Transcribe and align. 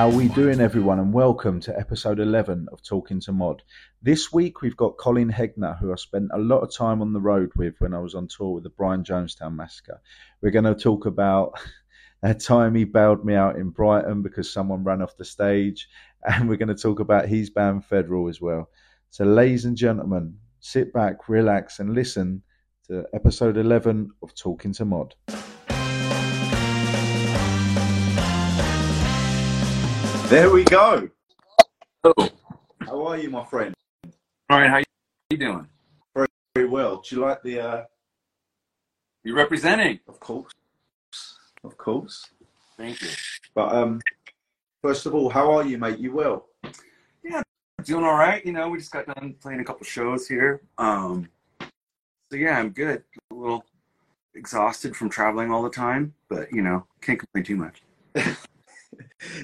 How 0.00 0.08
we 0.08 0.28
doing, 0.28 0.62
everyone, 0.62 0.98
and 0.98 1.12
welcome 1.12 1.60
to 1.60 1.78
episode 1.78 2.20
11 2.20 2.68
of 2.72 2.82
Talking 2.82 3.20
to 3.20 3.32
Mod. 3.32 3.62
This 4.00 4.32
week 4.32 4.62
we've 4.62 4.74
got 4.78 4.96
Collin 4.96 5.30
Hegna, 5.30 5.78
who 5.78 5.92
I 5.92 5.96
spent 5.96 6.30
a 6.32 6.38
lot 6.38 6.60
of 6.60 6.74
time 6.74 7.02
on 7.02 7.12
the 7.12 7.20
road 7.20 7.50
with 7.54 7.74
when 7.80 7.92
I 7.92 7.98
was 7.98 8.14
on 8.14 8.26
tour 8.26 8.54
with 8.54 8.62
the 8.62 8.70
Brian 8.70 9.04
Jonestown 9.04 9.54
Massacre. 9.56 10.00
We're 10.40 10.52
going 10.52 10.64
to 10.64 10.74
talk 10.74 11.04
about 11.04 11.60
that 12.22 12.40
time 12.40 12.74
he 12.74 12.84
bailed 12.84 13.26
me 13.26 13.34
out 13.34 13.56
in 13.56 13.68
Brighton 13.68 14.22
because 14.22 14.50
someone 14.50 14.84
ran 14.84 15.02
off 15.02 15.18
the 15.18 15.24
stage, 15.26 15.86
and 16.24 16.48
we're 16.48 16.56
going 16.56 16.74
to 16.74 16.82
talk 16.82 17.00
about 17.00 17.28
his 17.28 17.50
band 17.50 17.84
Federale 17.84 18.30
as 18.30 18.40
well. 18.40 18.70
So, 19.10 19.26
ladies 19.26 19.66
and 19.66 19.76
gentlemen, 19.76 20.34
sit 20.60 20.94
back, 20.94 21.28
relax, 21.28 21.78
and 21.78 21.94
listen 21.94 22.42
to 22.86 23.04
episode 23.12 23.58
11 23.58 24.12
of 24.22 24.34
Talking 24.34 24.72
to 24.72 24.86
Mod. 24.86 25.14
There 30.30 30.48
we 30.48 30.62
go. 30.62 31.10
Hello. 32.04 32.28
How 32.82 33.04
are 33.08 33.18
you, 33.18 33.30
my 33.30 33.44
friend? 33.46 33.74
All 34.48 34.60
right, 34.60 34.70
how 34.70 34.80
you 35.28 35.36
doing? 35.36 35.66
Very 36.14 36.28
very 36.54 36.68
well. 36.68 37.02
Do 37.02 37.16
you 37.16 37.22
like 37.22 37.42
the? 37.42 37.58
Uh... 37.58 37.84
You're 39.24 39.34
representing? 39.34 39.98
Of 40.06 40.20
course, 40.20 40.52
of 41.64 41.76
course. 41.76 42.30
Thank 42.76 43.02
you. 43.02 43.08
But 43.56 43.74
um, 43.74 44.00
first 44.82 45.04
of 45.04 45.16
all, 45.16 45.30
how 45.30 45.50
are 45.50 45.66
you, 45.66 45.78
mate? 45.78 45.98
You 45.98 46.12
well? 46.12 46.46
Yeah, 47.24 47.42
doing 47.82 48.04
all 48.04 48.14
right. 48.16 48.46
You 48.46 48.52
know, 48.52 48.68
we 48.68 48.78
just 48.78 48.92
got 48.92 49.06
done 49.06 49.34
playing 49.42 49.58
a 49.58 49.64
couple 49.64 49.84
shows 49.84 50.28
here. 50.28 50.62
Um, 50.78 51.28
so 51.60 52.36
yeah, 52.36 52.56
I'm 52.56 52.70
good. 52.70 53.02
A 53.32 53.34
little 53.34 53.64
exhausted 54.36 54.94
from 54.94 55.10
traveling 55.10 55.50
all 55.50 55.64
the 55.64 55.70
time, 55.70 56.14
but 56.28 56.52
you 56.52 56.62
know, 56.62 56.86
can't 57.00 57.18
complain 57.18 57.42
too 57.42 57.56
much. 57.56 57.82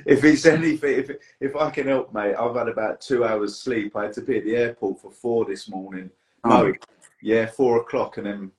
if 0.04 0.24
it's 0.24 0.46
anything, 0.46 0.98
if 0.98 1.10
if 1.40 1.56
I 1.56 1.70
can 1.70 1.88
help, 1.88 2.12
mate, 2.12 2.34
I've 2.34 2.54
had 2.54 2.68
about 2.68 3.00
two 3.00 3.24
hours 3.24 3.58
sleep. 3.58 3.96
I 3.96 4.04
had 4.04 4.12
to 4.14 4.22
be 4.22 4.38
at 4.38 4.44
the 4.44 4.56
airport 4.56 5.00
for 5.00 5.10
four 5.10 5.44
this 5.44 5.68
morning. 5.68 6.10
Oh. 6.44 6.68
No, 6.68 6.74
yeah, 7.22 7.46
four 7.46 7.80
o'clock, 7.80 8.18
and 8.18 8.26
then 8.26 8.52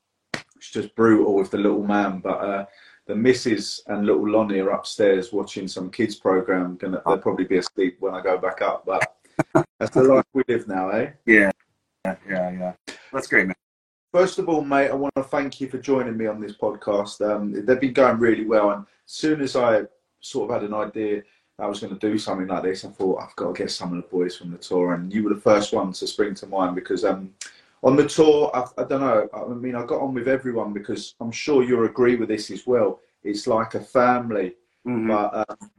it's 0.55 0.71
just 0.71 0.95
brutal 0.95 1.35
with 1.35 1.51
the 1.51 1.57
little 1.57 1.83
man. 1.83 2.19
But 2.19 2.37
uh, 2.37 2.65
the 3.05 3.15
missus 3.15 3.81
and 3.87 4.05
little 4.05 4.29
Lonnie 4.29 4.59
are 4.59 4.71
upstairs 4.71 5.31
watching 5.31 5.67
some 5.67 5.89
kids 5.89 6.15
program. 6.15 6.75
Gonna 6.77 7.01
they'll 7.05 7.17
probably 7.17 7.45
be 7.45 7.57
asleep 7.57 7.97
when 7.99 8.13
I 8.13 8.21
go 8.21 8.37
back 8.37 8.61
up. 8.61 8.85
But 8.85 9.15
that's 9.79 9.91
the 9.91 10.03
life 10.03 10.25
we 10.33 10.43
live 10.47 10.67
now, 10.67 10.89
eh? 10.89 11.11
Yeah, 11.25 11.51
yeah, 12.05 12.15
yeah, 12.27 12.51
yeah. 12.51 12.93
That's 13.13 13.27
great, 13.27 13.47
man. 13.47 13.55
First 14.11 14.39
of 14.39 14.49
all, 14.49 14.63
mate, 14.63 14.89
I 14.89 14.95
want 14.95 15.13
to 15.15 15.23
thank 15.23 15.61
you 15.61 15.67
for 15.67 15.77
joining 15.77 16.17
me 16.17 16.27
on 16.27 16.39
this 16.39 16.55
podcast. 16.57 17.21
Um, 17.21 17.65
they've 17.65 17.79
been 17.79 17.93
going 17.93 18.19
really 18.19 18.45
well, 18.45 18.71
and 18.71 18.81
as 18.83 19.13
soon 19.13 19.41
as 19.41 19.55
I 19.55 19.83
sort 20.19 20.49
of 20.49 20.61
had 20.61 20.69
an 20.69 20.73
idea 20.75 21.23
I 21.59 21.65
was 21.65 21.79
going 21.79 21.97
to 21.97 21.99
do 21.99 22.17
something 22.19 22.47
like 22.47 22.63
this, 22.63 22.85
I 22.85 22.89
thought 22.89 23.19
I've 23.21 23.35
got 23.35 23.55
to 23.55 23.63
get 23.63 23.71
some 23.71 23.89
of 23.91 23.95
the 23.97 24.07
boys 24.07 24.37
from 24.37 24.51
the 24.51 24.57
tour, 24.59 24.93
and 24.93 25.11
you 25.11 25.23
were 25.23 25.33
the 25.33 25.41
first 25.41 25.73
one 25.73 25.91
to 25.91 26.07
spring 26.07 26.35
to 26.35 26.45
mind 26.47 26.75
because 26.75 27.03
um, 27.03 27.31
on 27.81 27.95
the 27.95 28.07
tour, 28.07 28.51
I, 28.53 28.65
I, 28.81 28.85
don't 28.85 29.01
know. 29.01 29.27
I 29.33 29.45
mean, 29.53 29.73
I 29.75 29.83
got 29.83 30.01
on 30.01 30.13
with 30.13 30.27
everyone 30.27 30.71
because 30.71 31.15
I'm 31.19 31.31
sure 31.31 31.63
you'll 31.63 31.85
agree 31.85 32.15
with 32.15 32.29
this 32.29 32.51
as 32.51 32.67
well. 32.67 32.99
It's 33.23 33.47
like 33.47 33.73
a 33.73 33.79
family, 33.79 34.55
Mhm. 34.85 35.07
but 35.07 35.49
um, 35.49 35.71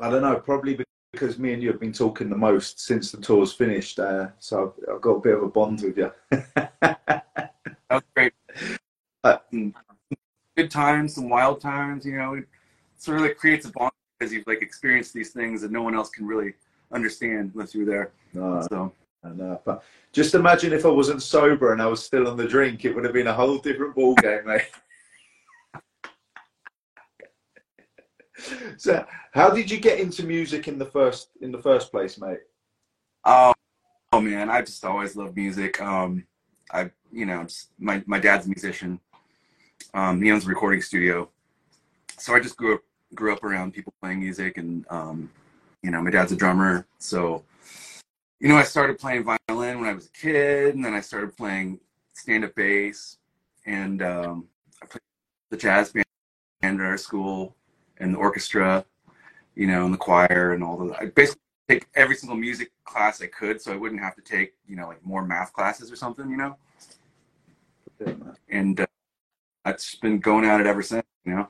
I 0.00 0.08
don't 0.10 0.22
know. 0.22 0.36
Probably 0.36 0.78
because 1.12 1.38
me 1.38 1.52
and 1.52 1.62
you 1.62 1.70
have 1.70 1.80
been 1.80 1.92
talking 1.92 2.30
the 2.30 2.36
most 2.36 2.80
since 2.80 3.12
the 3.12 3.20
tour's 3.20 3.52
finished, 3.52 3.98
uh, 3.98 4.28
so 4.38 4.74
I've, 4.88 4.94
I've 4.94 5.00
got 5.02 5.16
a 5.16 5.20
bit 5.20 5.34
of 5.34 5.42
a 5.42 5.48
bond 5.48 5.82
with 5.82 5.98
you. 5.98 6.10
That 7.90 8.02
was 8.02 8.02
great. 8.14 8.32
Uh. 9.24 9.38
Good 10.56 10.70
times, 10.70 11.14
some 11.14 11.30
wild 11.30 11.60
times. 11.60 12.04
You 12.04 12.18
know, 12.18 12.42
sort 12.98 13.18
of 13.18 13.24
like 13.24 13.36
creates 13.36 13.66
a 13.66 13.72
bond 13.72 13.92
because 14.18 14.32
you've 14.32 14.46
like 14.46 14.62
experienced 14.62 15.14
these 15.14 15.30
things 15.30 15.62
that 15.62 15.70
no 15.70 15.82
one 15.82 15.94
else 15.94 16.10
can 16.10 16.26
really 16.26 16.54
understand 16.92 17.52
unless 17.54 17.74
you're 17.74 17.86
there. 17.86 18.12
no, 18.34 18.66
So 18.70 18.92
but 19.64 19.82
just 20.12 20.34
imagine 20.34 20.72
if 20.72 20.84
I 20.84 20.90
wasn't 20.90 21.22
sober 21.22 21.72
and 21.72 21.82
I 21.82 21.86
was 21.86 22.04
still 22.04 22.28
on 22.28 22.36
the 22.36 22.46
drink, 22.46 22.84
it 22.84 22.94
would 22.94 23.04
have 23.04 23.12
been 23.12 23.26
a 23.26 23.32
whole 23.32 23.58
different 23.58 23.94
ball 23.94 24.14
game, 24.14 24.46
mate. 24.46 24.62
so, 28.76 29.04
how 29.32 29.50
did 29.50 29.70
you 29.70 29.78
get 29.78 30.00
into 30.00 30.22
music 30.22 30.68
in 30.68 30.78
the 30.78 30.86
first 30.86 31.30
in 31.40 31.52
the 31.52 31.58
first 31.58 31.90
place, 31.90 32.18
mate? 32.18 32.40
Oh, 33.24 33.52
oh 34.12 34.20
man, 34.20 34.50
I 34.50 34.62
just 34.62 34.84
always 34.84 35.16
loved 35.16 35.36
music. 35.36 35.80
Um, 35.80 36.24
I, 36.72 36.90
you 37.12 37.26
know, 37.26 37.44
just, 37.44 37.70
my 37.78 38.02
my 38.06 38.18
dad's 38.18 38.46
a 38.46 38.48
musician. 38.48 39.00
Um, 39.94 40.22
he 40.22 40.30
owns 40.30 40.44
a 40.44 40.48
recording 40.48 40.82
studio, 40.82 41.30
so 42.18 42.34
I 42.34 42.40
just 42.40 42.56
grew 42.56 42.76
up 42.76 42.82
grew 43.14 43.32
up 43.32 43.44
around 43.44 43.72
people 43.72 43.92
playing 44.00 44.20
music, 44.20 44.58
and 44.58 44.84
um, 44.90 45.30
you 45.82 45.90
know, 45.90 46.02
my 46.02 46.10
dad's 46.10 46.32
a 46.32 46.36
drummer, 46.36 46.86
so 46.98 47.44
you 48.40 48.48
know, 48.48 48.56
I 48.56 48.62
started 48.62 48.98
playing 48.98 49.24
violin 49.24 49.80
when 49.80 49.88
I 49.88 49.94
was 49.94 50.06
a 50.06 50.10
kid, 50.10 50.74
and 50.74 50.84
then 50.84 50.94
I 50.94 51.00
started 51.00 51.36
playing 51.36 51.80
stand 52.14 52.44
up 52.44 52.54
bass, 52.54 53.18
and 53.66 54.02
um, 54.02 54.48
I 54.82 54.86
played 54.86 55.00
the 55.50 55.56
jazz 55.56 55.92
band 55.92 56.04
at 56.62 56.80
our 56.80 56.96
school 56.96 57.56
and 57.98 58.14
the 58.14 58.18
orchestra, 58.18 58.84
you 59.54 59.66
know, 59.66 59.84
and 59.84 59.94
the 59.94 59.98
choir 59.98 60.52
and 60.52 60.62
all 60.62 60.76
the. 60.76 60.94
I 61.00 61.06
basically 61.06 61.40
take 61.68 61.86
every 61.94 62.14
single 62.14 62.36
music 62.36 62.70
class 62.84 63.20
I 63.20 63.26
could, 63.26 63.60
so 63.60 63.72
I 63.72 63.76
wouldn't 63.76 64.00
have 64.00 64.14
to 64.16 64.22
take, 64.22 64.54
you 64.66 64.76
know, 64.76 64.86
like 64.86 65.04
more 65.04 65.24
math 65.24 65.52
classes 65.52 65.90
or 65.90 65.96
something, 65.96 66.30
you 66.30 66.36
know. 66.36 66.56
And 68.48 68.80
uh, 68.80 68.86
I've 69.64 69.82
been 70.00 70.20
going 70.20 70.44
at 70.44 70.60
it 70.60 70.66
ever 70.66 70.82
since, 70.82 71.06
you 71.24 71.34
know. 71.34 71.48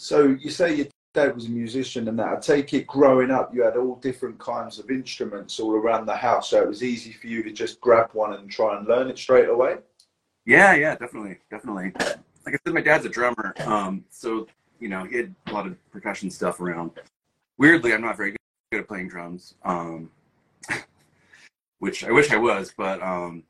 So 0.00 0.28
you 0.40 0.48
say 0.48 0.76
your 0.76 0.86
dad 1.12 1.34
was 1.34 1.46
a 1.46 1.50
musician 1.50 2.06
and 2.06 2.16
that. 2.20 2.28
I 2.28 2.36
take 2.36 2.72
it 2.72 2.86
growing 2.86 3.32
up, 3.32 3.52
you 3.52 3.64
had 3.64 3.76
all 3.76 3.96
different 3.96 4.38
kinds 4.38 4.78
of 4.78 4.92
instruments 4.92 5.58
all 5.58 5.74
around 5.74 6.06
the 6.06 6.14
house, 6.14 6.50
so 6.50 6.62
it 6.62 6.68
was 6.68 6.84
easy 6.84 7.10
for 7.10 7.26
you 7.26 7.42
to 7.42 7.50
just 7.50 7.80
grab 7.80 8.10
one 8.12 8.32
and 8.34 8.48
try 8.48 8.78
and 8.78 8.86
learn 8.86 9.10
it 9.10 9.18
straight 9.18 9.48
away. 9.48 9.78
Yeah, 10.46 10.76
yeah, 10.76 10.94
definitely, 10.94 11.38
definitely. 11.50 11.90
Like 12.46 12.54
I 12.54 12.58
said, 12.64 12.74
my 12.74 12.80
dad's 12.80 13.06
a 13.06 13.08
drummer, 13.08 13.52
um, 13.66 14.04
so 14.08 14.46
you 14.78 14.88
know 14.88 15.02
he 15.02 15.16
had 15.16 15.34
a 15.48 15.52
lot 15.52 15.66
of 15.66 15.76
percussion 15.90 16.30
stuff 16.30 16.60
around. 16.60 16.92
Weirdly, 17.58 17.92
I'm 17.92 18.02
not 18.02 18.16
very 18.16 18.36
good 18.70 18.78
at 18.78 18.86
playing 18.86 19.08
drums, 19.08 19.54
um, 19.64 20.12
which 21.80 22.04
I 22.04 22.12
wish 22.12 22.30
I 22.30 22.36
was, 22.36 22.72
but 22.76 23.02
um, 23.02 23.42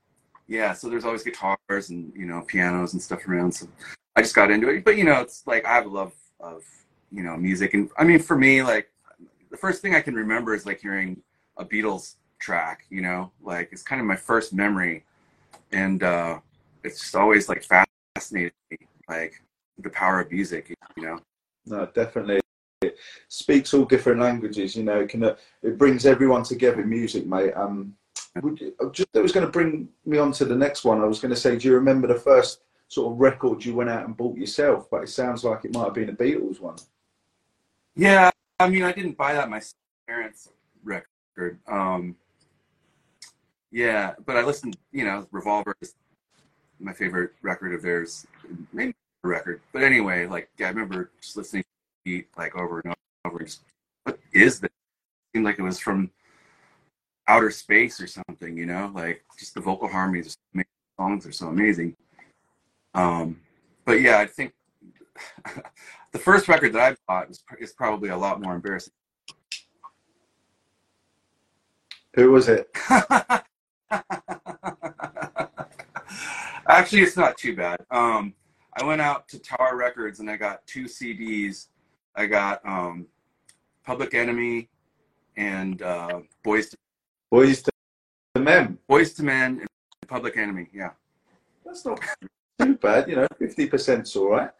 yeah. 0.46 0.72
So 0.72 0.88
there's 0.88 1.04
always 1.04 1.22
guitars 1.22 1.90
and 1.90 2.10
you 2.16 2.24
know 2.24 2.40
pianos 2.40 2.94
and 2.94 3.02
stuff 3.02 3.28
around. 3.28 3.52
So 3.52 3.68
I 4.16 4.22
just 4.22 4.34
got 4.34 4.50
into 4.50 4.70
it. 4.70 4.82
But 4.82 4.96
you 4.96 5.04
know, 5.04 5.20
it's 5.20 5.46
like 5.46 5.66
I 5.66 5.74
have 5.74 5.84
a 5.84 5.90
love 5.90 6.14
of 6.40 6.64
you 7.10 7.22
know 7.22 7.36
music, 7.36 7.74
and 7.74 7.90
I 7.98 8.04
mean 8.04 8.18
for 8.18 8.36
me, 8.36 8.62
like 8.62 8.90
the 9.50 9.56
first 9.56 9.82
thing 9.82 9.94
I 9.94 10.00
can 10.00 10.14
remember 10.14 10.54
is 10.54 10.66
like 10.66 10.80
hearing 10.80 11.20
a 11.56 11.64
Beatles 11.64 12.16
track. 12.38 12.84
You 12.90 13.02
know, 13.02 13.32
like 13.42 13.70
it's 13.72 13.82
kind 13.82 14.00
of 14.00 14.06
my 14.06 14.16
first 14.16 14.52
memory, 14.52 15.04
and 15.72 16.02
uh, 16.02 16.38
it's 16.84 17.00
just 17.00 17.16
always 17.16 17.48
like 17.48 17.64
fascinated 17.64 18.52
me, 18.70 18.78
like 19.08 19.34
the 19.78 19.90
power 19.90 20.20
of 20.20 20.30
music. 20.30 20.74
You 20.96 21.02
know. 21.02 21.18
No, 21.66 21.86
definitely. 21.94 22.40
It 22.80 22.96
speaks 23.28 23.74
all 23.74 23.84
different 23.84 24.20
languages. 24.20 24.76
You 24.76 24.84
know, 24.84 25.00
it 25.00 25.08
can 25.08 25.24
uh, 25.24 25.36
it 25.62 25.78
brings 25.78 26.06
everyone 26.06 26.42
together. 26.42 26.84
Music, 26.84 27.26
mate. 27.26 27.52
Um, 27.52 27.94
would 28.42 28.74
uh, 28.80 28.90
just 28.90 29.12
that 29.12 29.22
was 29.22 29.32
going 29.32 29.46
to 29.46 29.52
bring 29.52 29.88
me 30.04 30.18
on 30.18 30.32
to 30.32 30.44
the 30.44 30.54
next 30.54 30.84
one. 30.84 31.00
I 31.00 31.06
was 31.06 31.20
going 31.20 31.34
to 31.34 31.40
say, 31.40 31.56
do 31.56 31.68
you 31.68 31.74
remember 31.74 32.06
the 32.06 32.14
first 32.14 32.60
sort 32.88 33.12
of 33.12 33.20
record 33.20 33.64
you 33.64 33.74
went 33.74 33.90
out 33.90 34.04
and 34.04 34.16
bought 34.16 34.36
yourself? 34.36 34.88
But 34.90 35.04
it 35.04 35.08
sounds 35.08 35.44
like 35.44 35.64
it 35.64 35.74
might 35.74 35.84
have 35.84 35.94
been 35.94 36.08
a 36.08 36.12
Beatles 36.12 36.60
one. 36.60 36.76
Yeah, 37.94 38.30
I 38.58 38.68
mean, 38.68 38.82
I 38.82 38.92
didn't 38.92 39.16
buy 39.16 39.34
that 39.34 39.50
my 39.50 39.60
parents' 40.06 40.50
record. 40.82 41.58
Um, 41.66 42.16
yeah, 43.70 44.14
but 44.24 44.36
I 44.36 44.42
listened. 44.42 44.76
You 44.92 45.04
know, 45.04 45.26
Revolver 45.30 45.76
is 45.80 45.94
my 46.80 46.92
favorite 46.92 47.32
record 47.42 47.74
of 47.74 47.82
theirs. 47.82 48.26
Maybe 48.72 48.94
record, 49.24 49.60
but 49.72 49.82
anyway, 49.82 50.26
like 50.26 50.48
yeah, 50.58 50.66
I 50.66 50.70
remember 50.70 51.10
just 51.20 51.36
listening 51.36 51.62
to 51.62 51.68
beat 52.04 52.28
like 52.36 52.56
over 52.56 52.80
and 52.80 52.94
over. 53.26 53.44
Just, 53.44 53.62
what 54.04 54.18
is 54.32 54.60
this? 54.60 54.70
It 54.70 55.36
seemed 55.36 55.44
like 55.44 55.58
it 55.58 55.62
was 55.62 55.78
from 55.78 56.10
outer 57.26 57.50
space 57.50 58.00
or 58.00 58.06
something. 58.06 58.56
You 58.56 58.66
know, 58.66 58.90
like 58.94 59.22
just 59.38 59.54
the 59.54 59.60
vocal 59.60 59.88
harmonies, 59.88 60.36
songs 60.98 61.26
are 61.26 61.32
so 61.32 61.48
amazing. 61.48 61.96
Um, 62.98 63.40
but 63.84 64.00
yeah, 64.00 64.18
I 64.18 64.26
think 64.26 64.52
the 66.12 66.18
first 66.18 66.48
record 66.48 66.72
that 66.72 66.82
I 66.82 66.96
bought 67.06 67.30
is, 67.30 67.44
is 67.60 67.72
probably 67.72 68.08
a 68.08 68.16
lot 68.16 68.42
more 68.42 68.56
embarrassing. 68.56 68.92
Who 72.14 72.32
was 72.32 72.48
it? 72.48 72.68
Actually, 76.68 77.02
it's 77.02 77.16
not 77.16 77.38
too 77.38 77.54
bad. 77.54 77.78
Um, 77.92 78.34
I 78.74 78.84
went 78.84 79.00
out 79.00 79.28
to 79.28 79.38
Tower 79.38 79.76
Records 79.76 80.18
and 80.18 80.28
I 80.28 80.36
got 80.36 80.66
two 80.66 80.86
CDs. 80.86 81.68
I 82.16 82.26
got 82.26 82.60
um, 82.66 83.06
Public 83.86 84.12
Enemy 84.14 84.68
and 85.36 85.82
uh, 85.82 86.22
Boys 86.42 86.70
to 86.70 86.76
Boyz 87.32 87.68
II 88.36 88.42
Men. 88.42 88.76
Boyz 88.90 89.18
II 89.20 89.26
Men 89.26 89.60
and 89.60 90.08
Public 90.08 90.36
Enemy. 90.36 90.68
Yeah. 90.72 90.90
That's 91.64 91.84
not 91.84 92.00
too 92.60 92.74
bad. 92.76 93.08
You 93.08 93.16
know, 93.16 93.26
fifty 93.38 93.66
percent's 93.66 94.14
all 94.16 94.30
right. 94.30 94.50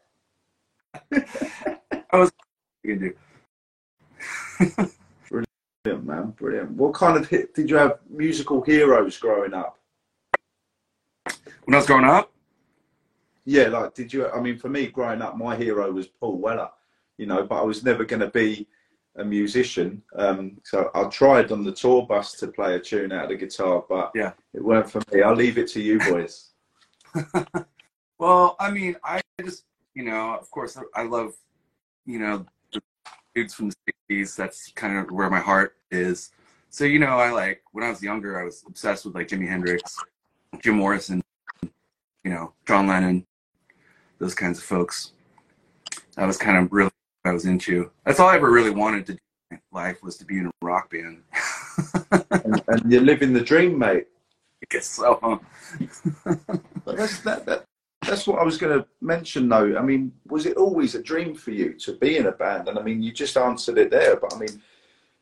I 1.12 2.17
was 2.17 2.31
you 2.83 2.97
can 2.97 3.15
do. 5.85 6.00
man, 6.03 6.31
brilliant. 6.31 6.71
What 6.73 6.95
kind 6.95 7.17
of 7.17 7.29
hit, 7.29 7.55
did 7.55 7.71
you 7.71 7.77
have 7.77 7.99
musical 8.09 8.62
heroes 8.62 9.17
growing 9.19 9.55
up? 9.55 9.79
When 11.65 11.75
I 11.75 11.79
was 11.79 11.87
growing 11.87 12.05
up, 12.05 12.31
Yeah, 13.45 13.69
like 13.69 13.95
did 13.95 14.12
you? 14.12 14.29
I 14.29 14.41
mean, 14.41 14.59
for 14.59 14.69
me, 14.69 14.87
growing 14.89 15.23
up, 15.23 15.37
my 15.37 15.56
hero 15.56 15.91
was 15.93 16.06
Paul 16.06 16.39
Weller. 16.39 16.71
You 17.19 17.27
know, 17.27 17.43
but 17.45 17.56
I 17.61 17.62
was 17.62 17.83
never 17.85 18.05
going 18.05 18.21
to 18.21 18.29
be 18.31 18.69
a 19.17 19.25
musician. 19.25 20.03
Um, 20.17 20.59
so 20.65 20.91
I 20.95 21.05
tried 21.05 21.50
on 21.50 21.65
the 21.65 21.73
tour 21.73 22.06
bus 22.06 22.35
to 22.35 22.47
play 22.49 22.77
a 22.77 22.79
tune 22.81 23.11
out 23.12 23.25
of 23.25 23.31
the 23.31 23.37
guitar, 23.37 23.85
but 23.89 24.12
Yeah. 24.15 24.33
it 24.55 24.62
weren't 24.62 24.89
for 24.91 25.03
me. 25.12 25.23
I'll 25.23 25.35
leave 25.35 25.59
it 25.59 25.67
to 25.69 25.81
you 25.81 25.99
boys. 25.99 26.50
well, 28.19 28.56
I 28.59 28.70
mean, 28.70 28.97
I 29.05 29.20
just, 29.44 29.65
you 29.94 30.05
know, 30.05 30.35
of 30.35 30.50
course, 30.50 30.76
I 30.94 31.05
love, 31.05 31.35
you 32.05 32.19
know, 32.19 32.47
the 32.73 32.81
dudes 33.35 33.55
from 33.55 33.70
the 33.70 33.76
'60s. 34.11 34.37
That's 34.37 34.73
kind 34.73 34.99
of 34.99 35.11
where 35.11 35.31
my 35.31 35.41
heart 35.41 35.76
is. 35.91 36.31
So, 36.70 36.85
you 36.85 36.99
know, 36.99 37.19
I 37.19 37.31
like 37.31 37.62
when 37.73 37.85
I 37.85 37.91
was 37.91 38.03
younger, 38.03 38.41
I 38.41 38.44
was 38.44 38.65
obsessed 38.67 39.05
with 39.05 39.15
like 39.15 39.29
Jimi 39.29 39.49
Hendrix, 39.49 39.97
Jim 40.61 40.76
Morrison, 40.76 41.23
you 41.62 42.31
know, 42.31 42.53
John 42.67 42.87
Lennon, 42.87 43.25
those 44.19 44.35
kinds 44.35 44.59
of 44.59 44.64
folks. 44.64 45.12
That 46.17 46.26
was 46.26 46.37
kind 46.37 46.59
of 46.59 46.73
really 46.73 46.91
what 47.23 47.31
I 47.31 47.32
was 47.32 47.47
into. 47.47 47.91
That's 48.05 48.21
all 48.21 48.29
I 48.29 48.37
ever 48.37 48.50
really 48.50 48.71
wanted 48.71 49.06
to 49.06 49.12
do 49.12 49.19
in 49.53 49.61
life 49.73 50.03
was 50.03 50.17
to 50.19 50.25
be 50.25 50.38
in 50.38 50.47
a 50.47 50.50
rock 50.61 50.91
band. 50.91 51.23
and, 52.31 52.62
and 52.67 52.93
you're 52.93 53.00
living 53.00 53.32
the 53.32 53.41
dream, 53.41 53.79
mate. 53.79 54.09
I 54.62 54.67
guess 54.69 54.87
so. 54.87 55.19
huh? 56.25 56.37
That's 56.85 57.21
that, 57.21 57.47
that 57.47 57.64
that's 58.03 58.27
what 58.27 58.39
I 58.39 58.45
was 58.45 58.59
going 58.59 58.79
to 58.79 58.87
mention 59.00 59.49
though. 59.49 59.77
I 59.77 59.83
mean, 59.83 60.12
was 60.27 60.47
it 60.47 60.56
always 60.56 60.95
a 60.95 61.03
dream 61.03 61.35
for 61.35 61.50
you 61.50 61.75
to 61.75 61.93
be 61.95 62.17
in 62.17 62.27
a 62.27 62.33
band? 62.33 62.69
And 62.69 62.79
I 62.79 62.83
mean, 62.83 63.03
you 63.03 63.12
just 63.12 63.37
answered 63.37 63.79
it 63.79 63.91
there. 63.91 64.17
But 64.17 64.35
I 64.35 64.39
mean, 64.39 64.62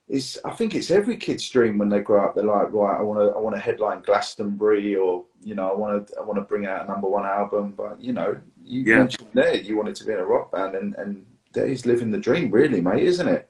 it's 0.08 0.38
I 0.44 0.50
think 0.52 0.74
it's 0.74 0.90
every 0.90 1.16
kid's 1.16 1.48
dream 1.48 1.78
when 1.78 1.88
they 1.88 2.00
grow 2.00 2.24
up. 2.24 2.34
They're 2.34 2.44
like, 2.44 2.72
right, 2.72 2.98
I 2.98 3.02
want 3.02 3.20
to 3.20 3.36
I 3.36 3.40
want 3.40 3.56
to 3.56 3.60
headline 3.60 4.02
Glastonbury, 4.02 4.94
or 4.94 5.24
you 5.42 5.54
know, 5.54 5.70
I 5.70 5.74
want 5.74 6.08
to 6.08 6.16
I 6.18 6.22
want 6.22 6.36
to 6.36 6.42
bring 6.42 6.66
out 6.66 6.84
a 6.84 6.88
number 6.88 7.08
one 7.08 7.24
album. 7.26 7.72
But 7.72 8.00
you 8.00 8.12
know, 8.12 8.36
you 8.62 8.82
Yeah. 8.82 8.98
mentioned 8.98 9.28
there 9.32 9.54
you 9.56 9.76
wanted 9.76 9.96
to 9.96 10.04
be 10.04 10.12
in 10.12 10.18
a 10.18 10.24
rock 10.24 10.52
band, 10.52 10.74
and 10.74 10.94
and 10.96 11.24
that 11.54 11.66
is 11.66 11.86
living 11.86 12.10
the 12.10 12.18
dream, 12.18 12.50
really, 12.50 12.80
mate, 12.82 13.02
isn't 13.04 13.26
it? 13.28 13.48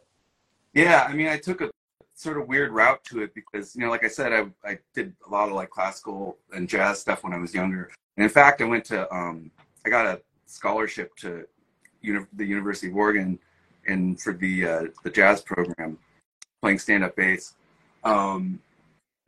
Yeah, 0.73 1.07
I 1.09 1.15
mean, 1.15 1.27
I 1.29 1.39
took 1.39 1.61
a 1.63 1.71
sort 2.17 2.39
of 2.39 2.49
weird 2.49 2.73
route 2.73 3.05
to 3.05 3.23
it 3.23 3.35
because, 3.35 3.77
you 3.77 3.83
know, 3.83 3.91
like 3.91 4.05
I 4.05 4.09
said, 4.09 4.33
I, 4.33 4.47
I 4.69 4.79
did 4.95 5.15
a 5.27 5.31
lot 5.31 5.49
of 5.49 5.55
like 5.55 5.71
classical 5.71 6.39
and 6.53 6.69
jazz 6.69 6.99
stuff 6.99 7.23
when 7.23 7.35
I 7.35 7.39
was 7.39 7.55
younger. 7.55 7.91
And 8.17 8.25
in 8.25 8.31
fact, 8.31 8.63
I 8.63 8.65
went 8.65 8.87
to, 8.87 9.13
um, 9.15 9.51
I 9.85 9.91
got 9.91 10.07
a 10.07 10.21
scholarship 10.47 11.15
to 11.17 11.47
uni- 12.01 12.27
the 12.33 12.45
University 12.45 12.89
of 12.89 12.97
Oregon 12.97 13.39
and 13.87 14.21
for 14.21 14.33
the 14.33 14.67
uh, 14.67 14.83
the 15.05 15.11
jazz 15.11 15.43
program, 15.43 15.99
playing 16.63 16.79
stand 16.79 17.05
up 17.05 17.15
bass. 17.15 17.55
Um, 18.03 18.61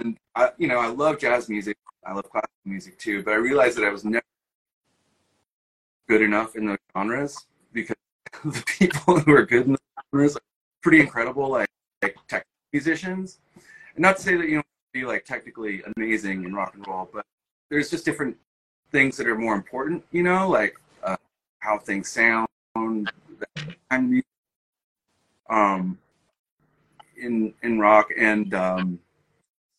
and 0.01 0.17
I, 0.35 0.51
you 0.57 0.67
know, 0.67 0.79
I 0.79 0.89
love 0.89 1.19
jazz 1.19 1.49
music. 1.49 1.77
I 2.07 2.15
love 2.15 2.29
classical 2.31 2.49
music 2.65 2.99
too. 2.99 3.23
But 3.23 3.33
I 3.33 3.37
realized 3.37 3.77
that 3.77 3.85
I 3.85 3.91
was 3.91 4.05
never 4.05 4.25
good 6.09 6.23
enough 6.23 6.57
in 6.57 6.67
those 6.67 6.79
genres 6.97 7.47
because 7.73 7.97
the 8.45 8.65
people 8.67 9.21
who 9.21 9.33
are 9.33 9.45
good 9.45 9.67
in 9.67 9.73
the 9.73 9.79
genres 10.11 10.37
are 10.37 10.43
pretty 10.83 11.01
incredible, 11.01 11.51
like 11.51 11.69
like 12.03 12.17
tech 12.29 12.47
musicians. 12.73 13.39
And 13.95 14.03
not 14.03 14.17
to 14.17 14.23
say 14.23 14.37
that 14.37 14.49
you 14.49 14.57
know 14.57 14.63
be 14.93 15.05
like 15.05 15.25
technically 15.25 15.83
amazing 15.97 16.45
in 16.45 16.55
rock 16.55 16.75
and 16.75 16.87
roll, 16.87 17.09
but 17.13 17.25
there's 17.71 17.91
just 17.91 18.05
different 18.05 18.37
things 18.91 19.17
that 19.17 19.27
are 19.27 19.37
more 19.37 19.55
important. 19.55 20.05
You 20.13 20.23
know, 20.23 20.49
like 20.49 20.77
uh, 21.03 21.17
how 21.59 21.79
things 21.79 22.09
sound, 22.09 22.49
um, 25.51 25.99
in 27.21 27.53
in 27.63 27.79
rock, 27.79 28.11
and 28.17 28.55
um, 28.55 28.99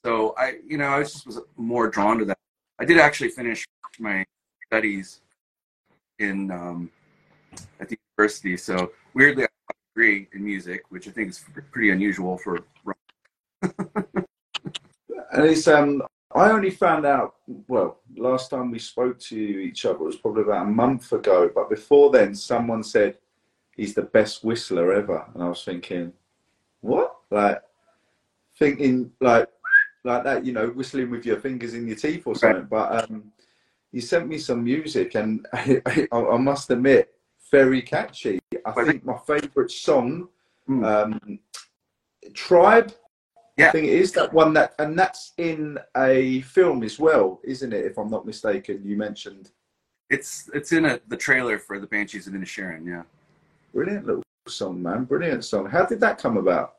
so 0.05 0.33
I, 0.37 0.55
you 0.67 0.77
know, 0.77 0.89
I 0.89 1.03
just 1.03 1.25
was 1.25 1.39
more 1.57 1.89
drawn 1.89 2.19
to 2.19 2.25
that. 2.25 2.37
I 2.79 2.85
did 2.85 2.97
actually 2.97 3.29
finish 3.29 3.65
my 3.99 4.25
studies 4.67 5.21
in 6.19 6.51
um, 6.51 6.91
at 7.79 7.89
the 7.89 7.97
university, 8.17 8.57
so 8.57 8.91
weirdly, 9.13 9.45
degree 9.99 10.27
in 10.33 10.43
music, 10.43 10.83
which 10.89 11.07
I 11.07 11.11
think 11.11 11.29
is 11.29 11.43
pretty 11.71 11.91
unusual 11.91 12.37
for. 12.37 12.59
And 15.31 15.45
it's 15.45 15.67
um, 15.67 16.01
I 16.33 16.49
only 16.49 16.71
found 16.71 17.05
out 17.05 17.35
well 17.67 17.99
last 18.17 18.49
time 18.49 18.71
we 18.71 18.79
spoke 18.79 19.19
to 19.19 19.37
each 19.37 19.85
other 19.85 19.99
was 19.99 20.15
probably 20.15 20.41
about 20.41 20.65
a 20.65 20.69
month 20.69 21.13
ago. 21.13 21.51
But 21.53 21.69
before 21.69 22.09
then, 22.09 22.33
someone 22.33 22.83
said 22.83 23.19
he's 23.75 23.93
the 23.93 24.01
best 24.01 24.43
whistler 24.43 24.91
ever, 24.91 25.27
and 25.31 25.43
I 25.43 25.49
was 25.49 25.63
thinking, 25.63 26.13
what? 26.81 27.15
Like 27.29 27.61
thinking 28.57 29.11
like 29.21 29.49
like 30.03 30.23
that, 30.23 30.43
you 30.43 30.51
know, 30.51 30.69
whistling 30.69 31.11
with 31.11 31.27
your 31.27 31.39
fingers 31.39 31.75
in 31.75 31.87
your 31.87 31.97
teeth 31.97 32.25
or 32.25 32.33
something. 32.33 32.65
But 32.67 33.03
um, 33.03 33.31
you 33.91 34.01
sent 34.01 34.27
me 34.27 34.39
some 34.39 34.63
music, 34.63 35.13
and 35.13 35.45
I, 35.53 35.79
I, 35.85 36.07
I 36.11 36.37
must 36.37 36.71
admit, 36.71 37.13
very 37.51 37.81
catchy. 37.81 38.39
I 38.65 38.71
think 38.85 39.05
my 39.05 39.17
favourite 39.27 39.71
song, 39.71 40.29
Hmm. 40.67 40.83
um, 40.83 41.39
Tribe. 42.33 42.93
I 43.57 43.71
think 43.71 43.87
it 43.87 43.93
is 43.93 44.11
that 44.13 44.31
one 44.31 44.53
that, 44.53 44.73
and 44.79 44.97
that's 44.97 45.33
in 45.37 45.77
a 45.97 46.41
film 46.41 46.81
as 46.83 46.97
well, 46.97 47.41
isn't 47.43 47.73
it? 47.73 47.85
If 47.85 47.97
I'm 47.97 48.09
not 48.09 48.25
mistaken, 48.25 48.81
you 48.85 48.95
mentioned. 48.95 49.51
It's 50.09 50.49
it's 50.53 50.71
in 50.71 50.85
a, 50.85 50.99
the 51.07 51.17
trailer 51.17 51.59
for 51.59 51.77
the 51.79 51.87
Banshees 51.87 52.25
of 52.27 52.33
Inisherin. 52.33 52.85
Yeah. 52.87 53.03
Brilliant 53.73 54.05
little 54.07 54.23
song, 54.47 54.81
man. 54.81 55.03
Brilliant 55.03 55.43
song. 55.43 55.69
How 55.69 55.85
did 55.85 55.99
that 55.99 56.17
come 56.19 56.37
about? 56.37 56.75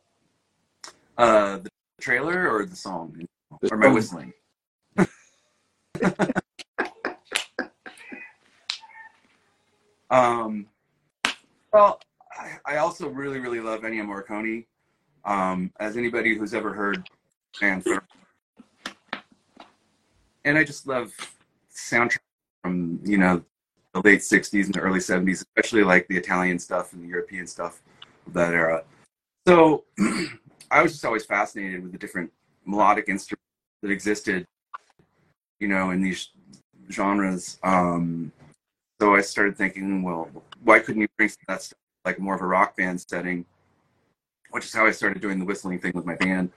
Uh, 1.18 1.58
the 1.58 1.68
trailer 2.00 2.48
or 2.50 2.64
the 2.64 2.76
song 2.76 3.26
The 3.60 3.72
or 3.72 3.76
my 3.76 3.86
song. 3.86 3.94
whistling. 3.94 4.32
um, 10.10 10.66
well, 11.72 12.00
I, 12.32 12.74
I 12.74 12.76
also 12.78 13.08
really 13.08 13.38
really 13.40 13.60
love 13.60 13.82
Ennio 13.82 14.04
Morricone. 14.04 14.66
Um, 15.24 15.70
as 15.80 15.96
anybody 15.96 16.34
who's 16.34 16.54
ever 16.54 16.72
heard 16.72 17.06
band 17.60 17.84
and 20.44 20.56
I 20.56 20.64
just 20.64 20.86
love 20.86 21.12
soundtrack 21.74 22.18
from 22.62 23.00
you 23.04 23.18
know 23.18 23.42
the 23.92 24.00
late 24.00 24.20
'60s 24.20 24.66
and 24.66 24.74
the 24.74 24.80
early 24.80 25.00
'70s, 25.00 25.44
especially 25.44 25.82
like 25.82 26.06
the 26.08 26.16
Italian 26.16 26.58
stuff 26.58 26.92
and 26.92 27.02
the 27.02 27.08
European 27.08 27.46
stuff 27.46 27.82
of 28.26 28.32
that 28.32 28.54
era. 28.54 28.84
So 29.46 29.84
I 30.70 30.82
was 30.82 30.92
just 30.92 31.04
always 31.04 31.24
fascinated 31.24 31.82
with 31.82 31.92
the 31.92 31.98
different 31.98 32.32
melodic 32.64 33.08
instruments 33.08 33.44
that 33.82 33.90
existed, 33.90 34.46
you 35.58 35.68
know, 35.68 35.90
in 35.90 36.02
these 36.02 36.30
genres. 36.90 37.58
Um, 37.62 38.32
so 39.00 39.14
I 39.14 39.22
started 39.22 39.56
thinking, 39.56 40.02
well, 40.02 40.28
why 40.62 40.78
couldn't 40.78 41.00
you 41.00 41.08
bring 41.16 41.30
that 41.48 41.62
stuff 41.62 41.78
like 42.04 42.18
more 42.18 42.34
of 42.34 42.42
a 42.42 42.46
rock 42.46 42.76
band 42.76 43.00
setting? 43.00 43.46
Which 44.50 44.66
is 44.66 44.74
how 44.74 44.86
I 44.86 44.90
started 44.90 45.22
doing 45.22 45.38
the 45.38 45.44
whistling 45.44 45.78
thing 45.78 45.92
with 45.94 46.04
my 46.04 46.16
band. 46.16 46.50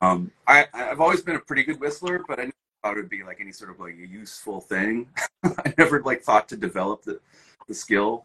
Um, 0.00 0.32
I, 0.48 0.66
I've 0.74 1.00
always 1.00 1.22
been 1.22 1.36
a 1.36 1.40
pretty 1.40 1.62
good 1.62 1.78
whistler, 1.78 2.22
but 2.26 2.40
I 2.40 2.44
never 2.44 2.54
thought 2.82 2.96
it 2.96 3.00
would 3.02 3.08
be 3.08 3.22
like 3.22 3.38
any 3.40 3.52
sort 3.52 3.70
of 3.70 3.78
like 3.78 3.94
a 3.94 4.06
useful 4.06 4.60
thing. 4.60 5.06
I 5.44 5.72
never 5.78 6.02
like 6.02 6.22
thought 6.22 6.48
to 6.48 6.56
develop 6.56 7.02
the, 7.02 7.20
the 7.68 7.74
skill. 7.74 8.24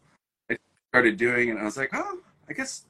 I 0.49 0.57
started 0.91 1.17
doing 1.17 1.51
and 1.51 1.59
I 1.59 1.65
was 1.65 1.77
like, 1.77 1.91
oh, 1.93 2.19
I 2.49 2.53
guess 2.53 2.85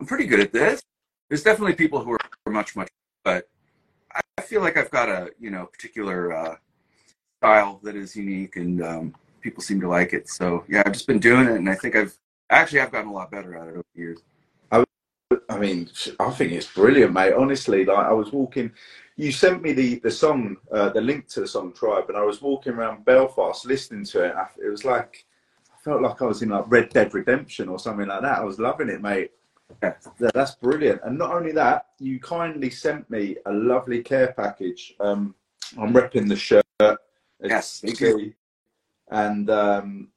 I'm 0.00 0.06
pretty 0.06 0.26
good 0.26 0.40
at 0.40 0.52
this. 0.52 0.82
There's 1.28 1.44
definitely 1.44 1.74
people 1.74 2.02
who 2.02 2.12
are 2.12 2.18
much, 2.50 2.74
much, 2.74 2.90
but 3.22 3.48
I 4.36 4.42
feel 4.42 4.62
like 4.62 4.76
I've 4.76 4.90
got 4.90 5.08
a 5.08 5.30
you 5.38 5.50
know 5.50 5.66
particular 5.66 6.32
uh, 6.32 6.56
style 7.40 7.80
that 7.82 7.96
is 7.96 8.16
unique, 8.16 8.56
and 8.56 8.82
um, 8.82 9.14
people 9.44 9.62
seem 9.62 9.80
to 9.82 9.88
like 9.88 10.12
it. 10.12 10.28
So 10.28 10.64
yeah, 10.68 10.82
I've 10.84 10.92
just 10.92 11.06
been 11.06 11.20
doing 11.20 11.46
it, 11.46 11.56
and 11.56 11.68
I 11.68 11.76
think 11.76 11.94
I've 11.94 12.16
actually 12.50 12.80
I've 12.80 12.90
gotten 12.90 13.10
a 13.10 13.12
lot 13.12 13.30
better 13.30 13.54
at 13.56 13.68
it 13.68 13.70
over 13.70 13.84
the 13.94 14.00
years. 14.00 14.18
I 15.48 15.58
mean, 15.58 15.90
I 16.20 16.30
think 16.30 16.52
it's 16.52 16.72
brilliant, 16.72 17.12
mate. 17.12 17.32
Honestly, 17.32 17.84
like 17.84 18.06
I 18.06 18.12
was 18.12 18.32
walking, 18.32 18.72
you 19.16 19.30
sent 19.32 19.62
me 19.62 19.72
the 19.72 19.96
the 20.00 20.10
song, 20.10 20.56
uh, 20.72 20.88
the 20.88 21.00
link 21.00 21.28
to 21.28 21.40
the 21.40 21.46
song 21.46 21.72
Tribe, 21.72 22.08
and 22.08 22.16
I 22.16 22.22
was 22.22 22.40
walking 22.42 22.74
around 22.74 23.04
Belfast 23.04 23.66
listening 23.66 24.04
to 24.06 24.24
it. 24.24 24.34
I, 24.34 24.46
it 24.64 24.68
was 24.68 24.84
like 24.84 25.26
I 25.72 25.76
felt 25.82 26.02
like 26.02 26.22
I 26.22 26.26
was 26.26 26.42
in 26.42 26.50
like 26.50 26.64
Red 26.66 26.88
Dead 26.90 27.14
Redemption 27.14 27.68
or 27.68 27.78
something 27.78 28.06
like 28.06 28.22
that. 28.22 28.38
I 28.38 28.44
was 28.44 28.58
loving 28.58 28.88
it, 28.88 29.02
mate. 29.02 29.32
Yeah. 29.82 29.94
That's 30.34 30.54
brilliant. 30.56 31.00
And 31.04 31.18
not 31.18 31.32
only 31.32 31.52
that, 31.52 31.86
you 31.98 32.20
kindly 32.20 32.70
sent 32.70 33.08
me 33.10 33.36
a 33.46 33.52
lovely 33.52 34.02
care 34.02 34.32
package. 34.36 34.94
Um, 35.00 35.34
I'm 35.78 35.92
repping 35.92 36.28
the 36.28 36.36
shirt. 36.36 36.64
as 36.80 36.96
Yes, 37.42 37.80
thank 37.80 38.00
you. 38.00 38.34
And 39.10 39.50
um, 39.50 40.08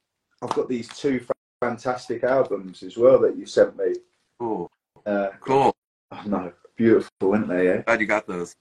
I've 0.42 0.54
got 0.54 0.68
these 0.68 0.88
two 0.88 1.20
fantastic 1.60 2.24
albums 2.24 2.82
as 2.82 2.96
well 2.96 3.18
that 3.20 3.36
you 3.36 3.46
sent 3.46 3.76
me. 3.76 3.94
Cool, 4.38 4.70
Uh, 5.04 5.28
cool. 5.40 5.72
Oh, 6.10 6.22
no, 6.26 6.52
beautiful, 6.76 7.32
aren't 7.34 7.48
they? 7.48 7.68
Eh? 7.68 7.82
Glad 7.82 8.00
you 8.00 8.06
got 8.06 8.26
those. 8.26 8.54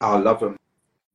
I 0.00 0.16
love 0.18 0.40
them, 0.40 0.56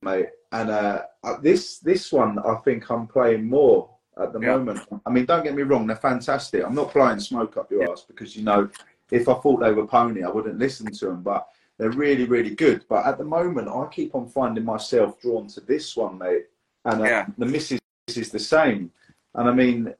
mate. 0.02 0.28
And 0.52 0.70
uh, 0.70 1.02
uh, 1.24 1.36
this 1.40 1.78
this 1.80 2.12
one, 2.12 2.38
I 2.38 2.54
think 2.64 2.90
I'm 2.90 3.06
playing 3.06 3.48
more 3.48 3.90
at 4.16 4.32
the 4.32 4.40
Yeah. 4.40 4.56
moment. 4.56 4.80
I 5.04 5.10
mean, 5.10 5.26
don't 5.26 5.42
get 5.42 5.54
me 5.54 5.62
wrong, 5.62 5.86
they're 5.86 5.96
fantastic. 5.96 6.64
I'm 6.64 6.74
not 6.74 6.92
blowing 6.94 7.18
smoke 7.20 7.56
up 7.56 7.70
your 7.70 7.82
Yeah. 7.82 7.90
ass 7.90 8.04
because 8.06 8.36
you 8.36 8.44
know 8.44 8.68
if 9.10 9.28
I 9.28 9.34
thought 9.34 9.60
they 9.60 9.72
were 9.72 9.86
pony, 9.86 10.22
I 10.22 10.30
wouldn't 10.30 10.58
listen 10.58 10.86
to 10.90 11.06
them. 11.06 11.22
But 11.22 11.46
they're 11.76 11.90
really, 11.90 12.24
really 12.24 12.54
good. 12.54 12.84
But 12.88 13.04
at 13.04 13.18
the 13.18 13.24
moment, 13.24 13.68
I 13.68 13.86
keep 13.90 14.14
on 14.14 14.28
finding 14.28 14.64
myself 14.64 15.20
drawn 15.20 15.48
to 15.48 15.60
this 15.60 15.96
one, 15.96 16.18
mate. 16.18 16.46
And 16.84 17.02
uh, 17.02 17.04
Yeah. 17.04 17.26
the 17.36 17.46
missus 17.46 17.80
is 18.16 18.30
the 18.30 18.38
same. 18.38 18.90
And 19.34 19.48
I 19.48 19.52
mean, 19.52 19.94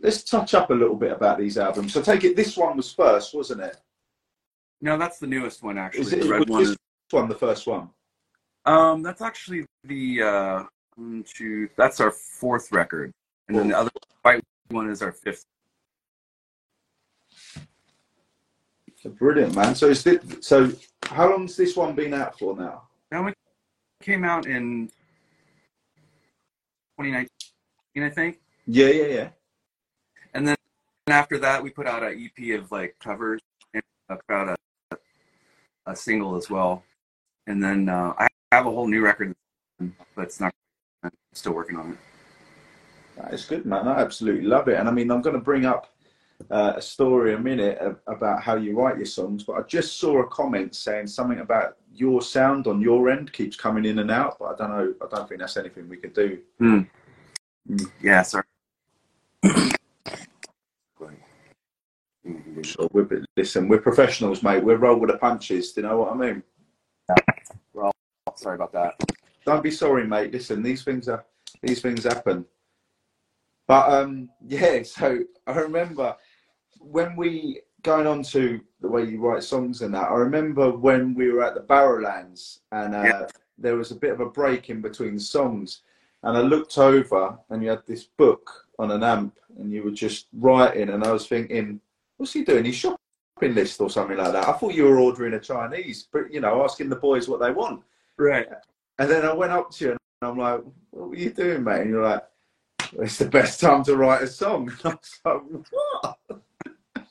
let's 0.00 0.24
touch 0.24 0.54
up 0.54 0.70
a 0.70 0.74
little 0.74 0.96
bit 0.96 1.12
about 1.12 1.38
these 1.38 1.58
albums. 1.58 1.92
So 1.92 2.00
I 2.00 2.02
take 2.02 2.24
it 2.24 2.36
this 2.36 2.56
one 2.56 2.76
was 2.76 2.92
first, 2.92 3.34
wasn't 3.34 3.62
it? 3.62 3.76
No, 4.80 4.98
that's 4.98 5.18
the 5.18 5.26
newest 5.26 5.62
one 5.62 5.78
actually. 5.78 6.02
Is 6.02 6.12
it 6.12 6.22
the 6.22 6.28
red 6.28 6.48
one. 6.48 6.64
this 6.64 6.76
one 7.10 7.28
the 7.28 7.34
first 7.34 7.66
one? 7.66 7.88
um, 8.64 9.02
that's 9.02 9.22
actually 9.22 9.64
the 9.84 10.22
uh, 10.22 10.62
one, 10.96 11.24
two, 11.26 11.68
that's 11.76 12.00
our 12.00 12.10
fourth 12.10 12.70
record, 12.72 13.12
and 13.48 13.56
then 13.56 13.68
the 13.68 13.76
other 13.78 13.90
white 14.22 14.42
one 14.68 14.88
is 14.88 15.02
our 15.02 15.12
fifth. 15.12 15.44
So 19.02 19.10
brilliant, 19.10 19.56
man. 19.56 19.74
So 19.74 19.88
is 19.88 20.04
this, 20.04 20.20
so 20.40 20.70
how 21.04 21.30
long's 21.30 21.56
this 21.56 21.76
one 21.76 21.94
been 21.94 22.14
out 22.14 22.38
for 22.38 22.56
now? 22.56 22.82
That 23.10 23.20
one 23.22 23.34
came 24.00 24.24
out 24.24 24.46
in 24.46 24.88
2019, 26.98 27.28
I 27.96 28.10
think. 28.10 28.40
Yeah, 28.66 28.88
yeah, 28.88 29.06
yeah. 29.06 29.28
And 30.34 30.48
then 30.48 30.56
and 31.06 31.14
after 31.14 31.38
that, 31.38 31.62
we 31.62 31.70
put 31.70 31.86
out 31.86 32.02
an 32.02 32.30
EP 32.38 32.58
of 32.58 32.70
like 32.70 32.96
covers 33.00 33.40
and 33.74 33.82
I 34.08 34.14
put 34.14 34.34
out 34.34 34.56
a, 34.92 34.96
a 35.86 35.96
single 35.96 36.36
as 36.36 36.48
well. 36.48 36.84
And 37.46 37.62
then 37.62 37.88
uh, 37.88 38.14
I 38.18 38.28
have 38.52 38.66
a 38.66 38.70
whole 38.70 38.86
new 38.86 39.02
record, 39.02 39.34
but 39.78 40.22
it's 40.22 40.40
not. 40.40 40.52
I'm 41.02 41.10
still 41.32 41.52
working 41.52 41.76
on 41.76 41.92
it. 41.92 41.98
That 43.16 43.34
is 43.34 43.44
good, 43.44 43.66
man. 43.66 43.88
I 43.88 44.00
absolutely 44.00 44.46
love 44.46 44.68
it. 44.68 44.78
And 44.78 44.88
I 44.88 44.92
mean, 44.92 45.10
I'm 45.10 45.22
going 45.22 45.34
to 45.34 45.42
bring 45.42 45.66
up 45.66 45.92
uh, 46.50 46.74
a 46.76 46.82
story 46.82 47.34
a 47.34 47.38
minute 47.38 47.78
about 48.06 48.42
how 48.42 48.54
you 48.56 48.78
write 48.78 48.96
your 48.96 49.06
songs, 49.06 49.42
but 49.42 49.54
I 49.54 49.62
just 49.62 49.98
saw 49.98 50.20
a 50.20 50.26
comment 50.28 50.74
saying 50.76 51.08
something 51.08 51.40
about 51.40 51.78
your 51.92 52.22
sound 52.22 52.68
on 52.68 52.80
your 52.80 53.10
end 53.10 53.32
keeps 53.32 53.56
coming 53.56 53.84
in 53.84 53.98
and 53.98 54.10
out, 54.10 54.38
but 54.38 54.54
I 54.54 54.56
don't 54.56 54.70
know. 54.70 54.94
I 55.04 55.14
don't 55.16 55.28
think 55.28 55.40
that's 55.40 55.56
anything 55.56 55.88
we 55.88 55.96
could 55.96 56.14
do. 56.14 56.38
Yeah, 58.00 58.22
sorry. 58.22 58.44
So 62.64 62.88
we're, 62.92 63.24
listen, 63.36 63.68
we're 63.68 63.80
professionals, 63.80 64.42
mate. 64.42 64.62
We're 64.62 64.76
roll 64.76 64.98
with 64.98 65.10
the 65.10 65.18
punches. 65.18 65.72
Do 65.72 65.80
you 65.80 65.88
know 65.88 65.98
what 65.98 66.12
I 66.12 66.16
mean? 66.16 66.42
Well, 67.74 67.90
Sorry 68.36 68.54
about 68.54 68.72
that. 68.72 68.94
Don't 69.44 69.62
be 69.62 69.70
sorry, 69.70 70.06
mate. 70.06 70.32
Listen, 70.32 70.62
these 70.62 70.84
things 70.84 71.08
are 71.08 71.24
these 71.62 71.80
things 71.80 72.04
happen. 72.04 72.44
But 73.66 73.92
um, 73.92 74.28
yeah. 74.46 74.82
So 74.84 75.20
I 75.46 75.52
remember 75.58 76.14
when 76.80 77.16
we 77.16 77.60
going 77.82 78.06
on 78.06 78.22
to 78.22 78.60
the 78.80 78.88
way 78.88 79.04
you 79.04 79.20
write 79.20 79.42
songs 79.42 79.82
and 79.82 79.92
that. 79.94 80.08
I 80.10 80.14
remember 80.14 80.70
when 80.70 81.14
we 81.14 81.32
were 81.32 81.42
at 81.42 81.54
the 81.54 81.60
Barrowlands 81.60 82.60
and 82.70 82.94
uh, 82.94 83.02
Yeah. 83.02 83.26
there 83.58 83.76
was 83.76 83.90
a 83.90 83.96
bit 83.96 84.12
of 84.12 84.20
a 84.20 84.26
break 84.30 84.70
in 84.70 84.80
between 84.80 85.18
songs, 85.18 85.82
and 86.22 86.36
I 86.36 86.40
looked 86.40 86.78
over 86.78 87.38
and 87.50 87.62
you 87.62 87.70
had 87.70 87.82
this 87.86 88.04
book 88.04 88.66
on 88.78 88.90
an 88.90 89.02
amp 89.02 89.36
and 89.58 89.72
you 89.72 89.82
were 89.82 89.90
just 89.90 90.26
writing, 90.32 90.90
and 90.90 91.04
I 91.04 91.12
was 91.12 91.26
thinking, 91.26 91.80
what's 92.16 92.32
he 92.32 92.44
doing? 92.44 92.64
He's 92.64 92.76
shopping 92.76 92.98
list 93.40 93.80
or 93.80 93.90
something 93.90 94.16
like 94.16 94.32
that. 94.32 94.48
I 94.48 94.52
thought 94.52 94.74
you 94.74 94.84
were 94.84 94.98
ordering 94.98 95.34
a 95.34 95.40
Chinese, 95.40 96.08
but 96.12 96.32
you 96.32 96.40
know, 96.40 96.64
asking 96.64 96.88
the 96.88 96.96
boys 96.96 97.28
what 97.28 97.40
they 97.40 97.50
want. 97.50 97.82
Right. 98.16 98.48
And 98.98 99.10
then 99.10 99.24
I 99.24 99.32
went 99.32 99.52
up 99.52 99.70
to 99.72 99.84
you 99.84 99.90
and 99.90 99.98
I'm 100.22 100.38
like, 100.38 100.60
what 100.90 101.08
were 101.10 101.16
you 101.16 101.30
doing, 101.30 101.64
mate? 101.64 101.82
And 101.82 101.90
you're 101.90 102.04
like, 102.04 102.22
it's 102.98 103.18
the 103.18 103.26
best 103.26 103.60
time 103.60 103.82
to 103.84 103.96
write 103.96 104.22
a 104.22 104.26
song. 104.26 104.72
And 104.84 104.98
I 105.24 105.34
was 105.34 105.44
like, 105.54 105.66
what? 105.70 106.42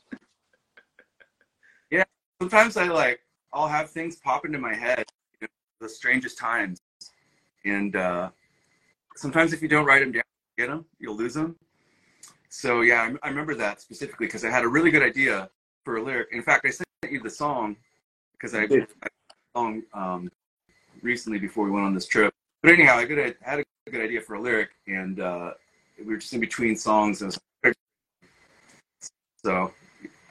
Yeah. 1.92 2.06
Sometimes 2.40 2.78
I 2.78 2.86
like 2.86 3.20
I'll 3.54 3.68
have 3.68 3.90
things 3.90 4.16
pop 4.18 4.46
into 4.46 4.60
my 4.60 4.74
head, 4.74 5.06
you 5.40 5.48
know, 5.48 5.88
the 5.88 5.90
strangest 5.90 6.38
times, 6.38 6.82
and 7.66 7.96
uh, 7.96 8.30
sometimes 9.22 9.54
if 9.54 9.62
you 9.62 9.68
don't 9.68 9.86
write 9.86 10.00
them 10.00 10.12
down, 10.12 10.24
you 10.58 10.66
get 10.66 10.72
them, 10.72 10.86
you'll 11.00 11.16
lose 11.16 11.34
them. 11.34 11.56
So 12.50 12.82
yeah, 12.82 13.02
I, 13.24 13.28
I 13.28 13.30
remember 13.30 13.56
that 13.56 13.80
specifically 13.80 14.28
because 14.28 14.44
I 14.44 14.50
had 14.50 14.64
a 14.64 14.68
really 14.68 14.92
good 14.92 15.04
idea 15.04 15.50
for 15.86 15.98
a 15.98 16.04
lyric. 16.04 16.30
In 16.32 16.44
fact, 16.44 16.66
I 16.66 16.72
sent 16.72 16.88
you 17.10 17.22
the 17.22 17.30
song 17.30 17.78
because 18.34 18.54
I. 18.54 18.64
I 18.64 19.08
song 19.56 19.84
um, 19.94 20.32
recently 21.02 21.40
before 21.40 21.66
we 21.66 21.72
went 21.72 21.86
on 21.86 21.94
this 21.94 22.06
trip. 22.06 22.34
But 22.62 22.72
anyhow, 22.72 22.96
I 22.96 23.02
had 23.42 23.60
a 23.60 23.64
good 23.90 24.02
idea 24.02 24.22
for 24.22 24.36
a 24.36 24.42
lyric, 24.42 24.70
and 24.88 25.20
uh, 25.20 25.52
we 26.00 26.06
were 26.06 26.18
just 26.18 26.34
in 26.34 26.40
between 26.40 26.76
songs. 26.76 27.22
And 27.22 27.36
so 29.44 29.74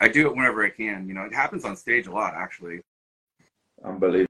I 0.00 0.08
do 0.08 0.26
it 0.26 0.34
whenever 0.34 0.64
I 0.64 0.70
can. 0.70 1.08
You 1.08 1.14
know, 1.14 1.22
it 1.22 1.34
happens 1.34 1.64
on 1.64 1.76
stage 1.76 2.06
a 2.06 2.12
lot, 2.12 2.34
actually. 2.34 2.80
Unbelievable, 3.84 4.29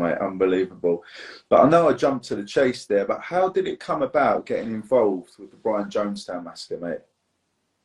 mate. 0.00 0.18
Unbelievable. 0.18 1.04
But 1.48 1.64
I 1.64 1.68
know 1.68 1.88
I 1.88 1.92
jumped 1.92 2.26
to 2.26 2.36
the 2.36 2.44
chase 2.44 2.86
there, 2.86 3.04
but 3.04 3.20
how 3.20 3.48
did 3.48 3.66
it 3.66 3.80
come 3.80 4.02
about 4.02 4.46
getting 4.46 4.72
involved 4.72 5.38
with 5.38 5.50
the 5.50 5.56
Brian 5.56 5.88
Jonestown 5.88 6.44
massacre, 6.44 6.78
mate? 6.78 7.00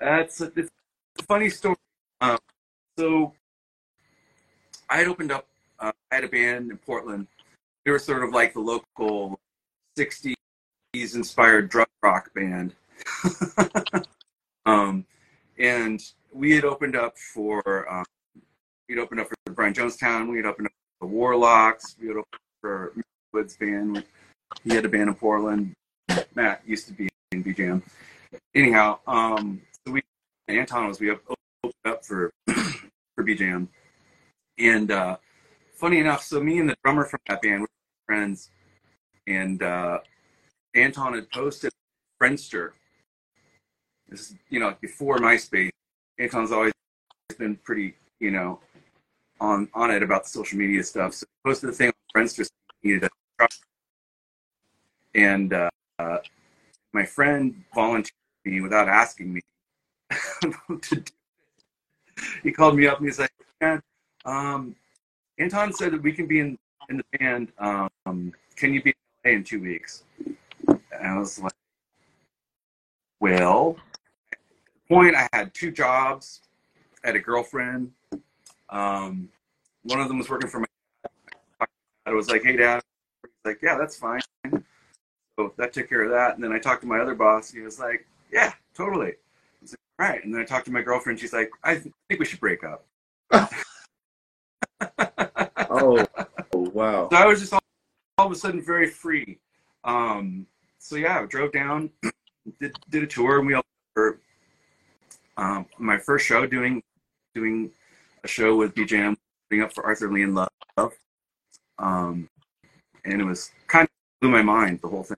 Uh, 0.01 0.23
a, 0.23 0.23
it's 0.23 0.41
a 0.41 1.23
funny 1.23 1.49
story. 1.49 1.75
Um, 2.21 2.37
so 2.97 3.33
I 4.89 4.97
had 4.97 5.07
opened 5.07 5.31
up, 5.31 5.47
uh, 5.79 5.91
I 6.11 6.15
had 6.15 6.23
a 6.23 6.29
band 6.29 6.71
in 6.71 6.77
Portland. 6.77 7.27
They 7.85 7.91
were 7.91 7.99
sort 7.99 8.23
of 8.23 8.31
like 8.31 8.53
the 8.53 8.61
local 8.61 9.39
60s 9.97 10.35
inspired 10.95 11.69
drug 11.69 11.87
rock 12.01 12.33
band. 12.33 12.73
um, 14.65 15.05
and 15.59 16.01
we 16.33 16.53
had 16.53 16.65
opened 16.65 16.95
up 16.95 17.17
for, 17.17 17.89
um, 17.91 18.05
we'd 18.89 18.97
opened 18.97 19.21
up 19.21 19.27
for 19.27 19.53
Brian 19.53 19.73
Jonestown. 19.73 20.29
We 20.29 20.37
had 20.37 20.45
opened 20.45 20.67
up 20.67 20.73
the 20.99 21.07
Warlocks. 21.07 21.95
Had 22.01 22.15
for 22.61 22.93
Woods 23.33 23.57
band. 23.57 24.03
He 24.63 24.73
had 24.73 24.85
a 24.85 24.89
band 24.89 25.09
in 25.09 25.15
Portland. 25.15 25.73
Matt 26.35 26.61
used 26.65 26.87
to 26.87 26.93
be 26.93 27.09
in 27.31 27.43
BJM. 27.43 27.81
Anyhow, 28.53 28.99
um, 29.07 29.61
so 29.85 29.93
we 29.93 30.01
Anton 30.47 30.87
was 30.87 30.99
we 30.99 31.11
opened 31.11 31.37
up 31.85 32.05
for 32.05 32.31
for 32.47 33.23
BJM, 33.23 33.67
and 34.57 34.91
uh, 34.91 35.17
funny 35.73 35.99
enough, 35.99 36.23
so 36.23 36.41
me 36.41 36.59
and 36.59 36.69
the 36.69 36.75
drummer 36.83 37.05
from 37.05 37.19
that 37.27 37.41
band 37.41 37.61
were 37.61 37.67
friends, 38.05 38.49
and 39.27 39.61
uh, 39.61 39.99
Anton 40.75 41.13
had 41.13 41.29
posted 41.31 41.71
Friendster. 42.21 42.71
This 44.07 44.31
is 44.31 44.35
you 44.49 44.59
know 44.59 44.75
before 44.81 45.17
MySpace. 45.17 45.71
Anton's 46.19 46.51
always 46.51 46.73
been 47.37 47.57
pretty 47.57 47.95
you 48.19 48.31
know 48.31 48.59
on 49.39 49.69
on 49.73 49.91
it 49.91 50.03
about 50.03 50.23
the 50.23 50.29
social 50.29 50.57
media 50.57 50.83
stuff. 50.83 51.13
So 51.13 51.25
he 51.25 51.49
posted 51.49 51.69
the 51.69 51.73
thing 51.73 51.87
on 52.15 52.23
Friendster 52.23 52.47
needed 52.83 53.03
a 53.03 53.09
truck, 53.37 53.51
and 55.13 55.53
uh, 55.53 55.69
my 56.93 57.03
friend 57.03 57.63
volunteered 57.73 58.13
me 58.45 58.61
without 58.61 58.87
asking 58.87 59.33
me 59.33 59.41
to 60.41 60.95
do 60.95 60.95
it. 60.97 61.11
He 62.43 62.51
called 62.51 62.77
me 62.77 62.87
up 62.87 62.99
and 62.99 63.07
he's 63.07 63.19
like, 63.19 63.31
"Man, 63.59 63.81
um, 64.25 64.75
Anton 65.37 65.73
said 65.73 65.91
that 65.91 66.01
we 66.01 66.13
can 66.13 66.27
be 66.27 66.39
in, 66.39 66.57
in 66.89 66.97
the 66.97 67.17
band. 67.17 67.51
Um, 67.59 68.33
can 68.55 68.73
you 68.73 68.81
be 68.81 68.91
in 69.23 69.31
LA 69.31 69.37
in 69.37 69.43
two 69.43 69.61
weeks?" 69.61 70.03
And 70.67 70.79
I 71.01 71.17
was 71.17 71.39
like, 71.39 71.53
"Well." 73.19 73.77
At 74.31 74.39
the 74.89 74.95
point, 74.95 75.15
I 75.15 75.27
had 75.33 75.53
two 75.53 75.71
jobs. 75.71 76.41
I 77.03 77.07
had 77.07 77.15
a 77.15 77.19
girlfriend. 77.19 77.91
Um, 78.69 79.29
one 79.83 79.99
of 79.99 80.07
them 80.07 80.17
was 80.17 80.29
working 80.29 80.49
for 80.49 80.59
my 80.59 80.65
dad. 81.03 81.67
I 82.05 82.11
was 82.13 82.29
like, 82.29 82.43
"Hey, 82.43 82.55
dad." 82.55 82.81
He's 83.23 83.31
like, 83.43 83.59
"Yeah, 83.61 83.77
that's 83.77 83.97
fine." 83.97 84.21
So 85.37 85.53
that 85.57 85.73
took 85.73 85.89
care 85.89 86.03
of 86.03 86.11
that. 86.11 86.35
And 86.35 86.43
then 86.43 86.51
I 86.51 86.59
talked 86.59 86.81
to 86.81 86.87
my 86.87 86.99
other 86.99 87.15
boss. 87.15 87.51
He 87.51 87.61
was 87.61 87.79
like, 87.79 88.05
"Yeah, 88.31 88.53
totally." 88.73 89.09
I 89.11 89.61
was 89.61 89.71
like, 89.71 89.79
"All 89.99 90.07
right." 90.07 90.23
And 90.23 90.33
then 90.33 90.41
I 90.41 90.45
talked 90.45 90.65
to 90.65 90.71
my 90.71 90.81
girlfriend. 90.81 91.19
She's 91.19 91.33
like, 91.33 91.49
"I 91.63 91.75
th- 91.75 91.93
think 92.07 92.19
we 92.19 92.25
should 92.25 92.39
break 92.39 92.63
up." 92.63 92.85
Oh, 95.69 96.05
oh 96.53 96.69
wow. 96.73 97.09
So 97.11 97.17
I 97.17 97.25
was 97.25 97.39
just 97.39 97.53
all, 97.53 97.59
all 98.17 98.27
of 98.27 98.31
a 98.31 98.35
sudden 98.35 98.61
very 98.61 98.89
free. 98.89 99.39
Um, 99.83 100.47
so 100.79 100.95
yeah, 100.95 101.19
I 101.21 101.25
drove 101.25 101.51
down, 101.51 101.89
did 102.59 102.75
did 102.89 103.03
a 103.03 103.07
tour, 103.07 103.39
and 103.39 103.47
we 103.47 103.53
all 103.55 103.63
were 103.95 104.19
um, 105.37 105.65
my 105.77 105.97
first 105.97 106.25
show 106.25 106.45
doing 106.45 106.81
doing 107.33 107.71
show 108.27 108.55
with 108.55 108.73
BJM, 108.73 109.15
putting 109.49 109.63
up 109.63 109.73
for 109.73 109.85
Arthur 109.85 110.11
Lee 110.11 110.23
and 110.23 110.35
Love, 110.35 110.93
um, 111.79 112.29
and 113.05 113.21
it 113.21 113.25
was 113.25 113.51
kind 113.67 113.83
of 113.83 113.89
blew 114.21 114.31
my 114.31 114.41
mind 114.41 114.79
the 114.81 114.87
whole 114.87 115.03
thing 115.03 115.17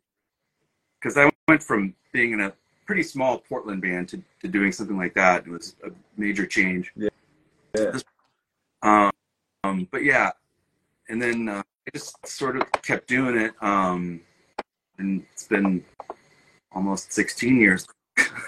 because 1.00 1.18
I 1.18 1.30
went 1.48 1.64
from 1.64 1.96
being 2.12 2.34
in 2.34 2.42
a 2.42 2.54
pretty 2.86 3.04
small 3.04 3.40
Portland 3.40 3.82
band 3.82 4.10
to, 4.10 4.22
to 4.42 4.48
doing 4.48 4.72
something 4.72 4.98
like 4.98 5.14
that. 5.14 5.46
It 5.46 5.52
was 5.52 5.76
a 5.86 5.90
major 6.18 6.46
change. 6.46 6.92
Yeah. 6.96 8.00
Um, 8.82 9.12
um, 9.64 9.88
but 9.92 10.04
yeah, 10.04 10.32
and 11.10 11.22
then 11.22 11.50
uh, 11.50 11.62
I 11.62 11.90
just 11.94 12.26
sort 12.26 12.58
of 12.58 12.64
kept 12.82 13.08
doing 13.08 13.38
it. 13.38 13.54
Um, 13.62 14.22
and 14.98 15.26
it's 15.32 15.48
been 15.48 15.84
almost 16.72 17.14
16 17.14 17.60
years 17.60 17.88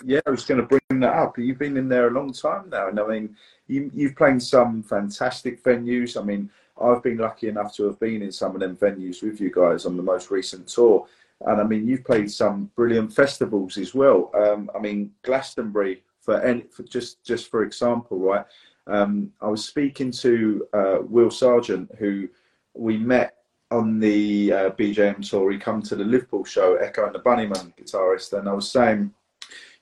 yeah, 0.05 0.19
I 0.25 0.29
was 0.29 0.45
going 0.45 0.61
to 0.61 0.67
bring 0.67 0.99
that 1.01 1.13
up. 1.13 1.37
You've 1.37 1.59
been 1.59 1.77
in 1.77 1.89
there 1.89 2.07
a 2.07 2.11
long 2.11 2.33
time 2.33 2.69
now, 2.69 2.87
and 2.87 2.99
I 2.99 3.07
mean, 3.07 3.35
you, 3.67 3.91
you've 3.93 4.15
played 4.15 4.41
some 4.41 4.83
fantastic 4.83 5.63
venues. 5.63 6.19
I 6.19 6.23
mean, 6.23 6.49
I've 6.81 7.03
been 7.03 7.17
lucky 7.17 7.49
enough 7.49 7.75
to 7.75 7.85
have 7.85 7.99
been 7.99 8.21
in 8.21 8.31
some 8.31 8.55
of 8.55 8.61
them 8.61 8.77
venues 8.77 9.21
with 9.21 9.41
you 9.41 9.51
guys 9.51 9.85
on 9.85 9.97
the 9.97 10.03
most 10.03 10.31
recent 10.31 10.67
tour. 10.67 11.07
And 11.41 11.61
I 11.61 11.63
mean, 11.63 11.87
you've 11.87 12.03
played 12.03 12.31
some 12.31 12.69
brilliant 12.75 13.13
festivals 13.13 13.77
as 13.77 13.93
well. 13.93 14.31
Um, 14.33 14.69
I 14.75 14.79
mean, 14.79 15.11
Glastonbury, 15.23 16.03
for 16.19 16.41
any, 16.41 16.63
for 16.69 16.83
just 16.83 17.23
just 17.23 17.49
for 17.49 17.63
example, 17.63 18.17
right? 18.19 18.45
Um, 18.87 19.31
I 19.41 19.47
was 19.47 19.65
speaking 19.65 20.11
to 20.11 20.67
uh, 20.73 20.97
Will 21.01 21.31
Sargent, 21.31 21.89
who 21.97 22.27
we 22.73 22.97
met 22.97 23.35
on 23.71 23.99
the 23.99 24.51
uh, 24.51 24.69
BJM 24.71 25.27
tour. 25.27 25.51
He 25.51 25.57
come 25.57 25.81
to 25.83 25.95
the 25.95 26.03
Liverpool 26.03 26.43
show, 26.43 26.75
Echo 26.75 27.05
and 27.05 27.15
the 27.15 27.19
Bunnymen 27.19 27.73
guitarist, 27.77 28.37
and 28.37 28.49
I 28.49 28.53
was 28.53 28.71
saying, 28.71 29.13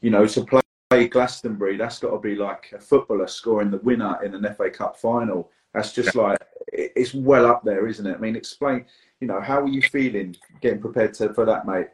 you 0.01 0.09
know, 0.09 0.25
to 0.25 0.61
play 0.89 1.07
Glastonbury, 1.07 1.77
that's 1.77 1.99
got 1.99 2.11
to 2.11 2.19
be 2.19 2.35
like 2.35 2.71
a 2.73 2.79
footballer 2.79 3.27
scoring 3.27 3.71
the 3.71 3.77
winner 3.77 4.23
in 4.23 4.33
an 4.33 4.53
FA 4.55 4.69
Cup 4.69 4.97
final. 4.97 5.51
That's 5.73 5.93
just 5.93 6.15
like 6.15 6.39
it's 6.71 7.13
well 7.13 7.45
up 7.45 7.63
there, 7.63 7.87
isn't 7.87 8.05
it? 8.05 8.15
I 8.15 8.19
mean, 8.19 8.35
explain, 8.35 8.85
you 9.19 9.27
know, 9.27 9.41
how 9.41 9.61
are 9.61 9.67
you 9.67 9.81
feeling 9.81 10.35
getting 10.61 10.79
prepared 10.79 11.13
to, 11.15 11.33
for 11.33 11.45
that, 11.45 11.65
mate? 11.65 11.87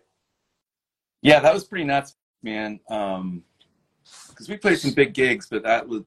Yeah, 1.22 1.39
that 1.39 1.53
was 1.53 1.63
pretty 1.63 1.86
nuts, 1.86 2.15
man. 2.41 2.79
Um, 2.89 3.43
because 4.29 4.50
we 4.50 4.57
played 4.57 4.79
some 4.79 4.91
big 4.91 5.13
gigs, 5.13 5.48
but 5.50 5.63
that 5.63 5.88
was 5.88 6.03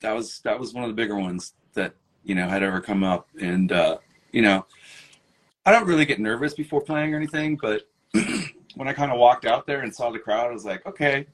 that 0.00 0.14
was 0.14 0.40
that 0.40 0.58
was 0.58 0.72
one 0.72 0.84
of 0.84 0.90
the 0.90 0.94
bigger 0.94 1.16
ones 1.16 1.54
that 1.74 1.94
you 2.22 2.34
know 2.34 2.48
had 2.48 2.62
ever 2.62 2.80
come 2.80 3.04
up, 3.04 3.28
and 3.40 3.72
uh, 3.72 3.98
you 4.32 4.42
know, 4.42 4.64
I 5.66 5.72
don't 5.72 5.86
really 5.86 6.06
get 6.06 6.20
nervous 6.20 6.54
before 6.54 6.80
playing 6.80 7.12
or 7.12 7.16
anything, 7.16 7.56
but 7.60 7.82
when 8.74 8.88
I 8.88 8.92
kind 8.92 9.12
of 9.12 9.18
walked 9.18 9.46
out 9.46 9.66
there 9.66 9.80
and 9.80 9.94
saw 9.94 10.10
the 10.10 10.18
crowd, 10.18 10.50
I 10.50 10.52
was 10.52 10.64
like, 10.64 10.84
okay, 10.86 11.26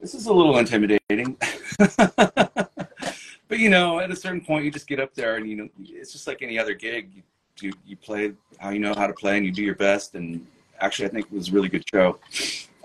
this 0.00 0.14
is 0.14 0.26
a 0.26 0.32
little 0.32 0.58
intimidating. 0.58 1.36
but 1.78 3.58
you 3.58 3.68
know, 3.68 4.00
at 4.00 4.10
a 4.10 4.16
certain 4.16 4.40
point, 4.40 4.64
you 4.64 4.70
just 4.70 4.86
get 4.86 5.00
up 5.00 5.14
there, 5.14 5.36
and 5.36 5.48
you 5.48 5.56
know, 5.56 5.68
it's 5.80 6.12
just 6.12 6.26
like 6.26 6.42
any 6.42 6.58
other 6.58 6.74
gig. 6.74 7.10
You, 7.14 7.22
you, 7.60 7.72
you 7.86 7.96
play 7.96 8.32
how 8.58 8.70
you 8.70 8.80
know 8.80 8.94
how 8.94 9.06
to 9.06 9.12
play, 9.12 9.36
and 9.36 9.46
you 9.46 9.52
do 9.52 9.62
your 9.62 9.74
best. 9.74 10.14
And 10.14 10.44
actually, 10.80 11.06
I 11.06 11.10
think 11.10 11.26
it 11.26 11.32
was 11.32 11.48
a 11.48 11.52
really 11.52 11.68
good 11.68 11.84
show. 11.88 12.18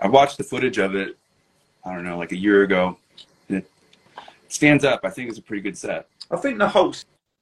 I 0.00 0.08
watched 0.08 0.38
the 0.38 0.44
footage 0.44 0.78
of 0.78 0.94
it. 0.94 1.16
I 1.84 1.94
don't 1.94 2.04
know, 2.04 2.18
like 2.18 2.32
a 2.32 2.36
year 2.36 2.62
ago. 2.62 2.98
it 3.48 3.68
stands 4.48 4.84
up. 4.84 5.00
I 5.04 5.10
think 5.10 5.30
it's 5.30 5.38
a 5.38 5.42
pretty 5.42 5.62
good 5.62 5.76
set. 5.76 6.06
I 6.30 6.36
think 6.36 6.58
the 6.58 6.68
whole 6.68 6.92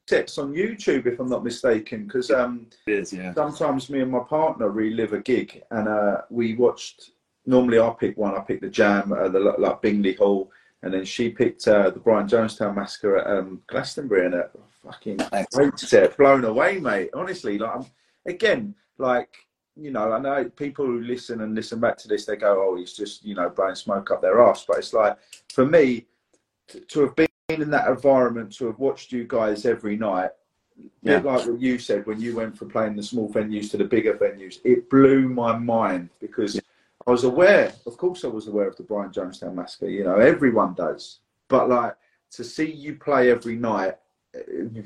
set's 0.06 0.38
on 0.38 0.52
YouTube, 0.52 1.06
if 1.06 1.18
I'm 1.20 1.28
not 1.28 1.44
mistaken, 1.44 2.04
because 2.04 2.30
um, 2.30 2.66
is. 2.86 3.12
Yeah. 3.12 3.34
Sometimes 3.34 3.90
me 3.90 4.00
and 4.00 4.10
my 4.10 4.20
partner 4.20 4.70
relive 4.70 5.12
a 5.12 5.20
gig, 5.20 5.62
and 5.70 5.88
uh, 5.88 6.22
we 6.30 6.54
watched. 6.54 7.10
Normally, 7.44 7.78
I 7.78 7.90
pick 7.90 8.16
one. 8.16 8.34
I 8.34 8.40
pick 8.40 8.60
the 8.60 8.68
Jam, 8.68 9.12
uh, 9.12 9.28
the 9.28 9.38
like 9.38 9.80
Bingley 9.80 10.14
Hall 10.14 10.50
and 10.86 10.94
then 10.94 11.04
she 11.04 11.30
picked 11.30 11.66
uh, 11.66 11.90
the 11.90 11.98
Brian 11.98 12.28
Jonestown 12.28 12.76
Massacre 12.76 13.18
at 13.18 13.26
um, 13.26 13.62
Glastonbury, 13.66 14.26
and 14.26 14.34
a 14.34 14.50
fucking 14.84 15.18
great 15.52 15.78
set, 15.78 16.16
blown 16.16 16.44
away, 16.44 16.78
mate. 16.78 17.10
Honestly, 17.14 17.58
like 17.58 17.74
I'm, 17.74 17.86
again, 18.26 18.74
like 18.98 19.36
you 19.74 19.90
know, 19.90 20.12
I 20.12 20.20
know 20.20 20.44
people 20.50 20.86
who 20.86 21.00
listen 21.00 21.40
and 21.40 21.54
listen 21.54 21.80
back 21.80 21.98
to 21.98 22.08
this, 22.08 22.24
they 22.24 22.36
go, 22.36 22.70
"Oh, 22.70 22.76
he's 22.76 22.92
just 22.92 23.24
you 23.24 23.34
know 23.34 23.48
blowing 23.48 23.74
smoke 23.74 24.10
up 24.10 24.22
their 24.22 24.40
ass," 24.40 24.64
but 24.66 24.78
it's 24.78 24.92
like 24.92 25.18
for 25.52 25.66
me 25.66 26.06
to, 26.68 26.80
to 26.80 27.00
have 27.00 27.16
been 27.16 27.25
in 27.48 27.70
that 27.70 27.88
environment, 27.88 28.52
to 28.56 28.66
have 28.66 28.78
watched 28.78 29.12
you 29.12 29.24
guys 29.24 29.64
every 29.64 29.96
night. 29.96 30.30
Yeah. 31.02 31.20
like 31.20 31.46
what 31.46 31.58
you 31.58 31.78
said 31.78 32.06
when 32.06 32.20
you 32.20 32.36
went 32.36 32.58
from 32.58 32.68
playing 32.68 32.96
the 32.96 33.02
small 33.02 33.32
venues 33.32 33.70
to 33.70 33.78
the 33.78 33.84
bigger 33.84 34.12
venues, 34.12 34.58
it 34.62 34.90
blew 34.90 35.26
my 35.26 35.56
mind 35.56 36.10
because 36.20 36.60
I 37.06 37.10
was 37.10 37.24
aware, 37.24 37.72
of 37.86 37.96
course, 37.96 38.24
I 38.24 38.28
was 38.28 38.48
aware 38.48 38.68
of 38.68 38.76
the 38.76 38.82
Brian 38.82 39.10
Jonestown 39.10 39.54
massacre. 39.54 39.88
You 39.88 40.04
know, 40.04 40.16
everyone 40.16 40.74
does. 40.74 41.20
But 41.48 41.70
like 41.70 41.94
to 42.32 42.44
see 42.44 42.70
you 42.70 42.96
play 42.96 43.30
every 43.30 43.56
night, 43.56 43.96
it, 44.34 44.84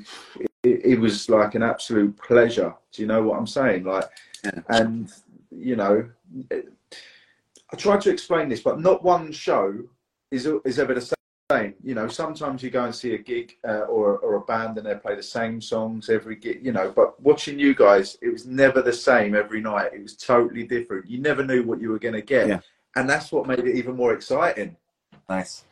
it, 0.63 0.81
it 0.85 0.99
was 0.99 1.29
like 1.29 1.55
an 1.55 1.63
absolute 1.63 2.15
pleasure. 2.15 2.73
Do 2.93 3.01
you 3.01 3.07
know 3.07 3.23
what 3.23 3.37
I'm 3.37 3.47
saying? 3.47 3.83
Like, 3.83 4.05
yeah. 4.45 4.61
and 4.69 5.11
you 5.51 5.75
know, 5.75 6.09
I 6.51 7.75
tried 7.75 8.01
to 8.01 8.11
explain 8.11 8.47
this, 8.47 8.61
but 8.61 8.79
not 8.79 9.03
one 9.03 9.33
show 9.33 9.77
is 10.29 10.47
is 10.63 10.79
ever 10.79 10.93
the 10.93 11.01
same. 11.01 11.15
You 11.83 11.95
know, 11.95 12.07
sometimes 12.07 12.63
you 12.63 12.69
go 12.69 12.85
and 12.85 12.95
see 12.95 13.13
a 13.13 13.17
gig 13.17 13.57
uh, 13.67 13.85
or 13.95 14.17
or 14.19 14.35
a 14.35 14.41
band 14.41 14.77
and 14.77 14.85
they 14.85 14.95
play 14.95 15.15
the 15.15 15.23
same 15.23 15.61
songs 15.61 16.09
every 16.09 16.35
gig. 16.35 16.65
You 16.65 16.71
know, 16.71 16.91
but 16.95 17.19
watching 17.21 17.59
you 17.59 17.75
guys, 17.75 18.17
it 18.21 18.29
was 18.29 18.45
never 18.45 18.81
the 18.81 18.93
same 18.93 19.35
every 19.35 19.61
night. 19.61 19.93
It 19.93 20.01
was 20.01 20.15
totally 20.15 20.63
different. 20.63 21.09
You 21.09 21.19
never 21.19 21.43
knew 21.43 21.63
what 21.63 21.81
you 21.81 21.89
were 21.89 21.99
going 21.99 22.15
to 22.15 22.21
get, 22.21 22.47
yeah. 22.47 22.59
and 22.95 23.09
that's 23.09 23.31
what 23.31 23.47
made 23.47 23.59
it 23.59 23.75
even 23.75 23.95
more 23.95 24.13
exciting. 24.13 24.75
Nice. 25.29 25.63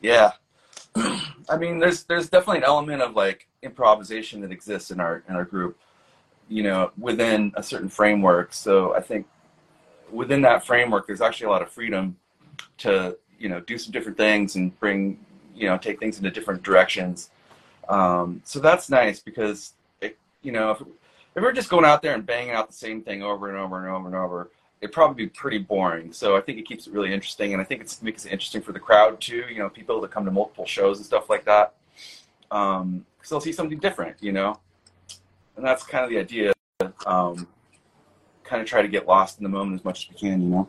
Yeah, 0.00 0.32
I 0.96 1.56
mean, 1.58 1.78
there's 1.78 2.04
there's 2.04 2.28
definitely 2.28 2.58
an 2.58 2.64
element 2.64 3.02
of 3.02 3.14
like 3.14 3.48
improvisation 3.62 4.40
that 4.42 4.52
exists 4.52 4.90
in 4.90 5.00
our 5.00 5.22
in 5.28 5.34
our 5.34 5.44
group. 5.44 5.78
You 6.48 6.64
know, 6.64 6.92
within 6.98 7.52
a 7.56 7.62
certain 7.62 7.88
framework. 7.88 8.52
So 8.52 8.94
I 8.94 9.00
think 9.00 9.26
within 10.10 10.42
that 10.42 10.66
framework, 10.66 11.06
there's 11.06 11.22
actually 11.22 11.46
a 11.46 11.50
lot 11.50 11.62
of 11.62 11.70
freedom 11.70 12.16
to 12.78 13.16
you 13.42 13.48
know 13.48 13.60
do 13.60 13.76
some 13.76 13.92
different 13.92 14.16
things 14.16 14.54
and 14.56 14.78
bring 14.78 15.18
you 15.54 15.66
know 15.66 15.76
take 15.76 15.98
things 15.98 16.16
into 16.18 16.30
different 16.30 16.62
directions. 16.62 17.30
Um, 17.88 18.40
so 18.44 18.60
that's 18.60 18.88
nice 18.88 19.20
because 19.20 19.74
it, 20.00 20.16
you 20.42 20.52
know 20.52 20.70
if, 20.70 20.80
if 20.80 21.42
we're 21.42 21.52
just 21.52 21.68
going 21.68 21.84
out 21.84 22.02
there 22.02 22.14
and 22.14 22.24
banging 22.24 22.52
out 22.52 22.68
the 22.68 22.74
same 22.74 23.02
thing 23.02 23.22
over 23.22 23.48
and 23.48 23.58
over 23.58 23.78
and 23.78 23.88
over 23.88 24.06
and 24.06 24.16
over, 24.16 24.50
it'd 24.80 24.92
probably 24.92 25.26
be 25.26 25.30
pretty 25.30 25.58
boring. 25.58 26.12
So 26.12 26.36
I 26.36 26.40
think 26.40 26.58
it 26.58 26.66
keeps 26.66 26.86
it 26.86 26.92
really 26.92 27.12
interesting, 27.12 27.52
and 27.52 27.60
I 27.60 27.64
think 27.64 27.82
it 27.82 27.98
makes 28.00 28.24
it 28.24 28.32
interesting 28.32 28.62
for 28.62 28.72
the 28.72 28.80
crowd 28.80 29.20
too. 29.20 29.44
You 29.50 29.58
know, 29.58 29.68
people 29.68 30.00
that 30.02 30.12
come 30.12 30.24
to 30.24 30.30
multiple 30.30 30.66
shows 30.66 30.98
and 30.98 31.06
stuff 31.06 31.28
like 31.28 31.44
that, 31.46 31.74
because 32.48 32.80
um, 32.80 33.04
they'll 33.28 33.40
see 33.40 33.52
something 33.52 33.78
different. 33.78 34.16
You 34.20 34.32
know, 34.32 34.60
and 35.56 35.66
that's 35.66 35.82
kind 35.82 36.04
of 36.04 36.10
the 36.10 36.18
idea. 36.18 36.52
Um, 37.06 37.48
kind 38.44 38.62
of 38.62 38.68
try 38.68 38.82
to 38.82 38.88
get 38.88 39.06
lost 39.06 39.38
in 39.38 39.44
the 39.44 39.48
moment 39.48 39.80
as 39.80 39.84
much 39.84 40.04
as 40.04 40.10
we 40.10 40.16
can. 40.16 40.42
You 40.42 40.48
know. 40.48 40.68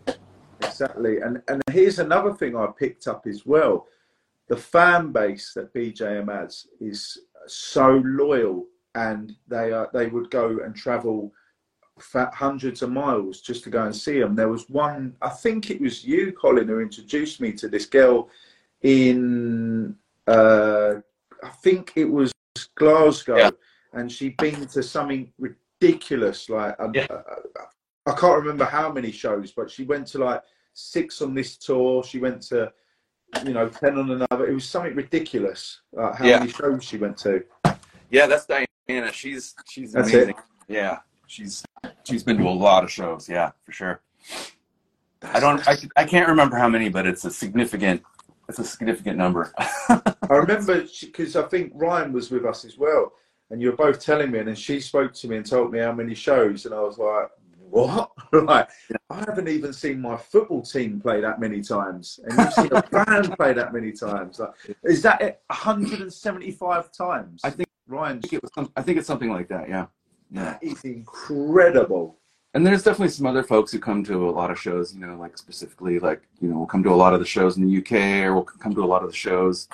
Exactly. 0.65 1.19
And 1.19 1.41
and 1.47 1.61
here's 1.71 1.99
another 1.99 2.33
thing 2.33 2.55
I 2.55 2.67
picked 2.77 3.07
up 3.07 3.25
as 3.27 3.45
well. 3.45 3.87
The 4.47 4.57
fan 4.57 5.11
base 5.11 5.53
that 5.53 5.73
BJM 5.73 6.33
has 6.33 6.67
is 6.79 7.17
so 7.47 8.01
loyal 8.05 8.65
and 8.95 9.35
they 9.47 9.71
are 9.71 9.89
they 9.93 10.07
would 10.07 10.29
go 10.29 10.59
and 10.59 10.75
travel 10.75 11.31
hundreds 12.33 12.81
of 12.81 12.91
miles 12.91 13.41
just 13.41 13.63
to 13.63 13.69
go 13.69 13.83
and 13.83 13.95
see 13.95 14.19
them. 14.19 14.35
There 14.35 14.49
was 14.49 14.69
one, 14.69 15.15
I 15.21 15.29
think 15.29 15.69
it 15.69 15.79
was 15.79 16.03
you, 16.03 16.31
Collin, 16.31 16.67
who 16.67 16.79
introduced 16.79 17.39
me 17.39 17.51
to 17.53 17.67
this 17.67 17.85
girl 17.85 18.29
in, 18.81 19.95
uh, 20.27 20.95
I 21.43 21.49
think 21.61 21.93
it 21.95 22.05
was 22.05 22.31
Glasgow, 22.75 23.37
yeah. 23.37 23.51
and 23.93 24.11
she'd 24.11 24.37
been 24.37 24.65
to 24.67 24.83
something 24.83 25.31
ridiculous. 25.39 26.49
Like, 26.49 26.75
yeah. 26.93 27.07
I 28.05 28.11
can't 28.11 28.37
remember 28.37 28.65
how 28.65 28.91
many 28.91 29.11
shows, 29.11 29.51
but 29.51 29.69
she 29.69 29.83
went 29.83 30.07
to 30.07 30.17
like 30.17 30.41
six 30.73 31.21
on 31.21 31.33
this 31.33 31.57
tour. 31.57 32.03
She 32.03 32.19
went 32.19 32.41
to, 32.43 32.71
you 33.45 33.53
know, 33.53 33.69
ten 33.69 33.97
on 33.97 34.11
another. 34.11 34.47
It 34.47 34.53
was 34.53 34.65
something 34.65 34.95
ridiculous. 34.95 35.81
Uh, 35.97 36.13
how 36.13 36.25
yeah. 36.25 36.39
many 36.39 36.51
shows 36.51 36.83
she 36.83 36.97
went 36.97 37.17
to? 37.19 37.43
Yeah, 38.09 38.27
that's 38.27 38.45
Diana. 38.45 39.11
She's 39.11 39.55
she's 39.67 39.93
that's 39.93 40.09
amazing. 40.09 40.29
It. 40.31 40.35
Yeah, 40.67 40.99
she's 41.27 41.63
she's 42.03 42.23
been 42.23 42.37
to 42.37 42.47
a 42.47 42.49
lot 42.49 42.83
of 42.83 42.91
shows. 42.91 43.29
Yeah, 43.29 43.51
for 43.63 43.71
sure. 43.71 44.01
I 45.21 45.39
don't. 45.39 45.65
I, 45.67 45.77
I 45.95 46.03
can't 46.03 46.27
remember 46.27 46.57
how 46.57 46.67
many, 46.67 46.89
but 46.89 47.07
it's 47.07 47.23
a 47.23 47.31
significant. 47.31 48.03
It's 48.49 48.59
a 48.59 48.65
significant 48.65 49.17
number. 49.17 49.53
I 49.57 50.13
remember 50.29 50.85
because 51.01 51.37
I 51.37 51.43
think 51.43 51.71
Ryan 51.73 52.11
was 52.11 52.29
with 52.29 52.45
us 52.45 52.65
as 52.65 52.77
well, 52.77 53.13
and 53.49 53.61
you 53.61 53.71
were 53.71 53.77
both 53.77 54.01
telling 54.01 54.31
me, 54.31 54.39
and 54.39 54.49
then 54.49 54.55
she 54.55 54.81
spoke 54.81 55.13
to 55.13 55.27
me 55.29 55.37
and 55.37 55.45
told 55.45 55.71
me 55.71 55.79
how 55.79 55.93
many 55.93 56.13
shows, 56.13 56.65
and 56.65 56.75
I 56.75 56.81
was 56.81 56.97
like, 56.97 57.29
what? 57.73 58.11
like, 58.45 58.69
I 59.09 59.15
haven't 59.15 59.47
even 59.47 59.73
seen 59.73 59.99
my 59.99 60.15
football 60.15 60.61
team 60.61 61.01
play 61.01 61.21
that 61.21 61.39
many 61.39 61.61
times, 61.61 62.19
and 62.23 62.37
you've 62.37 62.53
seen 62.53 62.69
a 62.71 62.81
band 63.05 63.35
play 63.35 63.53
that 63.53 63.73
many 63.73 63.91
times. 63.91 64.39
Like, 64.39 64.51
is 64.83 65.01
that 65.01 65.21
it? 65.21 65.41
175 65.47 66.91
times? 66.91 67.41
I 67.43 67.49
think 67.49 67.67
Ryan. 67.87 68.21
I 68.23 68.27
think, 68.27 68.43
was, 68.43 68.69
I 68.75 68.81
think 68.81 68.99
it's 68.99 69.07
something 69.07 69.31
like 69.31 69.47
that. 69.49 69.67
Yeah. 69.67 69.87
Yeah. 70.29 70.43
That 70.43 70.63
is 70.63 70.83
incredible. 70.83 72.19
And 72.53 72.65
there's 72.65 72.83
definitely 72.83 73.09
some 73.09 73.25
other 73.25 73.41
folks 73.41 73.71
who 73.71 73.79
come 73.79 74.03
to 74.03 74.29
a 74.29 74.31
lot 74.31 74.51
of 74.51 74.59
shows. 74.59 74.93
You 74.93 74.99
know, 74.99 75.15
like 75.15 75.37
specifically, 75.37 75.97
like 75.97 76.21
you 76.41 76.49
know, 76.49 76.57
we'll 76.57 76.67
come 76.67 76.83
to 76.83 76.91
a 76.91 76.95
lot 76.95 77.13
of 77.13 77.19
the 77.19 77.25
shows 77.25 77.57
in 77.57 77.65
the 77.65 77.77
UK, 77.79 78.25
or 78.25 78.35
we'll 78.35 78.43
come 78.43 78.75
to 78.75 78.83
a 78.83 78.85
lot 78.85 79.03
of 79.03 79.09
the 79.09 79.17
shows 79.17 79.67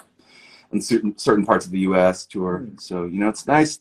in 0.72 0.82
certain 0.82 1.18
certain 1.18 1.46
parts 1.46 1.66
of 1.66 1.72
the 1.72 1.80
US 1.80 2.26
tour. 2.26 2.60
Mm. 2.66 2.80
So 2.80 3.04
you 3.04 3.20
know, 3.20 3.28
it's 3.28 3.46
nice 3.46 3.80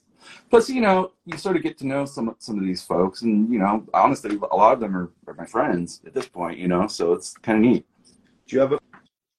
Plus, 0.50 0.70
you 0.70 0.80
know, 0.80 1.12
you 1.26 1.36
sort 1.36 1.56
of 1.56 1.62
get 1.62 1.76
to 1.78 1.86
know 1.86 2.04
some 2.04 2.34
some 2.38 2.58
of 2.58 2.64
these 2.64 2.82
folks, 2.82 3.22
and 3.22 3.52
you 3.52 3.58
know, 3.58 3.84
honestly, 3.92 4.38
a 4.50 4.56
lot 4.56 4.72
of 4.72 4.80
them 4.80 4.96
are, 4.96 5.10
are 5.26 5.34
my 5.34 5.44
friends 5.44 6.00
at 6.06 6.14
this 6.14 6.28
point. 6.28 6.58
You 6.58 6.68
know, 6.68 6.86
so 6.86 7.12
it's 7.12 7.34
kind 7.34 7.64
of 7.64 7.70
neat. 7.70 7.86
Do 8.46 8.56
you 8.56 8.60
have 8.60 8.72
a 8.72 8.78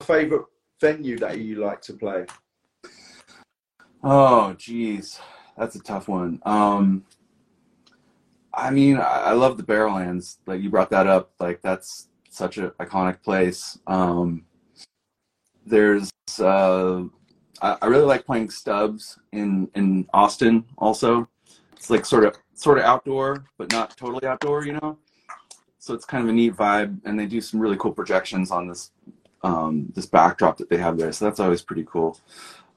favorite 0.03 0.45
venue 0.79 1.17
that 1.19 1.39
you 1.39 1.55
like 1.55 1.81
to 1.81 1.93
play? 1.93 2.25
Oh, 4.03 4.53
geez, 4.53 5.19
that's 5.57 5.75
a 5.75 5.81
tough 5.81 6.07
one. 6.07 6.39
Um, 6.45 7.05
I 8.53 8.71
mean, 8.71 8.97
I, 8.97 9.01
I 9.01 9.31
love 9.33 9.57
the 9.57 9.63
Barrowlands. 9.63 10.37
Like 10.45 10.61
you 10.61 10.69
brought 10.69 10.89
that 10.91 11.07
up. 11.07 11.33
Like 11.39 11.61
that's 11.61 12.09
such 12.29 12.57
an 12.57 12.69
iconic 12.79 13.21
place. 13.23 13.79
Um, 13.87 14.45
there's 15.65 16.09
uh, 16.39 17.03
I, 17.61 17.77
I 17.81 17.85
really 17.87 18.05
like 18.05 18.25
playing 18.25 18.49
Stubbs 18.49 19.19
in 19.31 19.69
in 19.75 20.07
Austin. 20.13 20.65
Also, 20.77 21.27
it's 21.73 21.89
like 21.89 22.05
sort 22.05 22.25
of 22.25 22.35
sort 22.53 22.77
of 22.77 22.83
outdoor, 22.83 23.45
but 23.57 23.71
not 23.71 23.95
totally 23.97 24.27
outdoor. 24.27 24.65
You 24.65 24.73
know, 24.73 24.97
so 25.77 25.93
it's 25.93 26.05
kind 26.05 26.23
of 26.23 26.29
a 26.29 26.33
neat 26.33 26.55
vibe, 26.55 26.99
and 27.05 27.19
they 27.19 27.25
do 27.25 27.41
some 27.41 27.59
really 27.59 27.77
cool 27.77 27.91
projections 27.91 28.51
on 28.51 28.67
this 28.67 28.91
um, 29.43 29.91
this 29.95 30.05
backdrop 30.05 30.57
that 30.57 30.69
they 30.69 30.77
have 30.77 30.97
there. 30.97 31.11
So 31.11 31.25
that's 31.25 31.39
always 31.39 31.61
pretty 31.61 31.85
cool. 31.85 32.19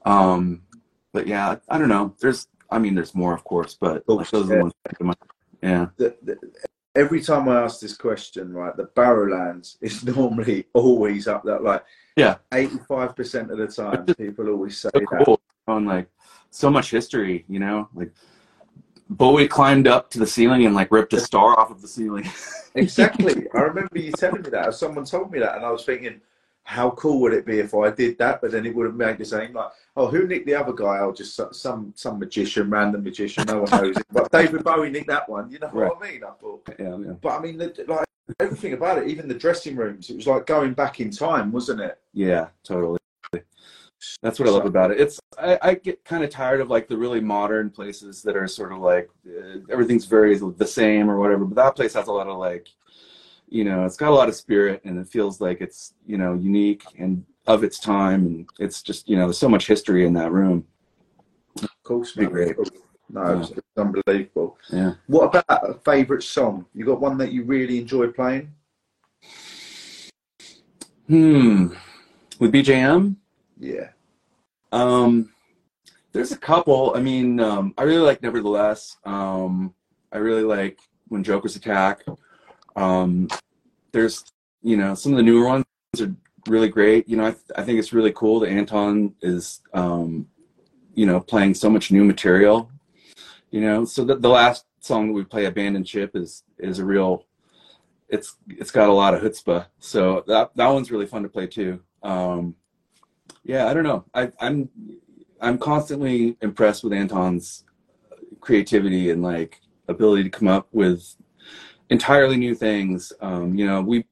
Um, 0.05 0.61
but 1.11 1.27
yeah, 1.27 1.55
I 1.69 1.77
don't 1.77 1.89
know. 1.89 2.15
There's, 2.19 2.47
I 2.69 2.79
mean, 2.79 2.95
there's 2.95 3.15
more, 3.15 3.33
of 3.33 3.43
course, 3.43 3.77
but 3.79 4.03
like 4.07 4.29
those 4.29 4.51
are 4.51 4.55
the 4.55 4.59
ones. 4.59 4.73
Yeah. 5.61 5.87
The, 5.97 6.15
the, 6.23 6.37
every 6.95 7.21
time 7.21 7.49
I 7.49 7.61
ask 7.63 7.79
this 7.79 7.95
question, 7.95 8.53
right, 8.53 8.75
the 8.75 8.85
Barrowlands 8.85 9.77
is 9.81 10.03
normally 10.15 10.65
always 10.73 11.27
up 11.27 11.43
that 11.45 11.63
like 11.63 11.83
Yeah. 12.15 12.35
eighty 12.53 12.77
five 12.87 13.15
percent 13.15 13.51
of 13.51 13.57
the 13.57 13.67
time 13.67 14.05
people 14.17 14.49
always 14.49 14.77
say 14.77 14.89
So 14.95 15.01
that. 15.11 15.25
cool. 15.25 15.39
On 15.67 15.85
like 15.85 16.09
so 16.49 16.69
much 16.69 16.91
history, 16.91 17.45
you 17.47 17.59
know, 17.59 17.87
like 17.93 18.11
Bowie 19.09 19.47
climbed 19.47 19.87
up 19.87 20.09
to 20.11 20.19
the 20.19 20.27
ceiling 20.27 20.65
and 20.65 20.75
like 20.75 20.91
ripped 20.91 21.13
a 21.13 21.19
star 21.19 21.57
off 21.59 21.71
of 21.71 21.81
the 21.81 21.87
ceiling. 21.87 22.29
Exactly. 22.75 23.47
I 23.53 23.59
remember 23.59 23.99
you 23.99 24.11
telling 24.11 24.41
me 24.41 24.49
that. 24.49 24.73
Someone 24.73 25.05
told 25.05 25.31
me 25.31 25.37
that, 25.37 25.57
and 25.57 25.63
I 25.63 25.69
was 25.69 25.85
thinking, 25.85 26.19
how 26.63 26.91
cool 26.91 27.19
would 27.21 27.33
it 27.33 27.45
be 27.45 27.59
if 27.59 27.73
I 27.73 27.91
did 27.91 28.17
that? 28.19 28.41
But 28.41 28.51
then 28.51 28.65
it 28.65 28.75
would 28.75 28.85
have 28.85 28.95
made 28.95 29.17
the 29.17 29.25
same. 29.25 29.53
Like, 29.53 29.71
oh, 29.97 30.07
who 30.07 30.27
nicked 30.27 30.45
the 30.45 30.55
other 30.55 30.73
guy? 30.73 30.99
Oh, 30.99 31.11
just 31.11 31.39
some 31.53 31.93
some 31.95 32.19
magician, 32.19 32.69
random 32.69 33.03
magician. 33.03 33.45
No 33.47 33.63
one 33.63 33.71
knows 33.71 33.97
it. 33.97 34.05
But 34.11 34.31
David 34.31 34.63
Bowie 34.63 34.89
nicked 34.89 35.07
that 35.07 35.27
one. 35.27 35.51
You 35.51 35.59
know 35.59 35.67
what 35.67 35.97
I 36.01 36.11
mean? 36.11 36.23
I 36.23 36.31
thought. 36.31 36.69
yeah, 36.79 36.97
yeah. 36.97 37.13
But 37.21 37.29
I 37.29 37.39
mean, 37.41 37.57
the, 37.57 37.85
like 37.87 38.05
everything 38.39 38.73
about 38.73 38.99
it, 38.99 39.07
even 39.07 39.27
the 39.27 39.33
dressing 39.33 39.75
rooms, 39.75 40.09
it 40.09 40.15
was 40.15 40.27
like 40.27 40.45
going 40.45 40.73
back 40.73 40.99
in 40.99 41.11
time, 41.11 41.51
wasn't 41.51 41.81
it? 41.81 41.99
Yeah, 42.13 42.47
totally. 42.63 42.99
That's 44.21 44.39
what 44.39 44.49
I 44.49 44.51
love 44.51 44.65
about 44.65 44.91
it. 44.91 44.99
It's 44.99 45.19
I, 45.37 45.57
I 45.61 45.73
get 45.75 46.03
kind 46.03 46.23
of 46.23 46.29
tired 46.29 46.61
of 46.61 46.69
like 46.69 46.87
the 46.87 46.97
really 46.97 47.21
modern 47.21 47.69
places 47.69 48.21
that 48.23 48.35
are 48.35 48.47
sort 48.47 48.71
of 48.71 48.79
like 48.79 49.09
uh, 49.27 49.59
everything's 49.69 50.05
very 50.05 50.37
the 50.37 50.67
same 50.67 51.09
or 51.09 51.19
whatever. 51.19 51.45
But 51.45 51.55
that 51.55 51.75
place 51.75 51.93
has 51.93 52.07
a 52.07 52.11
lot 52.11 52.27
of 52.27 52.37
like, 52.37 52.67
you 53.53 53.63
know, 53.63 53.85
it's 53.85 53.97
got 53.97 54.09
a 54.09 54.15
lot 54.15 54.27
of 54.27 54.35
spirit 54.35 54.81
and 54.83 54.97
it 54.97 55.07
feels 55.07 55.39
like 55.39 55.61
it's 55.61 55.93
you 56.07 56.17
know 56.17 56.33
unique 56.33 56.83
and 56.97 57.23
of 57.45 57.63
its 57.63 57.77
time 57.79 58.25
and 58.25 58.49
it's 58.57 58.81
just 58.81 59.07
you 59.07 59.15
know 59.15 59.25
there's 59.27 59.37
so 59.37 59.47
much 59.47 59.67
history 59.67 60.07
in 60.07 60.13
that 60.13 60.31
room. 60.31 60.65
Of 61.61 61.69
course, 61.83 62.13
Be 62.13 62.23
man. 62.23 62.31
great. 62.31 62.55
No, 63.09 63.21
it 63.21 63.37
was, 63.37 63.51
it 63.51 63.63
was 63.75 63.85
unbelievable. 63.85 64.57
Yeah. 64.71 64.93
What 65.05 65.35
about 65.35 65.69
a 65.69 65.75
favourite 65.85 66.23
song? 66.23 66.65
You 66.73 66.83
got 66.83 66.99
one 66.99 67.15
that 67.19 67.31
you 67.31 67.43
really 67.43 67.77
enjoy 67.77 68.07
playing? 68.07 68.51
Hmm. 71.07 71.67
With 72.39 72.51
BJM, 72.51 73.15
Yeah. 73.59 73.89
Um, 74.71 75.31
there's 76.11 76.31
a 76.31 76.37
couple. 76.37 76.93
I 76.95 77.01
mean, 77.01 77.39
um, 77.39 77.75
I 77.77 77.83
really 77.83 78.01
like 78.01 78.23
Nevertheless. 78.23 78.97
Um, 79.05 79.75
I 80.11 80.17
really 80.17 80.43
like 80.43 80.79
When 81.09 81.23
Jokers 81.23 81.55
Attack. 81.55 82.01
Um, 82.75 83.27
there's, 83.91 84.23
you 84.61 84.77
know, 84.77 84.95
some 84.95 85.13
of 85.13 85.17
the 85.17 85.23
newer 85.23 85.45
ones 85.45 85.65
are 85.99 86.13
really 86.47 86.69
great. 86.69 87.07
You 87.07 87.17
know, 87.17 87.27
I, 87.27 87.31
th- 87.31 87.51
I 87.55 87.63
think 87.63 87.79
it's 87.79 87.93
really 87.93 88.11
cool 88.13 88.39
that 88.41 88.49
Anton 88.49 89.15
is, 89.21 89.61
um, 89.73 90.27
you 90.93 91.05
know, 91.05 91.19
playing 91.19 91.53
so 91.53 91.69
much 91.69 91.91
new 91.91 92.03
material. 92.03 92.69
You 93.51 93.61
know, 93.61 93.85
so 93.85 94.03
the, 94.03 94.15
the 94.15 94.29
last 94.29 94.65
song 94.79 95.07
that 95.07 95.13
we 95.13 95.23
play, 95.23 95.45
Abandoned 95.45 95.87
Ship, 95.87 96.15
is 96.15 96.43
is 96.57 96.79
a 96.79 96.85
real. 96.85 97.25
It's 98.09 98.35
it's 98.47 98.71
got 98.71 98.89
a 98.89 98.93
lot 98.93 99.13
of 99.13 99.21
chutzpah. 99.21 99.67
So 99.79 100.23
that 100.27 100.55
that 100.55 100.67
one's 100.67 100.91
really 100.91 101.05
fun 101.05 101.23
to 101.23 101.29
play 101.29 101.47
too. 101.47 101.79
Um, 102.01 102.55
yeah, 103.43 103.67
I 103.67 103.73
don't 103.73 103.83
know. 103.83 104.05
I, 104.13 104.31
I'm 104.39 104.69
I'm 105.39 105.57
constantly 105.57 106.37
impressed 106.41 106.83
with 106.83 106.93
Anton's 106.93 107.63
creativity 108.39 109.11
and 109.11 109.21
like 109.21 109.61
ability 109.87 110.23
to 110.23 110.29
come 110.29 110.47
up 110.47 110.67
with 110.71 111.15
entirely 111.93 112.37
new 112.37 112.55
things. 112.55 113.13
Um, 113.21 113.55
you 113.55 113.65
know, 113.65 113.79
we 113.81 114.05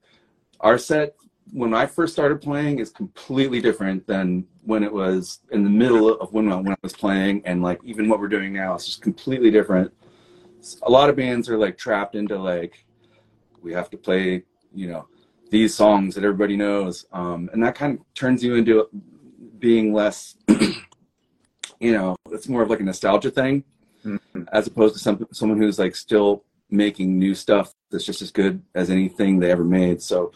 our 0.62 0.78
set 0.78 1.16
when 1.52 1.74
I 1.74 1.86
first 1.86 2.14
started 2.14 2.40
playing 2.40 2.80
is 2.80 2.90
completely 2.92 3.60
different 3.60 4.08
than 4.08 4.46
when 4.64 4.84
it 4.84 4.94
was 4.94 5.40
in 5.52 5.64
the 5.64 5.70
middle 5.70 6.04
of 6.22 6.32
when 6.32 6.50
I, 6.52 6.56
when 6.56 6.74
I 6.74 6.78
was 6.84 6.94
playing, 6.94 7.42
and 7.46 7.62
like 7.62 7.80
even 7.84 8.08
what 8.08 8.20
we're 8.20 8.36
doing 8.38 8.54
now 8.54 8.76
is 8.76 8.86
just 8.86 9.02
completely 9.02 9.52
different. 9.52 9.92
A 10.84 10.92
lot 10.92 11.10
of 11.10 11.16
bands 11.16 11.50
are 11.50 11.58
like 11.58 11.76
trapped 11.78 12.16
into 12.16 12.38
like 12.38 12.86
we 13.64 13.74
have 13.74 13.90
to 13.90 13.98
play, 13.98 14.44
you 14.74 14.88
know, 14.88 15.08
these 15.50 15.74
songs 15.74 16.14
that 16.16 16.24
everybody 16.24 16.56
knows, 16.56 17.06
um, 17.12 17.50
and 17.52 17.64
that 17.64 17.76
kind 17.76 17.98
of 17.98 18.14
turns 18.14 18.44
you 18.44 18.56
into 18.56 18.88
being 19.58 19.92
less, 19.92 20.36
you 21.80 21.92
know, 21.98 22.16
it's 22.30 22.48
more 22.48 22.62
of 22.62 22.70
like 22.70 22.80
a 22.80 22.84
nostalgia 22.84 23.32
thing, 23.32 23.64
Mhm. 24.06 24.48
as 24.52 24.68
opposed 24.68 24.94
to 24.96 25.00
some 25.00 25.28
someone 25.32 25.60
who's 25.62 25.78
like 25.78 25.96
still 25.96 26.44
making 26.72 27.20
new 27.20 27.36
stuff 27.36 27.74
that's 27.92 28.06
just 28.06 28.22
as 28.22 28.32
good 28.32 28.62
as 28.76 28.90
anything 28.90 29.40
they 29.40 29.52
ever 29.52 29.64
made. 29.66 30.02
So 30.02 30.32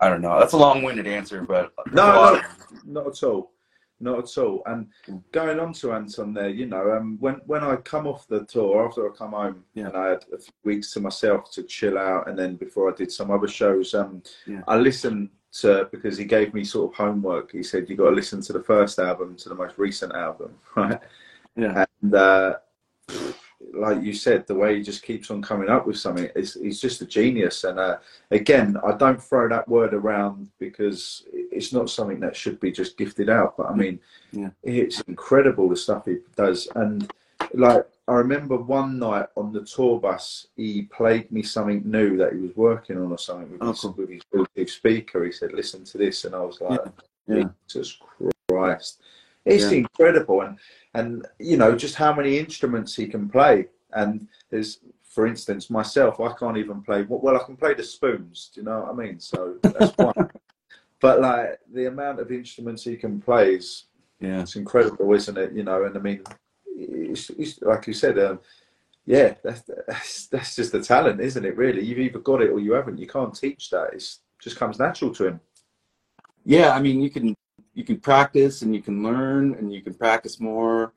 I 0.00 0.08
don't 0.08 0.22
know. 0.22 0.38
That's 0.38 0.54
a 0.54 0.58
long-winded 0.58 1.06
answer, 1.06 1.42
but 1.42 1.72
No, 1.92 2.34
no, 2.34 2.40
not 2.86 3.06
at 3.06 3.22
all. 3.22 3.52
Not 3.98 4.18
at 4.18 4.38
all. 4.38 4.62
And 4.66 4.88
going 5.32 5.58
on 5.58 5.72
to 5.74 5.92
Anton 5.92 6.34
there, 6.34 6.50
you 6.50 6.66
know, 6.66 6.92
um, 6.92 7.16
when 7.18 7.36
when 7.46 7.64
I 7.64 7.76
come 7.76 8.06
off 8.06 8.26
the 8.28 8.44
tour, 8.44 8.86
after 8.86 9.10
I 9.10 9.16
come 9.16 9.32
home, 9.32 9.64
Yeah. 9.74 9.86
and 9.86 9.96
I 9.96 10.08
had 10.10 10.24
a 10.34 10.38
few 10.38 10.52
weeks 10.64 10.92
to 10.92 11.00
myself 11.00 11.50
to 11.52 11.62
chill 11.62 11.96
out, 11.96 12.28
and 12.28 12.38
then 12.38 12.56
before 12.56 12.90
I 12.90 12.94
did 12.94 13.10
some 13.10 13.30
other 13.30 13.48
shows, 13.48 13.94
um, 13.94 14.22
Yeah. 14.46 14.60
I 14.68 14.76
listened 14.76 15.30
to 15.62 15.88
because 15.90 16.18
he 16.18 16.26
gave 16.26 16.52
me 16.52 16.62
sort 16.64 16.92
of 16.92 16.96
homework. 16.98 17.52
He 17.52 17.62
said 17.62 17.88
you 17.88 17.96
got 17.96 18.10
to 18.10 18.14
listen 18.16 18.42
to 18.42 18.52
the 18.52 18.62
first 18.62 18.98
album 18.98 19.34
to 19.36 19.48
the 19.48 19.54
most 19.54 19.78
recent 19.78 20.14
album, 20.14 20.50
right? 20.76 21.00
yeah, 21.56 21.86
And 22.02 22.14
uh, 22.14 22.56
like 23.76 24.02
you 24.02 24.12
said, 24.12 24.46
the 24.46 24.54
way 24.54 24.76
he 24.76 24.82
just 24.82 25.02
keeps 25.02 25.30
on 25.30 25.42
coming 25.42 25.68
up 25.68 25.86
with 25.86 25.98
something, 25.98 26.28
is 26.34 26.54
he's 26.54 26.80
just 26.80 27.02
a 27.02 27.06
genius. 27.06 27.64
And 27.64 27.78
uh, 27.78 27.98
again, 28.30 28.76
I 28.86 28.92
don't 28.92 29.22
throw 29.22 29.48
that 29.48 29.68
word 29.68 29.94
around 29.94 30.50
because 30.58 31.24
it's 31.32 31.72
not 31.72 31.90
something 31.90 32.20
that 32.20 32.34
should 32.36 32.58
be 32.60 32.72
just 32.72 32.96
gifted 32.96 33.28
out. 33.28 33.56
But 33.56 33.70
I 33.70 33.74
mean, 33.74 33.98
Yeah. 34.32 34.50
it's 34.62 35.00
incredible 35.02 35.68
the 35.68 35.76
stuff 35.76 36.06
he 36.06 36.18
does. 36.36 36.68
And 36.74 37.10
like, 37.54 37.86
I 38.08 38.14
remember 38.14 38.56
one 38.56 38.98
night 38.98 39.26
on 39.36 39.52
the 39.52 39.64
tour 39.64 40.00
bus, 40.00 40.46
he 40.56 40.82
played 40.82 41.30
me 41.32 41.42
something 41.42 41.82
new 41.84 42.16
that 42.18 42.32
he 42.32 42.38
was 42.40 42.54
working 42.56 42.96
on 42.98 43.10
or 43.10 43.18
something 43.18 43.50
with, 43.52 43.62
Oh, 43.62 43.70
his, 43.72 43.80
cool. 43.80 43.94
with 43.98 44.08
his 44.10 44.22
Bluetooth 44.32 44.70
speaker. 44.70 45.24
He 45.24 45.32
said, 45.32 45.52
"Listen 45.52 45.84
to 45.84 45.98
this," 45.98 46.24
and 46.24 46.34
I 46.34 46.40
was 46.40 46.60
like, 46.60 46.80
yeah, 47.28 47.44
Jesus 47.66 47.98
Christ. 48.48 49.00
It's 49.46 49.70
Yeah. 49.70 49.78
incredible. 49.78 50.42
And, 50.42 50.58
and, 50.94 51.26
you 51.38 51.56
know, 51.56 51.74
just 51.74 51.94
how 51.94 52.12
many 52.12 52.38
instruments 52.38 52.94
he 52.94 53.06
can 53.06 53.28
play. 53.28 53.68
And 53.92 54.28
there's, 54.50 54.80
for 55.02 55.26
instance, 55.26 55.70
myself, 55.70 56.20
I 56.20 56.32
can't 56.34 56.58
even 56.58 56.82
play, 56.82 57.02
well, 57.08 57.36
I 57.40 57.44
can 57.44 57.56
play 57.56 57.72
the 57.74 57.82
spoons. 57.84 58.50
Do 58.54 58.60
you 58.60 58.64
know 58.66 58.80
what 58.80 58.90
I 58.90 58.94
mean? 59.06 59.20
So 59.20 59.56
that's 59.62 59.96
one. 60.08 60.14
but, 61.00 61.20
like, 61.20 61.60
the 61.72 61.86
amount 61.86 62.20
of 62.20 62.30
instruments 62.30 62.84
he 62.84 62.96
can 62.96 63.20
play 63.20 63.54
is 63.54 63.84
yeah. 64.20 64.40
it's 64.42 64.56
incredible, 64.56 65.12
isn't 65.14 65.38
it? 65.38 65.52
You 65.52 65.62
know, 65.62 65.84
and 65.84 65.96
I 65.96 66.00
mean, 66.00 66.22
it's, 66.66 67.30
it's 67.30 67.62
like 67.62 67.86
you 67.86 67.94
said, 67.94 68.18
um, 68.18 68.40
yeah, 69.06 69.34
that's, 69.44 69.62
that's, 69.86 70.26
that's 70.26 70.56
just 70.56 70.72
the 70.72 70.82
talent, 70.82 71.20
isn't 71.20 71.44
it, 71.44 71.56
really? 71.56 71.82
You've 71.84 72.00
either 72.00 72.18
got 72.18 72.42
it 72.42 72.50
or 72.50 72.58
you 72.58 72.72
haven't. 72.72 72.98
You 72.98 73.06
can't 73.06 73.34
teach 73.34 73.70
that. 73.70 73.92
It 73.94 74.04
just 74.42 74.56
comes 74.56 74.78
natural 74.78 75.14
to 75.14 75.26
him. 75.28 75.40
yeah 76.44 76.70
i 76.76 76.80
mean 76.80 77.00
you 77.00 77.10
can 77.10 77.34
you 77.76 77.84
can 77.84 77.98
practice 77.98 78.62
and 78.62 78.74
you 78.74 78.82
can 78.82 79.02
learn 79.02 79.54
and 79.54 79.72
you 79.72 79.82
can 79.82 79.94
practice 79.94 80.40
more 80.40 80.92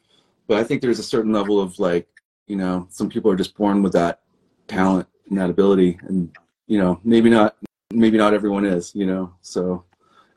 but 0.48 0.58
i 0.58 0.64
think 0.64 0.82
there's 0.82 1.00
a 1.00 1.04
certain 1.04 1.32
level 1.32 1.62
of 1.62 1.78
like 1.78 2.08
you 2.48 2.56
know 2.56 2.88
some 2.90 3.10
people 3.10 3.30
are 3.30 3.36
just 3.36 3.56
born 3.56 3.84
with 3.84 3.94
that 3.94 4.22
talent 4.68 5.08
and 5.30 5.38
that 5.38 5.50
ability 5.50 6.00
and 6.08 6.36
you 6.66 6.80
know 6.80 7.00
maybe 7.04 7.30
not 7.30 7.56
maybe 7.92 8.18
not 8.18 8.34
everyone 8.34 8.66
is 8.66 8.96
you 8.96 9.06
know 9.06 9.32
so 9.42 9.84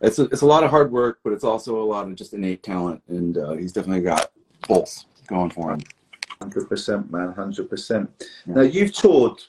it's 0.01 0.19
a, 0.19 0.25
it's 0.25 0.43
a 0.43 0.47
lot 0.47 0.65
of 0.65 0.71
hard 0.71 0.93
work 0.93 1.21
but 1.25 1.33
it's 1.33 1.45
also 1.45 1.81
a 1.81 1.85
lot 1.85 2.07
of 2.07 2.15
just 2.15 2.35
innate 2.35 2.63
talent 2.63 3.03
and 3.09 3.39
uh, 3.39 3.53
he's 3.53 3.73
definitely 3.73 4.03
got 4.03 4.33
both 4.69 5.05
going 5.29 5.51
for 5.51 5.73
him 5.73 5.81
Hundred 6.43 6.69
percent, 6.69 7.13
man. 7.13 7.33
Hundred 7.33 7.71
percent. 7.71 8.11
Yeah. 8.47 8.55
Now 8.55 8.61
you've 8.63 8.93
toured 8.93 9.41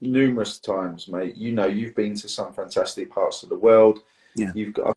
numerous 0.00 0.60
times, 0.60 1.08
mate. 1.08 1.34
You 1.34 1.50
know 1.50 1.66
you've 1.66 1.96
been 1.96 2.14
to 2.14 2.28
some 2.28 2.52
fantastic 2.52 3.10
parts 3.10 3.42
of 3.42 3.48
the 3.48 3.58
world. 3.58 4.04
Yeah. 4.36 4.52
You've 4.54 4.74
got 4.74 4.96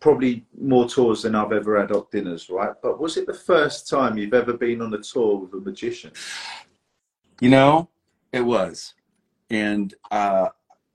probably 0.00 0.44
more 0.58 0.88
tours 0.88 1.22
than 1.22 1.34
I've 1.34 1.52
ever 1.52 1.80
had 1.80 1.92
at 1.92 2.10
dinners, 2.10 2.48
right? 2.50 2.72
But 2.82 3.00
was 3.00 3.16
it 3.16 3.26
the 3.26 3.34
first 3.34 3.88
time 3.88 4.18
you've 4.18 4.34
ever 4.34 4.52
been 4.52 4.82
on 4.82 4.94
a 4.94 4.98
tour 4.98 5.38
with 5.38 5.52
a 5.54 5.64
magician? 5.64 6.12
You 7.40 7.50
know, 7.50 7.88
it 8.32 8.40
was, 8.40 8.94
and 9.50 9.92
uh, 10.10 10.48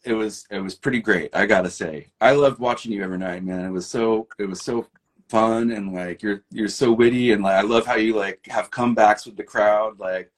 it 0.03 0.13
was 0.13 0.45
it 0.49 0.59
was 0.59 0.75
pretty 0.75 1.01
great. 1.01 1.35
I 1.35 1.45
gotta 1.45 1.69
say, 1.69 2.07
I 2.21 2.31
loved 2.31 2.59
watching 2.59 2.91
you 2.91 3.03
every 3.03 3.17
night, 3.17 3.43
man. 3.43 3.65
It 3.65 3.71
was 3.71 3.87
so 3.87 4.27
it 4.37 4.45
was 4.45 4.61
so 4.61 4.87
fun, 5.27 5.71
and 5.71 5.93
like 5.93 6.23
you're 6.23 6.43
you're 6.51 6.69
so 6.69 6.91
witty, 6.91 7.31
and 7.33 7.43
like 7.43 7.55
I 7.55 7.61
love 7.61 7.85
how 7.85 7.95
you 7.95 8.15
like 8.15 8.45
have 8.47 8.71
comebacks 8.71 9.25
with 9.25 9.37
the 9.37 9.43
crowd. 9.43 9.99
Like 9.99 10.31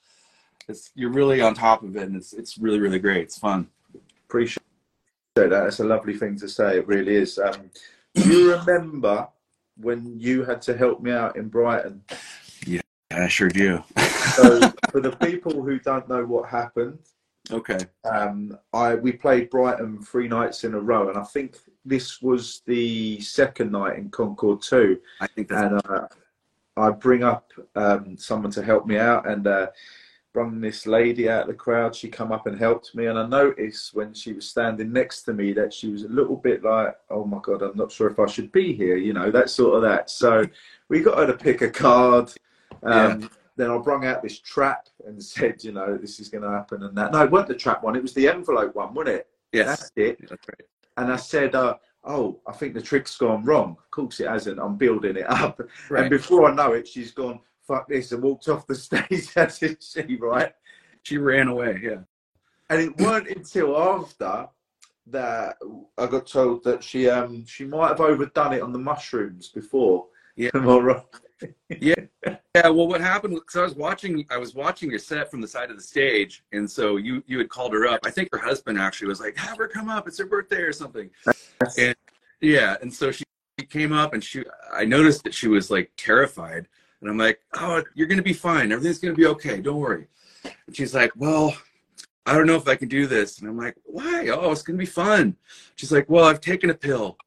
it's 0.67 0.91
you're 0.95 1.11
really 1.11 1.41
on 1.41 1.53
top 1.53 1.83
of 1.83 1.95
it, 1.95 2.03
and 2.03 2.15
it's 2.15 2.33
it's 2.33 2.57
really 2.57 2.79
really 2.79 2.99
great. 2.99 3.23
It's 3.23 3.37
fun. 3.37 3.67
Appreciate 4.27 4.63
that. 5.35 5.49
That's 5.49 5.79
a 5.79 5.85
lovely 5.85 6.17
thing 6.17 6.37
to 6.39 6.49
say. 6.49 6.77
It 6.77 6.87
really 6.87 7.15
is. 7.15 7.37
Um, 7.37 7.69
you 8.15 8.53
remember 8.55 9.27
when 9.77 10.19
you 10.19 10.43
had 10.43 10.61
to 10.63 10.77
help 10.77 11.01
me 11.01 11.11
out 11.11 11.35
in 11.35 11.47
Brighton? 11.47 12.03
Yeah, 12.65 12.81
I 13.11 13.27
sure 13.27 13.49
do. 13.49 13.83
so, 14.35 14.59
for 14.91 15.01
the 15.01 15.15
people 15.21 15.61
who 15.61 15.79
don't 15.79 16.07
know 16.07 16.25
what 16.25 16.49
happened, 16.49 16.99
okay, 17.51 17.79
um, 18.09 18.57
I 18.73 18.95
we 18.95 19.11
played 19.11 19.49
Brighton 19.49 20.01
three 20.01 20.27
nights 20.27 20.63
in 20.63 20.73
a 20.73 20.79
row, 20.79 21.09
and 21.09 21.17
I 21.17 21.23
think 21.23 21.57
this 21.85 22.21
was 22.21 22.61
the 22.65 23.19
second 23.21 23.71
night 23.71 23.97
in 23.97 24.09
Concord 24.09 24.61
Two. 24.61 24.99
I 25.19 25.27
think 25.27 25.49
that's 25.49 25.71
and 25.71 25.81
uh, 25.89 26.07
I 26.77 26.91
bring 26.91 27.23
up 27.23 27.51
um, 27.75 28.17
someone 28.17 28.51
to 28.51 28.63
help 28.63 28.85
me 28.85 28.97
out, 28.97 29.27
and 29.27 29.47
uh, 29.47 29.67
brought 30.33 30.59
this 30.61 30.87
lady 30.87 31.29
out 31.29 31.43
of 31.43 31.47
the 31.47 31.53
crowd. 31.53 31.95
She 31.95 32.07
come 32.09 32.31
up 32.31 32.47
and 32.47 32.57
helped 32.57 32.95
me, 32.95 33.07
and 33.07 33.19
I 33.19 33.27
noticed 33.27 33.93
when 33.93 34.13
she 34.13 34.33
was 34.33 34.47
standing 34.47 34.91
next 34.91 35.23
to 35.23 35.33
me 35.33 35.53
that 35.53 35.73
she 35.73 35.89
was 35.89 36.03
a 36.03 36.09
little 36.09 36.35
bit 36.35 36.63
like, 36.63 36.97
"Oh 37.09 37.25
my 37.25 37.39
god, 37.41 37.61
I'm 37.61 37.77
not 37.77 37.91
sure 37.91 38.09
if 38.09 38.19
I 38.19 38.25
should 38.25 38.51
be 38.51 38.73
here," 38.73 38.97
you 38.97 39.13
know, 39.13 39.31
that 39.31 39.49
sort 39.49 39.75
of 39.75 39.81
that. 39.83 40.09
So 40.09 40.45
we 40.89 41.01
got 41.01 41.17
her 41.17 41.27
to 41.27 41.33
pick 41.33 41.61
a 41.61 41.69
card. 41.69 42.31
Um, 42.83 43.21
yeah. 43.21 43.27
Then 43.57 43.69
I 43.69 43.77
brung 43.77 44.05
out 44.05 44.23
this 44.23 44.39
trap 44.39 44.87
and 45.05 45.21
said, 45.23 45.63
you 45.63 45.71
know, 45.71 45.97
this 45.97 46.19
is 46.19 46.29
going 46.29 46.43
to 46.43 46.49
happen 46.49 46.83
and 46.83 46.97
that. 46.97 47.11
No, 47.11 47.23
it 47.23 47.31
wasn't 47.31 47.49
the 47.49 47.55
trap 47.55 47.83
one. 47.83 47.95
It 47.95 48.01
was 48.01 48.13
the 48.13 48.27
envelope 48.27 48.75
one, 48.75 48.93
wasn't 48.93 49.17
it? 49.17 49.27
Yes. 49.51 49.67
That's 49.67 49.91
it. 49.95 50.19
That's 50.21 50.47
right. 50.47 50.67
And 50.97 51.11
I 51.11 51.15
said, 51.15 51.55
uh, 51.55 51.75
oh, 52.03 52.39
I 52.47 52.53
think 52.53 52.73
the 52.73 52.81
trick's 52.81 53.17
gone 53.17 53.43
wrong. 53.43 53.77
Of 53.77 53.91
course 53.91 54.19
it 54.19 54.27
hasn't. 54.27 54.59
I'm 54.59 54.77
building 54.77 55.17
it 55.17 55.29
up. 55.29 55.61
Right. 55.89 56.01
And 56.01 56.09
before 56.09 56.49
I 56.49 56.53
know 56.53 56.73
it, 56.73 56.87
she's 56.87 57.11
gone, 57.11 57.39
fuck 57.67 57.87
this, 57.87 58.11
and 58.11 58.23
walked 58.23 58.47
off 58.49 58.67
the 58.67 58.75
stage, 58.87 59.33
hasn't 59.33 59.83
she, 59.83 60.15
right? 60.17 60.53
She 61.03 61.17
ran 61.17 61.47
away, 61.47 61.79
yeah. 61.81 62.01
And 62.69 62.81
it 62.81 62.97
weren't 62.97 63.27
until 63.27 63.77
after 63.77 64.47
that 65.07 65.57
I 65.97 66.05
got 66.07 66.27
told 66.27 66.63
that 66.63 66.83
she 66.83 67.09
um 67.09 67.45
she 67.45 67.65
might 67.65 67.89
have 67.89 68.01
overdone 68.01 68.53
it 68.53 68.61
on 68.61 68.71
the 68.71 68.79
mushrooms 68.79 69.49
before. 69.49 70.07
Yeah. 70.35 70.51
Am 70.55 70.69
I 70.69 70.77
right? 70.77 71.03
yeah. 71.69 71.95
Yeah. 72.25 72.69
Well, 72.69 72.87
what 72.87 73.01
happened? 73.01 73.35
Because 73.35 73.55
I 73.57 73.63
was 73.63 73.75
watching, 73.75 74.25
I 74.29 74.37
was 74.37 74.53
watching 74.53 74.89
your 74.89 74.99
set 74.99 75.31
from 75.31 75.41
the 75.41 75.47
side 75.47 75.71
of 75.71 75.77
the 75.77 75.83
stage, 75.83 76.43
and 76.51 76.69
so 76.69 76.97
you 76.97 77.23
you 77.27 77.37
had 77.37 77.49
called 77.49 77.73
her 77.73 77.87
up. 77.87 78.01
I 78.05 78.11
think 78.11 78.29
her 78.31 78.37
husband 78.37 78.77
actually 78.79 79.07
was 79.07 79.19
like, 79.19 79.37
"Have 79.37 79.57
her 79.57 79.67
come 79.67 79.89
up. 79.89 80.07
It's 80.07 80.19
her 80.19 80.25
birthday 80.25 80.61
or 80.61 80.73
something." 80.73 81.09
And 81.77 81.95
yeah, 82.41 82.77
and 82.81 82.93
so 82.93 83.11
she, 83.11 83.23
she 83.59 83.65
came 83.65 83.91
up, 83.93 84.13
and 84.13 84.23
she, 84.23 84.43
I 84.73 84.85
noticed 84.85 85.23
that 85.23 85.33
she 85.33 85.47
was 85.47 85.71
like 85.71 85.91
terrified, 85.97 86.67
and 87.01 87.09
I'm 87.09 87.17
like, 87.17 87.41
"Oh, 87.55 87.83
you're 87.95 88.07
gonna 88.07 88.21
be 88.21 88.33
fine. 88.33 88.71
Everything's 88.71 88.99
gonna 88.99 89.15
be 89.15 89.27
okay. 89.27 89.59
Don't 89.61 89.79
worry." 89.79 90.07
And 90.43 90.75
she's 90.75 90.93
like, 90.93 91.11
"Well." 91.15 91.55
I 92.25 92.33
don't 92.33 92.45
know 92.45 92.55
if 92.55 92.67
I 92.67 92.75
can 92.75 92.87
do 92.87 93.07
this. 93.07 93.39
And 93.39 93.49
I'm 93.49 93.57
like, 93.57 93.75
why? 93.83 94.29
Oh, 94.31 94.51
it's 94.51 94.61
going 94.61 94.77
to 94.77 94.79
be 94.79 94.85
fun. 94.85 95.35
She's 95.75 95.91
like, 95.91 96.07
well, 96.07 96.25
I've 96.25 96.39
taken 96.39 96.69
a 96.69 96.73
pill. 96.73 97.17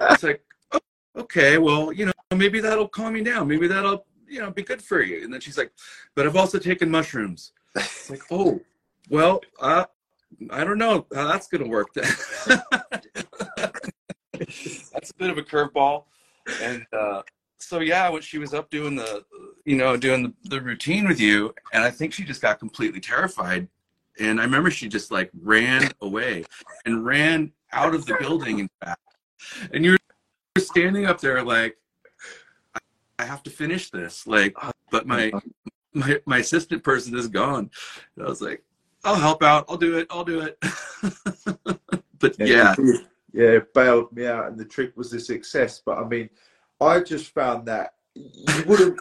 It's 0.00 0.22
like, 0.22 0.44
oh, 0.72 0.78
okay, 1.16 1.58
well, 1.58 1.92
you 1.92 2.06
know, 2.06 2.12
maybe 2.34 2.60
that'll 2.60 2.88
calm 2.88 3.16
you 3.16 3.24
down. 3.24 3.48
Maybe 3.48 3.66
that'll, 3.66 4.06
you 4.28 4.40
know, 4.40 4.50
be 4.50 4.62
good 4.62 4.80
for 4.80 5.02
you. 5.02 5.24
And 5.24 5.32
then 5.32 5.40
she's 5.40 5.58
like, 5.58 5.72
but 6.14 6.26
I've 6.26 6.36
also 6.36 6.58
taken 6.58 6.90
mushrooms. 6.90 7.52
It's 7.74 8.10
like, 8.10 8.22
oh, 8.30 8.60
well, 9.10 9.40
uh, 9.60 9.86
I 10.50 10.64
don't 10.64 10.78
know 10.78 11.06
how 11.14 11.28
that's 11.28 11.48
going 11.48 11.64
to 11.64 11.70
work. 11.70 11.88
that's 11.94 12.10
a 15.10 15.14
bit 15.18 15.30
of 15.30 15.38
a 15.38 15.42
curveball. 15.42 16.04
And 16.62 16.84
uh, 16.92 17.22
so, 17.64 17.80
yeah, 17.80 18.08
when 18.10 18.22
she 18.22 18.38
was 18.38 18.52
up 18.52 18.70
doing 18.70 18.94
the, 18.94 19.24
you 19.64 19.76
know, 19.76 19.96
doing 19.96 20.22
the, 20.22 20.50
the 20.50 20.60
routine 20.60 21.08
with 21.08 21.18
you, 21.18 21.54
and 21.72 21.82
I 21.82 21.90
think 21.90 22.12
she 22.12 22.22
just 22.22 22.42
got 22.42 22.58
completely 22.58 23.00
terrified. 23.00 23.68
And 24.18 24.40
I 24.40 24.44
remember 24.44 24.70
she 24.70 24.88
just 24.88 25.10
like 25.10 25.30
ran 25.42 25.90
away 26.00 26.44
and 26.84 27.04
ran 27.04 27.52
out 27.72 27.94
of 27.94 28.06
the 28.06 28.16
building, 28.20 28.60
in 28.60 28.68
fact. 28.84 29.00
And 29.72 29.84
you're 29.84 29.96
standing 30.58 31.06
up 31.06 31.20
there 31.20 31.42
like, 31.42 31.76
I 33.18 33.24
have 33.24 33.42
to 33.44 33.50
finish 33.50 33.90
this. 33.90 34.26
Like, 34.26 34.54
but 34.90 35.06
my 35.06 35.32
my 35.94 36.20
my 36.26 36.38
assistant 36.38 36.84
person 36.84 37.16
is 37.16 37.28
gone. 37.28 37.70
And 38.16 38.26
I 38.26 38.28
was 38.28 38.40
like, 38.42 38.62
I'll 39.04 39.14
help 39.14 39.42
out. 39.42 39.64
I'll 39.68 39.76
do 39.76 39.98
it. 39.98 40.06
I'll 40.10 40.24
do 40.24 40.40
it. 40.40 40.58
but 42.18 42.36
yeah, 42.38 42.74
yeah, 42.78 42.94
yeah, 43.32 43.58
bailed 43.74 44.12
me 44.12 44.26
out, 44.26 44.48
and 44.48 44.58
the 44.58 44.64
trick 44.64 44.96
was 44.96 45.12
a 45.12 45.20
success. 45.20 45.82
But 45.84 45.98
I 45.98 46.04
mean, 46.04 46.28
I 46.80 47.00
just 47.00 47.32
found 47.32 47.66
that 47.66 47.94
you 48.14 48.64
wouldn't. 48.66 49.00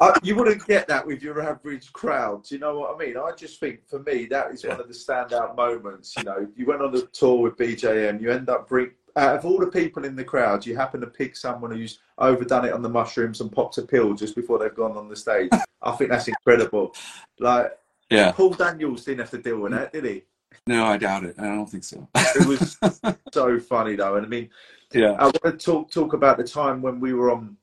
I, 0.00 0.18
you 0.22 0.34
wouldn't 0.34 0.66
get 0.66 0.88
that 0.88 1.06
with 1.06 1.22
your 1.22 1.42
average 1.42 1.92
crowd. 1.92 2.44
Do 2.44 2.54
you 2.54 2.60
know 2.60 2.78
what 2.78 2.94
I 2.94 2.98
mean? 2.98 3.18
I 3.18 3.32
just 3.36 3.60
think 3.60 3.86
for 3.86 3.98
me 3.98 4.24
that 4.26 4.50
is 4.50 4.64
yeah. 4.64 4.70
one 4.70 4.80
of 4.80 4.88
the 4.88 4.94
standout 4.94 5.56
moments. 5.56 6.14
You 6.16 6.24
know, 6.24 6.48
you 6.56 6.64
went 6.64 6.80
on 6.80 6.92
the 6.92 7.06
tour 7.12 7.42
with 7.42 7.56
BJM, 7.56 8.20
you 8.20 8.30
end 8.30 8.48
up 8.48 8.66
bring, 8.66 8.92
out 9.16 9.36
of 9.36 9.44
all 9.44 9.58
the 9.58 9.66
people 9.66 10.04
in 10.04 10.16
the 10.16 10.24
crowd, 10.24 10.64
you 10.64 10.74
happen 10.74 11.00
to 11.02 11.06
pick 11.06 11.36
someone 11.36 11.70
who's 11.70 11.98
overdone 12.16 12.64
it 12.64 12.72
on 12.72 12.80
the 12.80 12.88
mushrooms 12.88 13.42
and 13.42 13.52
popped 13.52 13.76
a 13.76 13.82
pill 13.82 14.14
just 14.14 14.34
before 14.34 14.58
they've 14.58 14.74
gone 14.74 14.96
on 14.96 15.08
the 15.08 15.16
stage. 15.16 15.50
I 15.82 15.92
think 15.92 16.10
that's 16.10 16.28
incredible. 16.28 16.94
Like, 17.38 17.76
yeah, 18.08 18.32
Paul 18.32 18.50
Daniels 18.50 19.04
didn't 19.04 19.20
have 19.20 19.30
to 19.30 19.38
deal 19.38 19.60
with 19.60 19.72
that, 19.72 19.92
did 19.92 20.04
he? 20.04 20.22
No, 20.66 20.86
I 20.86 20.96
doubt 20.96 21.24
it. 21.24 21.36
I 21.38 21.44
don't 21.44 21.66
think 21.66 21.84
so. 21.84 22.08
it 22.14 22.46
was 22.46 22.78
so 23.32 23.60
funny 23.60 23.96
though, 23.96 24.16
and 24.16 24.26
I 24.26 24.28
mean, 24.28 24.48
yeah, 24.92 25.12
I 25.12 25.24
want 25.24 25.42
to 25.42 25.52
talk 25.52 25.90
talk 25.90 26.12
about 26.12 26.36
the 26.36 26.44
time 26.44 26.82
when 26.82 27.00
we 27.00 27.14
were 27.14 27.30
on 27.30 27.56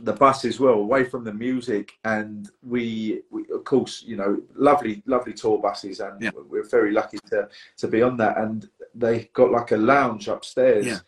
the 0.00 0.12
bus 0.12 0.44
as 0.44 0.60
well, 0.60 0.74
away 0.74 1.04
from 1.04 1.24
the 1.24 1.32
music, 1.32 1.98
and 2.04 2.50
we, 2.62 3.22
we 3.30 3.44
of 3.52 3.64
course, 3.64 4.02
you 4.06 4.16
know, 4.16 4.40
lovely, 4.54 5.02
lovely 5.06 5.32
tour 5.32 5.58
buses, 5.58 6.00
and 6.00 6.20
yeah. 6.22 6.30
we're 6.48 6.68
very 6.68 6.92
lucky 6.92 7.18
to 7.30 7.48
to 7.76 7.88
be 7.88 8.02
on 8.02 8.16
that. 8.18 8.38
And 8.38 8.68
they 8.94 9.30
got 9.32 9.50
like 9.50 9.72
a 9.72 9.76
lounge 9.76 10.28
upstairs, 10.28 10.86
yeah. 10.86 10.98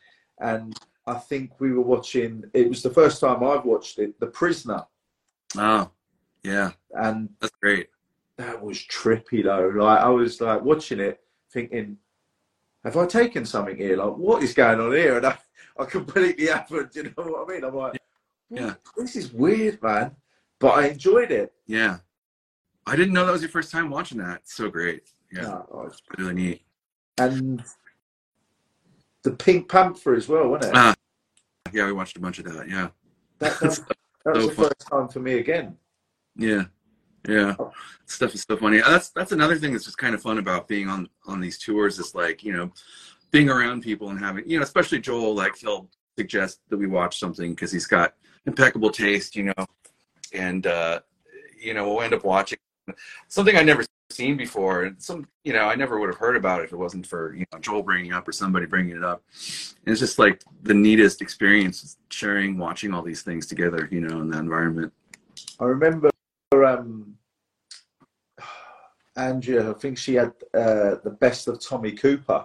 and 0.41 0.79
I 1.07 1.15
think 1.15 1.61
we 1.61 1.73
were 1.73 1.83
watching. 1.83 2.45
It 2.53 2.69
was 2.69 2.83
the 2.83 2.91
first 2.91 3.21
time 3.21 3.45
I've 3.45 3.65
watched 3.65 3.99
it, 3.99 4.19
The 4.21 4.27
Prisoner. 4.27 4.85
Oh, 5.57 5.91
yeah, 6.43 6.73
and 6.93 7.29
that's 7.41 7.55
great. 7.61 7.89
That 8.37 8.63
was 8.63 8.79
trippy 8.79 9.45
though. 9.45 9.73
Like 9.83 10.01
I 10.01 10.09
was 10.09 10.41
like 10.41 10.63
watching 10.63 11.01
it, 11.01 11.21
thinking, 11.53 11.99
"Have 12.85 12.97
I 12.97 13.07
taken 13.07 13.45
something 13.45 13.77
here? 13.77 13.97
Like 13.97 14.17
what 14.17 14.43
is 14.43 14.55
going 14.55 14.81
on 14.81 14.93
here?" 14.93 15.19
And 15.19 15.27
I, 15.27 15.39
I 15.79 15.85
completely 15.85 16.47
haven't. 16.49 16.95
You 16.95 17.05
know 17.05 17.11
what 17.25 17.51
I 17.51 17.53
mean? 17.53 17.65
I'm 17.65 17.75
like, 17.75 18.01
"Yeah, 18.51 18.75
this 18.97 19.17
is 19.17 19.33
weird, 19.33 19.83
man," 19.83 20.13
but 20.59 20.79
I 20.79 20.89
enjoyed 20.89 21.31
it. 21.31 21.53
Yeah, 21.67 21.99
I 22.87 22.97
didn't 22.97 23.15
know 23.15 23.27
that 23.27 23.33
was 23.33 23.43
your 23.43 23.51
first 23.51 23.71
time 23.71 23.91
watching 23.91 24.19
that. 24.19 24.39
It's 24.39 24.55
so 24.55 24.71
great. 24.71 25.03
Yeah, 25.33 25.43
no, 25.43 25.67
oh, 25.73 25.87
it's 25.87 26.03
really 26.19 26.35
neat. 26.35 26.63
And 27.19 27.63
the 29.23 29.33
Pink 29.33 29.69
Panther 29.69 30.15
as 30.15 30.29
well, 30.29 30.49
wasn't 30.49 30.75
it? 30.75 30.79
Uh, 30.79 30.95
yeah, 31.73 31.87
we 31.87 31.93
watched 31.93 32.17
a 32.17 32.21
bunch 32.21 32.39
of 32.39 32.47
that. 32.47 32.69
Yeah, 32.69 32.89
that, 33.39 33.59
that, 33.61 33.81
that 34.25 34.35
was 34.35 34.49
the 34.49 34.55
fun. 34.55 34.65
first 34.67 34.89
time 34.91 35.09
for 35.09 35.21
me 35.21 35.35
again. 35.35 35.77
Yeah, 36.37 36.65
yeah, 37.29 37.55
oh. 37.59 37.73
stuff 38.07 38.35
is 38.35 38.45
so 38.49 38.57
funny. 38.57 38.81
That's 38.81 39.11
that's 39.11 39.33
another 39.33 39.57
thing 39.57 39.73
that's 39.73 39.85
just 39.85 39.99
kind 39.99 40.15
of 40.15 40.23
fun 40.23 40.39
about 40.39 40.69
being 40.69 40.89
on 40.89 41.09
on 41.27 41.41
these 41.41 41.59
tours. 41.59 41.99
Is 41.99 42.15
like 42.15 42.43
you 42.43 42.53
know, 42.53 42.73
being 43.31 43.49
around 43.49 43.83
people 43.83 44.11
and 44.11 44.19
having 44.19 44.49
you 44.49 44.59
know, 44.59 44.63
especially 44.63 45.01
Joel. 45.01 45.35
Like 45.35 45.57
he'll 45.57 45.89
suggest 46.19 46.61
that 46.69 46.77
we 46.77 46.87
watch 46.87 47.19
something 47.19 47.51
because 47.51 47.73
he's 47.73 47.87
got 47.87 48.15
impeccable 48.47 48.91
taste, 48.91 49.37
you 49.37 49.45
know, 49.45 49.67
and 50.33 50.67
uh, 50.67 51.01
you 51.59 51.75
know 51.75 51.89
we'll 51.89 52.03
end 52.03 52.15
up 52.15 52.25
watching 52.25 52.59
something 53.29 53.57
I 53.57 53.63
never 53.63 53.85
seen 54.11 54.37
before. 54.37 54.85
And 54.85 55.01
some 55.01 55.27
you 55.45 55.53
know 55.53 55.65
i 55.65 55.75
never 55.75 55.99
would 55.99 56.09
have 56.09 56.19
heard 56.19 56.37
about 56.37 56.61
it 56.61 56.65
if 56.65 56.73
it 56.73 56.77
wasn't 56.77 57.07
for 57.07 57.35
you 57.35 57.45
know 57.53 57.59
joel 57.59 57.83
bringing 57.83 58.13
up 58.13 58.27
or 58.29 58.33
somebody 58.33 58.67
bringing 58.67 58.97
it 58.97 59.05
up. 59.05 59.23
And 59.85 59.93
it's 59.93 60.01
just 60.01 60.19
like 60.19 60.43
the 60.63 60.75
neatest 60.75 61.23
experience 61.23 61.97
sharing 62.11 62.59
watching 62.59 62.93
all 62.93 63.03
these 63.03 63.23
things 63.23 63.47
together 63.47 63.89
you 63.91 64.01
know 64.01 64.21
in 64.21 64.31
that 64.31 64.41
environment. 64.41 64.93
I 65.59 65.65
remember 65.65 66.11
um 66.53 67.15
andrea 69.17 69.71
i 69.71 69.73
think 69.75 69.97
she 69.97 70.15
had 70.15 70.33
uh, 70.55 70.97
the 71.05 71.17
best 71.21 71.47
of 71.47 71.61
tommy 71.61 71.93
cooper 71.93 72.45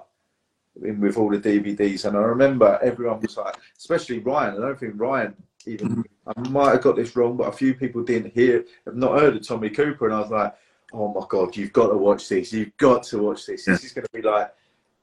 in 0.84 1.00
with 1.00 1.18
all 1.18 1.30
the 1.30 1.38
dvds 1.38 2.06
and 2.06 2.18
i 2.18 2.22
remember 2.22 2.80
everyone 2.82 3.20
was 3.22 3.38
like 3.38 3.56
especially 3.78 4.20
ryan 4.20 4.56
i 4.56 4.68
don't 4.68 4.80
think 4.80 4.94
ryan 4.98 5.34
even 5.66 5.90
mm-hmm. 5.90 6.30
i 6.46 6.50
might 6.50 6.72
have 6.72 6.82
got 6.82 6.96
this 6.96 7.16
wrong 7.16 7.38
but 7.38 7.48
a 7.48 7.52
few 7.52 7.74
people 7.74 8.04
didn't 8.04 8.34
hear 8.34 8.66
have 8.86 8.96
not 8.96 9.20
heard 9.20 9.36
of 9.36 9.48
tommy 9.48 9.70
cooper 9.70 10.06
and 10.06 10.16
i 10.16 10.20
was 10.20 10.32
like 10.32 10.56
oh 10.96 11.14
my 11.14 11.26
god, 11.28 11.56
you've 11.56 11.74
got 11.74 11.88
to 11.88 11.98
watch 11.98 12.30
this. 12.30 12.54
You've 12.54 12.76
got 12.78 13.04
to 13.04 13.20
watch 13.20 13.46
this. 13.46 13.66
This 13.66 13.84
is 13.84 13.92
going 13.92 14.06
to 14.06 14.12
be 14.12 14.22
like, 14.22 14.54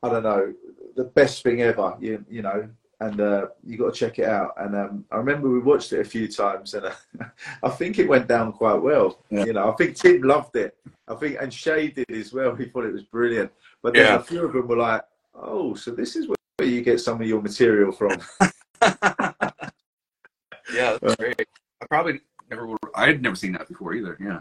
I 0.03 0.09
don't 0.09 0.23
know, 0.23 0.53
the 0.97 1.05
best 1.05 1.43
thing 1.43 1.63
ever. 1.63 1.97
You 2.01 2.25
you 2.29 2.43
know, 2.43 2.69
and 3.01 3.21
uh, 3.21 3.47
you 3.65 3.79
got 3.79 3.95
to 3.95 3.99
check 3.99 4.19
it 4.19 4.29
out. 4.29 4.55
And 4.57 4.75
um, 4.75 5.05
I 5.11 5.17
remember 5.17 5.49
we 5.49 5.61
watched 5.61 5.93
it 5.93 6.01
a 6.01 6.05
few 6.05 6.29
times, 6.29 6.75
and 6.75 6.87
uh, 6.87 6.95
I 7.63 7.69
think 7.69 7.99
it 7.99 8.09
went 8.09 8.29
down 8.29 8.53
quite 8.53 8.81
well. 8.81 9.19
Yeah. 9.31 9.45
You 9.45 9.53
know, 9.55 9.71
I 9.71 9.75
think 9.77 9.97
Tim 9.97 10.23
loved 10.23 10.57
it. 10.57 10.77
I 11.09 11.15
think 11.15 11.37
and 11.41 11.53
Shay 11.53 11.89
did 11.89 12.11
as 12.11 12.33
well. 12.33 12.55
He 12.63 12.67
thought 12.67 12.85
it 12.85 12.93
was 12.93 13.05
brilliant. 13.05 13.53
But 13.83 13.95
then 13.95 14.07
yeah. 14.07 14.17
a 14.17 14.23
few 14.23 14.45
of 14.45 14.53
them 14.53 14.69
were 14.69 14.77
like, 14.77 15.03
"Oh, 15.35 15.75
so 15.75 15.91
this 15.91 16.17
is 16.17 16.29
where 16.29 16.69
you 16.69 16.83
get 16.83 17.01
some 17.01 17.21
of 17.21 17.27
your 17.27 17.43
material 17.43 17.93
from." 17.93 18.21
yeah, 20.73 20.99
that's 21.01 21.17
great. 21.17 21.41
I 21.83 21.87
probably 21.87 22.21
never. 22.51 22.77
I 22.95 23.07
had 23.07 23.23
never 23.23 23.37
seen 23.37 23.53
that 23.53 23.69
before 23.69 23.95
either. 23.95 24.17
Yeah. 24.21 24.41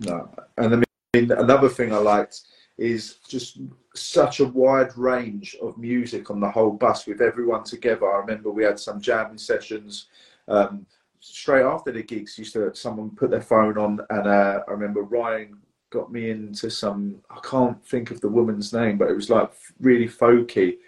No, 0.00 0.28
and 0.58 0.74
I 0.74 0.82
mean 1.14 1.30
another 1.30 1.68
thing 1.68 1.92
I 1.92 1.98
liked 1.98 2.40
is 2.78 3.16
just 3.28 3.58
such 3.94 4.40
a 4.40 4.46
wide 4.46 4.96
range 4.96 5.56
of 5.62 5.78
music 5.78 6.30
on 6.30 6.40
the 6.40 6.50
whole 6.50 6.72
bus 6.72 7.06
with 7.06 7.20
everyone 7.20 7.64
together. 7.64 8.12
I 8.12 8.18
remember 8.18 8.50
we 8.50 8.64
had 8.64 8.80
some 8.80 9.00
jamming 9.00 9.38
sessions. 9.38 10.06
Um, 10.48 10.86
straight 11.20 11.62
after 11.62 11.92
the 11.92 12.02
gigs, 12.02 12.38
used 12.38 12.54
to 12.54 12.74
someone 12.74 13.10
put 13.10 13.30
their 13.30 13.42
phone 13.42 13.78
on, 13.78 14.00
and 14.10 14.26
uh, 14.26 14.60
I 14.66 14.70
remember 14.70 15.02
Ryan 15.02 15.58
got 15.92 16.10
me 16.10 16.30
into 16.30 16.70
some. 16.70 17.16
I 17.30 17.38
can't 17.44 17.84
think 17.86 18.10
of 18.10 18.20
the 18.20 18.28
woman's 18.28 18.72
name, 18.72 18.98
but 18.98 19.10
it 19.10 19.14
was 19.14 19.30
like 19.30 19.52
really 19.78 20.08
folky, 20.08 20.78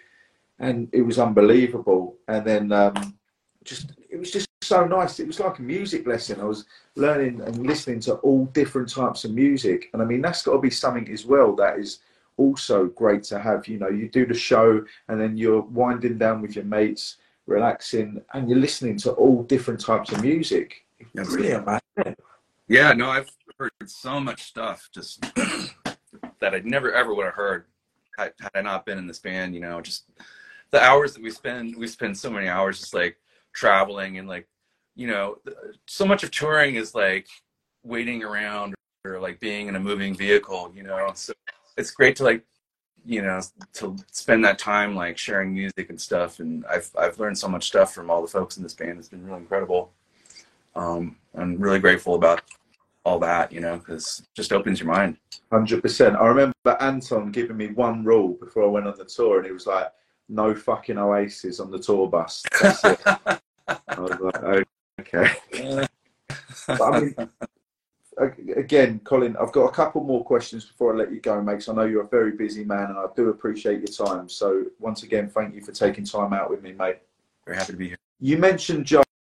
and 0.59 0.89
it 0.91 1.03
was 1.03 1.19
unbelievable. 1.19 2.17
And 2.27 2.45
then 2.45 2.71
um, 2.71 3.17
just 3.63 3.93
it 4.09 4.17
was 4.17 4.31
just 4.31 4.47
so 4.61 4.85
nice. 4.85 5.19
It 5.19 5.27
was 5.27 5.39
like 5.39 5.59
a 5.59 5.61
music 5.61 6.05
lesson. 6.07 6.41
I 6.41 6.45
was 6.45 6.65
learning 6.95 7.41
and 7.41 7.65
listening 7.65 7.99
to 8.01 8.15
all 8.15 8.45
different 8.47 8.89
types 8.89 9.23
of 9.23 9.31
music, 9.31 9.89
and 9.93 10.01
I 10.01 10.05
mean 10.05 10.21
that's 10.21 10.43
got 10.43 10.53
to 10.53 10.59
be 10.59 10.71
something 10.71 11.09
as 11.09 11.25
well 11.25 11.55
that 11.55 11.79
is 11.79 11.99
also 12.37 12.87
great 12.87 13.23
to 13.25 13.39
have. 13.39 13.67
You 13.67 13.77
know, 13.77 13.89
you 13.89 14.09
do 14.09 14.25
the 14.25 14.33
show, 14.33 14.83
and 15.07 15.21
then 15.21 15.37
you're 15.37 15.61
winding 15.61 16.17
down 16.17 16.41
with 16.41 16.55
your 16.55 16.65
mates, 16.65 17.17
relaxing, 17.45 18.21
and 18.33 18.49
you're 18.49 18.59
listening 18.59 18.97
to 18.99 19.11
all 19.11 19.43
different 19.43 19.79
types 19.79 20.11
of 20.11 20.21
music. 20.21 20.85
Brilliant, 21.13 21.65
man. 21.65 22.15
Yeah, 22.67 22.93
no, 22.93 23.09
I've 23.09 23.29
heard 23.57 23.71
so 23.85 24.19
much 24.19 24.43
stuff 24.43 24.89
just 24.93 25.21
that 26.39 26.53
I'd 26.53 26.65
never 26.65 26.93
ever 26.93 27.13
would 27.13 27.25
have 27.25 27.35
heard 27.35 27.65
had, 28.17 28.33
I 28.53 28.61
not 28.61 28.85
been 28.85 28.97
in 28.97 29.07
this 29.07 29.19
band. 29.19 29.53
You 29.53 29.61
know, 29.61 29.81
just 29.81 30.05
the 30.71 30.81
hours 30.81 31.13
that 31.13 31.23
we 31.23 31.31
spend. 31.31 31.75
We 31.75 31.87
spend 31.87 32.17
so 32.17 32.29
many 32.29 32.47
hours 32.47 32.79
just 32.79 32.93
like 32.93 33.17
traveling 33.53 34.17
and 34.17 34.27
like 34.27 34.47
you 34.95 35.07
know, 35.07 35.37
so 35.87 36.05
much 36.05 36.23
of 36.23 36.31
touring 36.31 36.75
is 36.75 36.95
like 36.95 37.27
waiting 37.83 38.23
around 38.23 38.73
or 39.05 39.19
like 39.19 39.39
being 39.39 39.67
in 39.67 39.75
a 39.75 39.79
moving 39.79 40.15
vehicle, 40.15 40.71
you 40.73 40.83
know. 40.83 41.11
So 41.13 41.33
it's 41.77 41.91
great 41.91 42.15
to 42.17 42.23
like, 42.23 42.45
you 43.05 43.21
know, 43.21 43.41
to 43.73 43.95
spend 44.11 44.43
that 44.45 44.57
time 44.57 44.95
like 44.95 45.17
sharing 45.17 45.53
music 45.53 45.89
and 45.89 45.99
stuff. 45.99 46.39
And 46.39 46.65
I've 46.65 46.89
I've 46.97 47.19
learned 47.19 47.37
so 47.37 47.47
much 47.47 47.67
stuff 47.67 47.93
from 47.93 48.09
all 48.09 48.21
the 48.21 48.27
folks 48.27 48.57
in 48.57 48.63
this 48.63 48.73
band. 48.73 48.97
It's 48.97 49.09
been 49.09 49.25
really 49.25 49.39
incredible. 49.39 49.91
Um, 50.75 51.17
I'm 51.35 51.57
really 51.57 51.79
grateful 51.79 52.15
about 52.15 52.41
all 53.05 53.19
that, 53.19 53.51
you 53.51 53.61
know, 53.61 53.77
because 53.77 54.27
just 54.35 54.51
opens 54.51 54.79
your 54.79 54.89
mind. 54.89 55.17
Hundred 55.51 55.81
percent. 55.81 56.15
I 56.15 56.25
remember 56.25 56.53
Anton 56.79 57.31
giving 57.31 57.55
me 57.55 57.67
one 57.67 58.03
rule 58.03 58.33
before 58.39 58.63
I 58.63 58.67
went 58.67 58.87
on 58.87 58.97
the 58.97 59.05
tour, 59.05 59.37
and 59.37 59.45
he 59.45 59.51
was 59.51 59.67
like, 59.67 59.87
"No 60.27 60.55
fucking 60.55 60.97
Oasis 60.97 61.59
on 61.59 61.71
the 61.71 61.79
tour 61.79 62.09
bus." 62.09 62.43
I 63.67 63.99
was 63.99 64.19
like, 64.19 64.67
Okay. 64.99 65.27
I 66.67 66.99
mean, 66.99 67.15
again, 68.55 68.99
Collin, 69.03 69.35
I've 69.37 69.51
got 69.51 69.65
a 69.65 69.71
couple 69.71 70.03
more 70.03 70.23
questions 70.23 70.65
before 70.65 70.93
I 70.93 70.97
let 70.97 71.11
you 71.11 71.19
go, 71.19 71.41
mate. 71.41 71.67
I 71.69 71.73
know 71.73 71.85
you're 71.85 72.03
a 72.03 72.07
very 72.07 72.31
busy 72.31 72.63
man, 72.63 72.89
and 72.89 72.97
I 72.97 73.05
do 73.15 73.29
appreciate 73.29 73.79
your 73.79 74.07
time. 74.07 74.29
So 74.29 74.65
once 74.79 75.03
again, 75.03 75.29
thank 75.29 75.53
you 75.53 75.61
for 75.61 75.71
taking 75.71 76.05
time 76.05 76.33
out 76.33 76.49
with 76.49 76.63
me, 76.63 76.71
mate. 76.71 76.97
Very 77.45 77.57
happy 77.57 77.73
to 77.73 77.77
be 77.77 77.87
here. 77.89 77.97
You 78.19 78.37
mentioned 78.37 78.85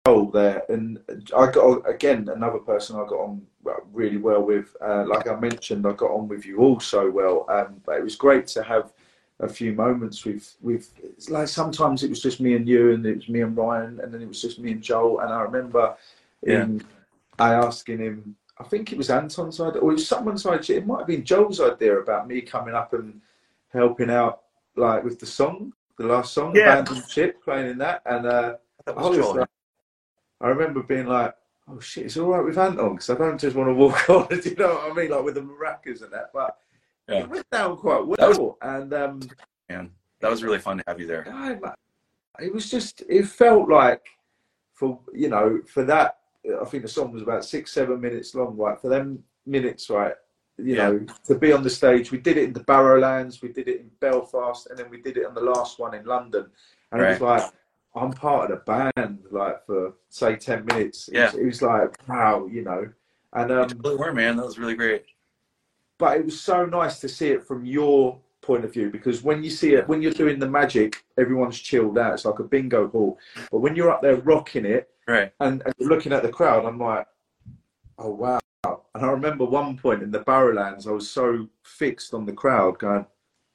Joel 0.06 0.32
there, 0.32 0.64
and 0.70 1.00
I 1.38 1.52
got 1.52 1.88
again 1.88 2.28
another 2.30 2.60
person 2.60 2.96
I 2.96 3.06
got 3.06 3.20
on 3.20 3.46
really 3.94 4.18
well 4.18 4.42
with. 4.42 4.76
Uh, 4.82 5.06
like 5.08 5.28
I 5.28 5.36
mentioned, 5.36 5.86
I 5.86 5.92
got 5.94 6.12
on 6.12 6.28
with 6.28 6.46
you 6.46 6.58
all 6.58 6.80
so 6.80 7.10
well, 7.10 7.46
um, 7.50 7.82
but 7.86 7.98
it 7.98 8.04
was 8.04 8.16
great 8.16 8.48
to 8.48 8.64
have 8.64 8.92
a 9.42 9.50
few 9.50 9.74
moments 9.74 10.24
with 10.24 10.56
with 10.62 10.92
like 11.30 11.48
sometimes 11.48 12.04
it 12.04 12.10
was 12.10 12.22
just 12.22 12.40
me 12.40 12.56
and 12.56 12.68
you 12.68 12.92
and 12.94 13.06
it 13.06 13.16
was 13.16 13.30
me 13.30 13.42
and 13.42 13.58
Ryan 13.58 14.00
and 14.00 14.14
then 14.14 14.22
it 14.22 14.28
was 14.28 14.42
just 14.42 14.60
me 14.60 14.72
and 14.72 14.82
Joel 14.82 15.20
and 15.20 15.34
I 15.34 15.42
remember 15.42 15.96
yeah. 16.46 16.64
in, 16.64 16.84
I 17.40 17.56
asking 17.56 18.00
him 18.00 18.36
I 18.60 18.64
think 18.64 18.92
it 18.92 19.00
was 19.00 19.10
Anton's 19.10 19.60
idea 19.60 19.82
or 19.82 19.92
it 19.92 19.96
was 19.96 20.08
someone's 20.08 20.46
idea 20.46 20.78
it 20.78 20.86
might 20.86 21.00
have 21.00 21.08
been 21.08 21.26
Joel's 21.26 21.60
idea 21.60 21.98
about 21.98 22.28
me 22.28 22.42
coming 22.42 22.76
up 22.76 22.94
and 22.94 23.20
helping 23.70 24.12
out 24.12 24.44
like 24.76 25.04
with 25.04 25.20
the 25.20 25.26
song 25.26 25.74
the 25.98 26.06
last 26.06 26.34
song 26.34 26.56
yeah. 26.56 26.78
Abandoned 26.78 27.10
Ship 27.10 27.44
playing 27.44 27.72
in 27.72 27.78
that 27.80 28.04
and 28.06 28.28
uh, 28.28 28.56
that 28.86 28.96
was 28.96 29.18
I, 29.18 29.22
was 29.22 29.36
like, 29.38 29.50
I 30.42 30.48
remember 30.48 30.84
being 30.84 31.08
like 31.08 31.36
oh 31.68 31.80
shit 31.80 32.06
it's 32.06 32.18
all 32.18 32.30
right 32.30 32.44
with 32.44 32.58
Anton 32.58 32.94
because 32.94 33.10
I 33.10 33.16
don't 33.16 33.40
just 33.40 33.56
want 33.56 33.70
to 33.70 33.74
walk 33.74 34.10
on 34.10 34.28
it, 34.32 34.46
you 34.46 34.56
know 34.56 34.76
what 34.76 34.92
I 34.92 34.94
mean 34.94 35.12
like 35.12 35.24
with 35.24 35.36
the 35.36 35.42
maracas 35.42 36.02
and 36.02 36.12
that 36.12 36.32
but 36.34 36.58
yeah. 37.12 37.20
it 37.20 37.30
went 37.30 37.50
down 37.50 37.78
quite 37.78 38.06
well. 38.06 38.30
Was, 38.30 38.56
and 38.62 38.94
um, 38.94 39.22
man, 39.70 39.92
that 40.20 40.32
was 40.32 40.44
really 40.44 40.60
fun 40.60 40.78
to 40.78 40.84
have 40.88 41.00
you 41.00 41.08
there. 41.08 41.26
it 42.40 42.54
was 42.54 42.70
just, 42.70 43.04
it 43.10 43.28
felt 43.28 43.70
like 43.70 44.06
for 44.74 45.00
you 45.14 45.30
know 45.30 45.62
for 45.68 45.84
that. 45.86 46.18
I 46.60 46.66
think 46.66 46.82
the 46.82 46.90
song 46.90 47.12
was 47.12 47.22
about 47.22 47.46
six, 47.46 47.72
seven 47.72 48.02
minutes 48.02 48.34
long. 48.34 48.58
Right 48.58 48.80
for 48.80 48.90
them 48.90 49.24
minutes, 49.46 49.90
right? 49.90 50.16
You 50.58 50.76
yeah. 50.76 50.90
know, 50.90 51.06
to 51.26 51.36
be 51.36 51.52
on 51.54 51.64
the 51.64 51.70
stage. 51.70 52.12
We 52.12 52.18
did 52.18 52.38
it 52.38 52.46
in 52.46 52.54
the 52.54 52.62
Barrowlands, 52.62 53.42
we 53.42 53.50
did 53.50 53.68
it 53.68 53.82
in 53.82 53.92
Belfast, 54.00 54.68
and 54.68 54.78
then 54.78 54.90
we 54.90 55.02
did 55.02 55.18
it 55.18 55.26
on 55.26 55.36
the 55.36 55.42
last 55.42 55.80
one 55.80 55.94
in 55.94 56.06
London. 56.06 56.48
And 56.92 57.02
right. 57.02 57.12
it 57.12 57.22
was 57.22 57.42
like 57.44 57.54
I'm 57.96 58.12
part 58.12 58.52
of 58.52 58.60
the 58.66 58.92
band, 58.96 59.20
like 59.32 59.66
for 59.66 59.94
say 60.10 60.36
ten 60.36 60.66
minutes. 60.66 61.10
Yeah, 61.12 61.28
it 61.28 61.34
was, 61.34 61.42
it 61.42 61.46
was 61.46 61.62
like 61.62 62.08
wow, 62.08 62.48
you 62.52 62.64
know. 62.64 62.90
And 63.34 63.52
um, 63.52 63.70
you 63.84 63.98
were 63.98 64.14
man, 64.14 64.38
that 64.38 64.46
was 64.46 64.60
really 64.60 64.76
great. 64.76 65.06
but 65.98 66.18
it 66.18 66.26
was 66.26 66.40
so 66.40 66.66
nice 66.66 67.00
to 67.00 67.08
see 67.10 67.30
it 67.30 67.46
from 67.46 67.66
your 67.66 68.20
point 68.42 68.66
of 68.66 68.74
view 68.74 68.90
because 68.90 69.22
when 69.22 69.44
you 69.44 69.52
see 69.52 69.76
it 69.76 69.88
when 69.88 70.02
you're 70.02 70.12
doing 70.12 70.40
the 70.40 70.50
magic 70.50 71.04
everyone's 71.18 71.60
chilled 71.60 71.98
out. 71.98 72.14
It's 72.14 72.26
like 72.26 72.40
a 72.40 72.44
bingo 72.44 72.88
hall. 72.88 73.20
But 73.52 73.60
when 73.60 73.76
you're 73.76 73.92
up 73.92 74.02
there 74.02 74.16
rocking 74.16 74.66
it 74.66 74.90
right. 75.08 75.32
and, 75.40 75.62
and 75.64 75.74
looking 75.80 76.12
at 76.12 76.24
the 76.24 76.30
crowd 76.30 76.66
i'm 76.66 76.80
like 76.80 77.06
oh 78.00 78.12
wow. 78.12 78.40
And 78.96 79.06
i 79.06 79.12
remember 79.12 79.46
one 79.46 79.78
point 79.78 80.02
in 80.02 80.12
the 80.12 80.22
barrowlands 80.22 80.88
i 80.88 80.92
was 80.92 81.10
so 81.10 81.48
fixed 81.64 82.14
on 82.14 82.26
the 82.26 82.34
crowd 82.34 82.80
going 82.80 83.06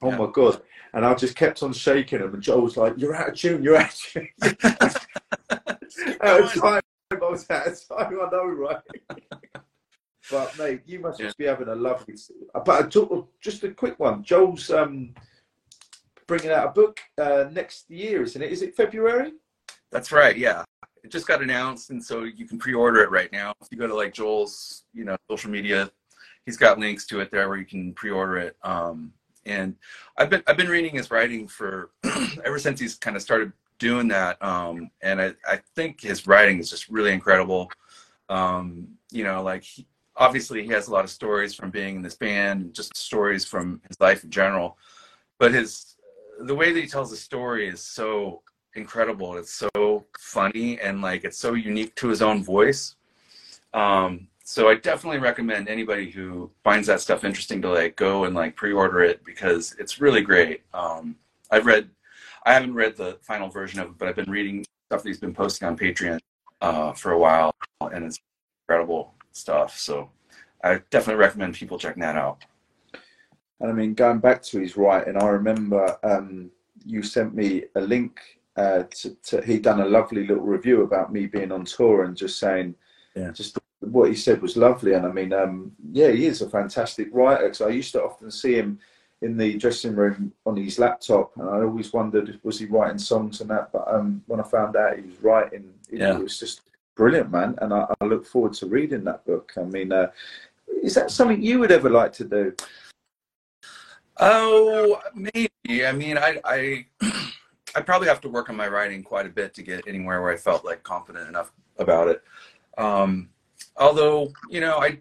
oh 0.01 0.09
yeah. 0.09 0.17
my 0.17 0.27
god 0.31 0.61
and 0.93 1.05
i 1.05 1.13
just 1.13 1.35
kept 1.35 1.63
on 1.63 1.73
shaking 1.73 2.19
him, 2.19 2.33
and 2.33 2.43
joe 2.43 2.59
was 2.59 2.77
like 2.77 2.93
you're 2.97 3.15
out 3.15 3.29
of 3.29 3.35
tune 3.35 3.63
you're 3.63 3.77
out 3.77 3.93
of 3.93 3.99
tune 3.99 4.29
out 6.21 6.41
of 6.41 6.53
time 6.53 6.81
i 7.11 7.15
was 7.15 7.49
out 7.49 7.67
of 7.67 7.87
time 7.87 8.19
i 8.21 8.29
know 8.31 8.45
right 8.45 8.81
but 10.31 10.57
mate, 10.57 10.81
you 10.85 10.99
must 10.99 11.19
yeah. 11.19 11.31
be 11.37 11.45
having 11.45 11.67
a 11.67 11.75
lovely. 11.75 12.15
But 12.65 12.91
just 13.41 13.63
a 13.63 13.71
quick 13.71 13.99
one. 13.99 14.23
Joel's 14.23 14.69
um, 14.69 15.13
bringing 16.27 16.51
out 16.51 16.67
a 16.67 16.71
book 16.71 16.99
uh, 17.17 17.45
next 17.51 17.89
year, 17.89 18.23
isn't 18.23 18.41
it? 18.41 18.51
Is 18.51 18.61
it 18.61 18.75
February? 18.75 19.33
That's 19.91 20.11
right. 20.11 20.37
Yeah, 20.37 20.63
it 21.03 21.11
just 21.11 21.27
got 21.27 21.41
announced, 21.41 21.89
and 21.91 22.03
so 22.03 22.23
you 22.23 22.45
can 22.45 22.59
pre-order 22.59 23.01
it 23.01 23.11
right 23.11 23.31
now. 23.31 23.53
If 23.61 23.69
you 23.71 23.77
go 23.77 23.87
to 23.87 23.95
like 23.95 24.13
Joel's, 24.13 24.83
you 24.93 25.05
know, 25.05 25.15
social 25.29 25.49
media, 25.49 25.89
he's 26.45 26.57
got 26.57 26.79
links 26.79 27.05
to 27.07 27.21
it 27.21 27.31
there 27.31 27.47
where 27.47 27.57
you 27.57 27.65
can 27.65 27.93
pre-order 27.93 28.37
it. 28.37 28.57
Um, 28.63 29.13
and 29.47 29.75
I've 30.17 30.29
been 30.29 30.43
I've 30.47 30.57
been 30.57 30.69
reading 30.69 30.95
his 30.95 31.11
writing 31.11 31.47
for 31.47 31.91
ever 32.45 32.59
since 32.59 32.79
he's 32.79 32.95
kind 32.95 33.15
of 33.15 33.21
started 33.21 33.51
doing 33.79 34.07
that. 34.09 34.41
Um, 34.43 34.89
and 35.01 35.21
I, 35.21 35.33
I 35.47 35.61
think 35.75 36.01
his 36.01 36.25
writing 36.27 36.59
is 36.59 36.69
just 36.69 36.89
really 36.89 37.13
incredible. 37.13 37.71
Um, 38.29 38.87
you 39.11 39.23
know, 39.23 39.43
like 39.43 39.63
he, 39.63 39.85
obviously 40.17 40.63
he 40.63 40.69
has 40.69 40.87
a 40.87 40.91
lot 40.91 41.03
of 41.03 41.09
stories 41.09 41.53
from 41.53 41.69
being 41.69 41.97
in 41.97 42.01
this 42.01 42.15
band 42.15 42.61
and 42.61 42.73
just 42.73 42.95
stories 42.97 43.45
from 43.45 43.81
his 43.87 43.99
life 43.99 44.23
in 44.23 44.29
general 44.29 44.77
but 45.37 45.53
his 45.53 45.95
the 46.41 46.55
way 46.55 46.71
that 46.71 46.79
he 46.79 46.87
tells 46.87 47.09
the 47.09 47.17
story 47.17 47.67
is 47.67 47.81
so 47.81 48.41
incredible 48.75 49.37
it's 49.37 49.53
so 49.53 50.05
funny 50.19 50.79
and 50.79 51.01
like 51.01 51.23
it's 51.23 51.37
so 51.37 51.53
unique 51.53 51.95
to 51.95 52.07
his 52.07 52.21
own 52.21 52.43
voice 52.43 52.95
um, 53.73 54.27
so 54.47 54.69
i 54.69 54.75
definitely 54.75 55.19
recommend 55.19 55.67
anybody 55.67 56.09
who 56.09 56.49
finds 56.63 56.87
that 56.87 57.01
stuff 57.01 57.23
interesting 57.23 57.61
to 57.61 57.69
like 57.69 57.95
go 57.95 58.23
and 58.25 58.35
like 58.35 58.55
pre-order 58.55 59.01
it 59.01 59.23
because 59.25 59.75
it's 59.79 59.99
really 59.99 60.21
great 60.21 60.61
um, 60.73 61.15
i've 61.51 61.65
read 61.65 61.89
i 62.45 62.53
haven't 62.53 62.73
read 62.73 62.95
the 62.95 63.17
final 63.21 63.49
version 63.49 63.79
of 63.79 63.87
it 63.87 63.97
but 63.97 64.07
i've 64.07 64.15
been 64.15 64.31
reading 64.31 64.63
stuff 64.89 65.03
that 65.03 65.09
he's 65.09 65.19
been 65.19 65.33
posting 65.33 65.67
on 65.67 65.77
patreon 65.77 66.19
uh, 66.61 66.93
for 66.93 67.11
a 67.11 67.19
while 67.19 67.53
and 67.81 68.05
it's 68.05 68.19
incredible 68.67 69.13
stuff. 69.31 69.77
So 69.77 70.09
I 70.63 70.81
definitely 70.89 71.21
recommend 71.21 71.55
people 71.55 71.77
checking 71.77 72.01
that 72.01 72.15
out. 72.15 72.43
And 73.59 73.71
I 73.71 73.73
mean, 73.73 73.93
going 73.93 74.19
back 74.19 74.41
to 74.43 74.59
his 74.59 74.77
writing, 74.77 75.17
I 75.17 75.27
remember 75.27 75.97
um, 76.03 76.51
you 76.85 77.01
sent 77.01 77.33
me 77.33 77.63
a 77.75 77.81
link. 77.81 78.19
Uh, 78.55 78.83
to, 78.89 79.15
to, 79.21 79.41
he 79.43 79.59
done 79.59 79.81
a 79.81 79.85
lovely 79.85 80.25
little 80.25 80.43
review 80.43 80.81
about 80.81 81.13
me 81.13 81.27
being 81.27 81.51
on 81.51 81.63
tour 81.63 82.05
and 82.05 82.17
just 82.17 82.39
saying, 82.39 82.73
yeah. 83.15 83.29
just 83.29 83.55
what 83.79 84.09
he 84.09 84.15
said 84.15 84.41
was 84.41 84.57
lovely. 84.57 84.93
And 84.93 85.05
I 85.05 85.11
mean, 85.11 85.33
um, 85.33 85.71
yeah, 85.91 86.11
he 86.11 86.25
is 86.25 86.41
a 86.41 86.49
fantastic 86.49 87.09
writer. 87.11 87.43
Because 87.43 87.61
I 87.61 87.69
used 87.69 87.91
to 87.93 88.03
often 88.03 88.31
see 88.31 88.55
him 88.55 88.79
in 89.21 89.37
the 89.37 89.57
dressing 89.57 89.95
room 89.95 90.31
on 90.45 90.55
his 90.55 90.77
laptop, 90.77 91.35
and 91.37 91.49
I 91.49 91.61
always 91.63 91.91
wondered 91.91 92.39
was 92.43 92.59
he 92.59 92.65
writing 92.65 92.99
songs 92.99 93.41
and 93.41 93.49
that. 93.49 93.71
But 93.71 93.87
um, 93.87 94.23
when 94.27 94.39
I 94.39 94.43
found 94.43 94.75
out 94.75 94.95
he 94.97 95.03
was 95.03 95.21
writing, 95.21 95.73
it, 95.89 95.99
yeah. 95.99 96.17
it 96.17 96.23
was 96.23 96.39
just 96.39 96.61
brilliant, 96.95 97.31
man. 97.31 97.55
And 97.61 97.73
I, 97.73 97.87
I, 97.99 98.05
look 98.05 98.25
forward 98.25 98.53
to 98.53 98.67
reading 98.67 99.03
that 99.05 99.25
book. 99.25 99.53
I 99.57 99.63
mean, 99.63 99.91
uh, 99.91 100.11
is 100.83 100.95
that 100.95 101.11
something 101.11 101.41
you 101.41 101.59
would 101.59 101.71
ever 101.71 101.89
like 101.89 102.13
to 102.13 102.25
do? 102.25 102.53
Oh, 104.19 104.99
maybe. 105.15 105.85
I 105.85 105.91
mean, 105.91 106.17
I, 106.17 106.39
I, 106.43 106.85
I 107.75 107.81
probably 107.81 108.07
have 108.07 108.21
to 108.21 108.29
work 108.29 108.49
on 108.49 108.55
my 108.55 108.67
writing 108.67 109.03
quite 109.03 109.25
a 109.25 109.29
bit 109.29 109.53
to 109.55 109.63
get 109.63 109.87
anywhere 109.87 110.21
where 110.21 110.33
I 110.33 110.37
felt 110.37 110.65
like 110.65 110.83
confident 110.83 111.27
enough 111.27 111.51
about 111.77 112.07
it. 112.07 112.23
Um, 112.77 113.29
although, 113.77 114.31
you 114.49 114.61
know, 114.61 114.77
I, 114.77 114.99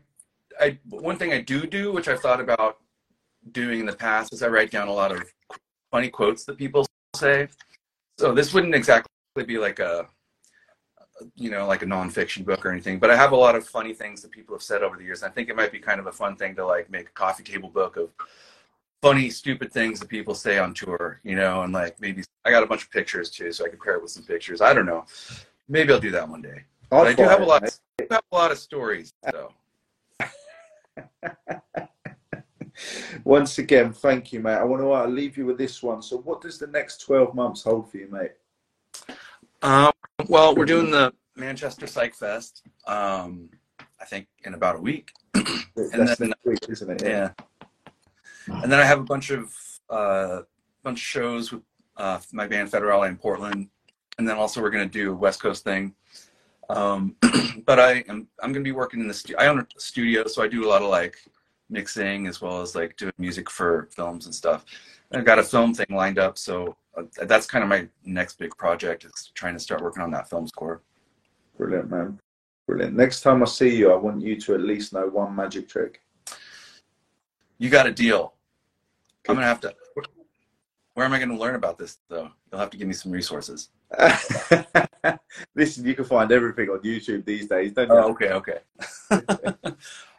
I, 0.60 0.78
one 0.88 1.16
thing 1.16 1.32
I 1.32 1.40
do 1.40 1.66
do, 1.66 1.92
which 1.92 2.08
I've 2.08 2.20
thought 2.20 2.40
about 2.40 2.78
doing 3.52 3.80
in 3.80 3.86
the 3.86 3.94
past 3.94 4.32
is 4.32 4.42
I 4.42 4.48
write 4.48 4.70
down 4.70 4.88
a 4.88 4.92
lot 4.92 5.12
of 5.12 5.22
funny 5.90 6.08
quotes 6.08 6.44
that 6.44 6.58
people 6.58 6.86
say. 7.14 7.48
So 8.18 8.32
this 8.32 8.52
wouldn't 8.52 8.74
exactly 8.74 9.10
be 9.46 9.58
like 9.58 9.78
a 9.78 10.06
you 11.34 11.50
know 11.50 11.66
like 11.66 11.82
a 11.82 11.86
nonfiction 11.86 12.44
book 12.44 12.64
or 12.66 12.70
anything 12.70 12.98
but 12.98 13.10
i 13.10 13.16
have 13.16 13.32
a 13.32 13.36
lot 13.36 13.54
of 13.54 13.66
funny 13.66 13.94
things 13.94 14.20
that 14.20 14.30
people 14.30 14.54
have 14.54 14.62
said 14.62 14.82
over 14.82 14.98
the 14.98 15.04
years. 15.04 15.22
I 15.22 15.30
think 15.30 15.48
it 15.48 15.56
might 15.56 15.72
be 15.72 15.78
kind 15.78 15.98
of 15.98 16.06
a 16.06 16.12
fun 16.12 16.36
thing 16.36 16.54
to 16.56 16.66
like 16.66 16.90
make 16.90 17.08
a 17.08 17.12
coffee 17.12 17.42
table 17.42 17.70
book 17.70 17.96
of 17.96 18.10
funny 19.00 19.30
stupid 19.30 19.72
things 19.72 19.98
that 20.00 20.08
people 20.08 20.34
say 20.34 20.58
on 20.58 20.74
tour 20.74 21.20
you 21.24 21.36
know 21.36 21.62
and 21.62 21.72
like 21.72 21.98
maybe 22.00 22.22
i 22.44 22.50
got 22.50 22.62
a 22.62 22.66
bunch 22.66 22.82
of 22.82 22.90
pictures 22.90 23.30
too 23.30 23.52
so 23.52 23.64
i 23.64 23.68
could 23.68 23.80
pair 23.80 23.94
it 23.94 24.02
with 24.02 24.10
some 24.10 24.24
pictures. 24.24 24.60
I 24.60 24.74
don't 24.74 24.86
know. 24.86 25.04
Maybe 25.68 25.92
i'll 25.92 26.00
do 26.00 26.10
that 26.10 26.28
one 26.28 26.42
day 26.42 26.64
i 26.92 27.12
do 27.12 27.22
have 27.22 27.40
a 27.40 27.44
lot 27.44 27.62
of, 27.64 27.78
have 28.10 28.22
a 28.32 28.34
lot 28.34 28.50
of 28.50 28.58
stories 28.58 29.12
so 29.30 29.52
once 33.24 33.58
again 33.58 33.92
thank 33.92 34.32
you 34.32 34.40
mate 34.40 34.56
i 34.56 34.64
want 34.64 34.82
to 34.82 34.92
uh, 34.92 35.06
leave 35.06 35.36
you 35.36 35.46
with 35.46 35.58
this 35.58 35.82
one 35.82 36.02
so 36.02 36.18
what 36.18 36.40
does 36.40 36.58
the 36.58 36.66
next 36.66 37.00
12 37.02 37.34
months 37.34 37.62
hold 37.62 37.90
for 37.90 37.96
you 37.96 38.08
mate 38.10 38.32
um, 39.62 39.92
well, 40.28 40.54
we're 40.54 40.64
doing 40.64 40.90
the 40.90 41.12
Manchester 41.34 41.86
Psych 41.86 42.14
Fest. 42.14 42.62
Um, 42.86 43.50
I 44.00 44.04
think 44.04 44.28
in 44.44 44.54
about 44.54 44.76
a 44.76 44.80
week. 44.80 45.10
and 45.34 46.08
then, 46.18 46.32
week, 46.44 46.58
isn't 46.68 46.90
it? 46.90 47.02
Yeah. 47.02 47.30
yeah. 48.48 48.62
And 48.62 48.70
then 48.70 48.78
I 48.78 48.84
have 48.84 49.00
a 49.00 49.04
bunch 49.04 49.30
of 49.30 49.52
uh, 49.90 50.42
bunch 50.82 50.98
of 50.98 51.02
shows 51.02 51.52
with 51.52 51.62
uh, 51.96 52.20
my 52.32 52.46
band 52.46 52.70
Federale 52.70 53.08
in 53.08 53.16
Portland, 53.16 53.68
and 54.18 54.28
then 54.28 54.36
also 54.36 54.62
we're 54.62 54.70
gonna 54.70 54.86
do 54.86 55.12
a 55.12 55.16
West 55.16 55.40
Coast 55.42 55.64
thing. 55.64 55.94
Um, 56.68 57.16
but 57.66 57.78
I 57.78 58.04
am 58.08 58.28
I'm 58.42 58.52
gonna 58.52 58.64
be 58.64 58.72
working 58.72 59.00
in 59.00 59.08
the 59.08 59.14
studio. 59.14 59.38
I 59.40 59.46
own 59.46 59.60
a 59.60 59.66
studio, 59.80 60.26
so 60.26 60.42
I 60.42 60.48
do 60.48 60.66
a 60.66 60.68
lot 60.68 60.82
of 60.82 60.88
like 60.88 61.16
mixing 61.68 62.26
as 62.26 62.40
well 62.40 62.60
as 62.60 62.74
like 62.74 62.96
doing 62.96 63.12
music 63.18 63.50
for 63.50 63.88
films 63.94 64.26
and 64.26 64.34
stuff. 64.34 64.64
I've 65.12 65.24
got 65.24 65.38
a 65.38 65.42
film 65.42 65.74
thing 65.74 65.86
lined 65.90 66.18
up, 66.18 66.38
so 66.38 66.76
uh, 66.96 67.04
that's 67.26 67.46
kind 67.46 67.62
of 67.62 67.68
my 67.68 67.88
next 68.04 68.38
big 68.38 68.56
project 68.56 69.04
is 69.04 69.30
trying 69.34 69.54
to 69.54 69.60
start 69.60 69.82
working 69.82 70.02
on 70.02 70.10
that 70.12 70.28
film 70.28 70.46
score. 70.48 70.82
Brilliant, 71.56 71.90
man. 71.90 72.18
Brilliant. 72.66 72.96
Next 72.96 73.20
time 73.20 73.42
I 73.42 73.46
see 73.46 73.76
you, 73.76 73.92
I 73.92 73.96
want 73.96 74.20
you 74.20 74.40
to 74.40 74.54
at 74.54 74.60
least 74.60 74.92
know 74.92 75.06
one 75.06 75.34
magic 75.34 75.68
trick. 75.68 76.00
You 77.58 77.70
got 77.70 77.86
a 77.86 77.92
deal. 77.92 78.34
I'm 79.28 79.36
gonna 79.36 79.46
have 79.46 79.60
to. 79.60 79.74
Where 80.96 81.04
am 81.04 81.12
I 81.12 81.18
going 81.18 81.28
to 81.28 81.36
learn 81.36 81.56
about 81.56 81.76
this, 81.76 81.98
though? 82.08 82.30
You'll 82.50 82.58
have 82.58 82.70
to 82.70 82.78
give 82.78 82.88
me 82.88 82.94
some 82.94 83.12
resources. 83.12 83.68
Listen, 85.54 85.84
you 85.84 85.94
can 85.94 86.06
find 86.06 86.32
everything 86.32 86.70
on 86.70 86.78
YouTube 86.78 87.26
these 87.26 87.46
days, 87.46 87.74
don't 87.74 87.88
you? 87.88 87.96
Oh, 87.96 88.08
okay, 88.12 88.30
okay. 88.30 88.60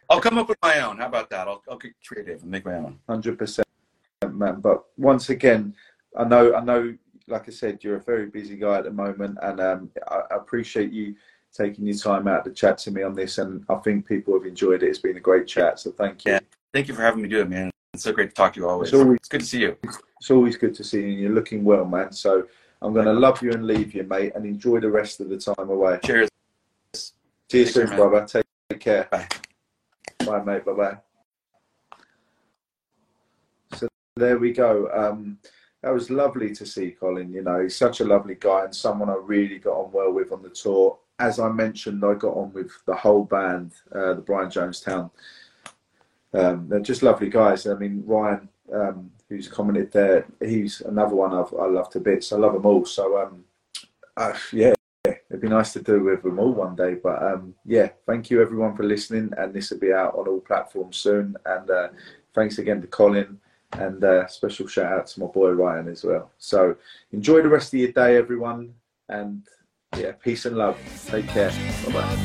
I'll 0.08 0.20
come 0.20 0.38
up 0.38 0.48
with 0.48 0.58
my 0.62 0.78
own. 0.78 0.98
How 0.98 1.06
about 1.06 1.30
that? 1.30 1.48
I'll, 1.48 1.64
I'll 1.68 1.78
get 1.78 1.94
creative 2.06 2.42
and 2.42 2.50
make 2.52 2.64
my 2.64 2.76
own. 2.76 3.00
Hundred 3.08 3.40
percent, 3.40 3.66
man. 4.24 4.60
But 4.60 4.84
once 4.96 5.30
again, 5.30 5.74
I 6.16 6.22
know, 6.22 6.54
I 6.54 6.60
know. 6.60 6.96
Like 7.26 7.48
I 7.48 7.50
said, 7.50 7.82
you're 7.82 7.96
a 7.96 8.00
very 8.00 8.26
busy 8.26 8.54
guy 8.56 8.78
at 8.78 8.84
the 8.84 8.92
moment, 8.92 9.36
and 9.42 9.60
um, 9.60 9.90
I, 10.08 10.20
I 10.30 10.36
appreciate 10.36 10.92
you 10.92 11.16
taking 11.52 11.86
your 11.86 11.96
time 11.96 12.28
out 12.28 12.44
to 12.44 12.52
chat 12.52 12.78
to 12.78 12.92
me 12.92 13.02
on 13.02 13.14
this. 13.14 13.38
And 13.38 13.64
I 13.68 13.74
think 13.78 14.06
people 14.06 14.32
have 14.34 14.46
enjoyed 14.46 14.84
it. 14.84 14.88
It's 14.90 15.00
been 15.00 15.16
a 15.16 15.20
great 15.20 15.48
chat. 15.48 15.80
So 15.80 15.90
thank 15.90 16.24
you. 16.24 16.34
Yeah. 16.34 16.40
Thank 16.72 16.86
you 16.86 16.94
for 16.94 17.02
having 17.02 17.20
me 17.20 17.28
do 17.28 17.40
it, 17.40 17.50
man. 17.50 17.72
It's 17.94 18.04
so 18.04 18.12
great 18.12 18.30
to 18.30 18.34
talk 18.34 18.52
to 18.54 18.60
you 18.60 18.68
always. 18.68 18.88
It's, 18.88 18.98
always, 18.98 19.16
it's 19.16 19.28
good 19.28 19.40
to 19.40 19.46
see 19.46 19.60
you. 19.60 19.76
It's 19.82 20.30
always 20.30 20.56
good 20.56 20.74
to 20.74 20.84
see 20.84 21.00
you. 21.00 21.08
You're 21.08 21.34
looking 21.34 21.64
well, 21.64 21.84
man. 21.84 22.12
So 22.12 22.46
I'm 22.82 22.92
going 22.92 23.06
to 23.06 23.12
love 23.12 23.42
you 23.42 23.50
and 23.52 23.66
leave 23.66 23.94
you, 23.94 24.04
mate, 24.04 24.32
and 24.34 24.44
enjoy 24.44 24.80
the 24.80 24.90
rest 24.90 25.20
of 25.20 25.28
the 25.28 25.38
time 25.38 25.70
away. 25.70 25.98
Cheers. 26.04 26.28
See 26.94 27.12
you 27.52 27.64
Take 27.64 27.74
soon, 27.74 27.88
care, 27.88 27.96
brother. 27.96 28.26
Take, 28.26 28.44
take 28.70 28.80
care. 28.80 29.08
Bye. 29.10 29.26
Bye, 30.26 30.44
mate. 30.44 30.64
Bye 30.64 30.72
bye. 30.72 30.98
So 33.74 33.88
there 34.16 34.38
we 34.38 34.52
go. 34.52 34.90
Um, 34.92 35.38
that 35.82 35.94
was 35.94 36.10
lovely 36.10 36.54
to 36.54 36.66
see 36.66 36.90
Collin. 36.90 37.32
You 37.32 37.42
know, 37.42 37.62
he's 37.62 37.76
such 37.76 38.00
a 38.00 38.04
lovely 38.04 38.34
guy 38.34 38.64
and 38.64 38.74
someone 38.74 39.08
I 39.08 39.14
really 39.14 39.58
got 39.58 39.78
on 39.78 39.92
well 39.92 40.12
with 40.12 40.32
on 40.32 40.42
the 40.42 40.50
tour. 40.50 40.98
As 41.20 41.40
I 41.40 41.48
mentioned, 41.48 42.04
I 42.04 42.14
got 42.14 42.36
on 42.36 42.52
with 42.52 42.70
the 42.86 42.94
whole 42.94 43.24
band, 43.24 43.72
uh, 43.94 44.14
the 44.14 44.20
Brian 44.20 44.50
Jonestown. 44.50 45.10
Um, 46.34 46.68
they're 46.68 46.80
just 46.80 47.02
lovely 47.02 47.30
guys. 47.30 47.66
I 47.66 47.74
mean, 47.74 48.02
Ryan, 48.06 48.48
um, 48.72 49.10
who's 49.28 49.48
commented 49.48 49.92
there, 49.92 50.26
he's 50.40 50.80
another 50.82 51.14
one 51.14 51.34
I've, 51.34 51.52
I 51.58 51.66
love 51.66 51.90
to 51.90 52.00
bits. 52.00 52.32
I 52.32 52.36
love 52.36 52.52
them 52.54 52.66
all. 52.66 52.84
So, 52.84 53.20
um, 53.20 53.44
uh, 54.16 54.34
yeah, 54.52 54.74
it'd 55.04 55.40
be 55.40 55.48
nice 55.48 55.72
to 55.72 55.82
do 55.82 56.02
with 56.02 56.22
them 56.22 56.38
all 56.38 56.52
one 56.52 56.76
day. 56.76 56.94
But 56.94 57.22
um, 57.22 57.54
yeah, 57.64 57.88
thank 58.06 58.30
you 58.30 58.42
everyone 58.42 58.76
for 58.76 58.82
listening, 58.84 59.32
and 59.36 59.52
this 59.54 59.70
will 59.70 59.78
be 59.78 59.92
out 59.92 60.14
on 60.16 60.28
all 60.28 60.40
platforms 60.40 60.96
soon. 60.96 61.36
And 61.46 61.70
uh, 61.70 61.88
thanks 62.34 62.58
again 62.58 62.80
to 62.80 62.86
Collin, 62.86 63.38
and 63.72 64.02
uh, 64.04 64.26
special 64.26 64.66
shout 64.66 64.92
out 64.92 65.06
to 65.08 65.20
my 65.20 65.26
boy 65.26 65.50
Ryan 65.50 65.88
as 65.88 66.04
well. 66.04 66.30
So 66.38 66.76
enjoy 67.12 67.42
the 67.42 67.48
rest 67.48 67.72
of 67.72 67.80
your 67.80 67.92
day, 67.92 68.16
everyone, 68.16 68.74
and 69.08 69.42
yeah, 69.96 70.12
peace 70.12 70.44
and 70.46 70.56
love. 70.56 70.78
Take 71.06 71.28
care. 71.28 71.50
Bye 71.86 71.92
bye. 71.92 72.16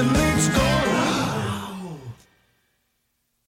Everything's 0.00 0.48
work, 0.48 0.49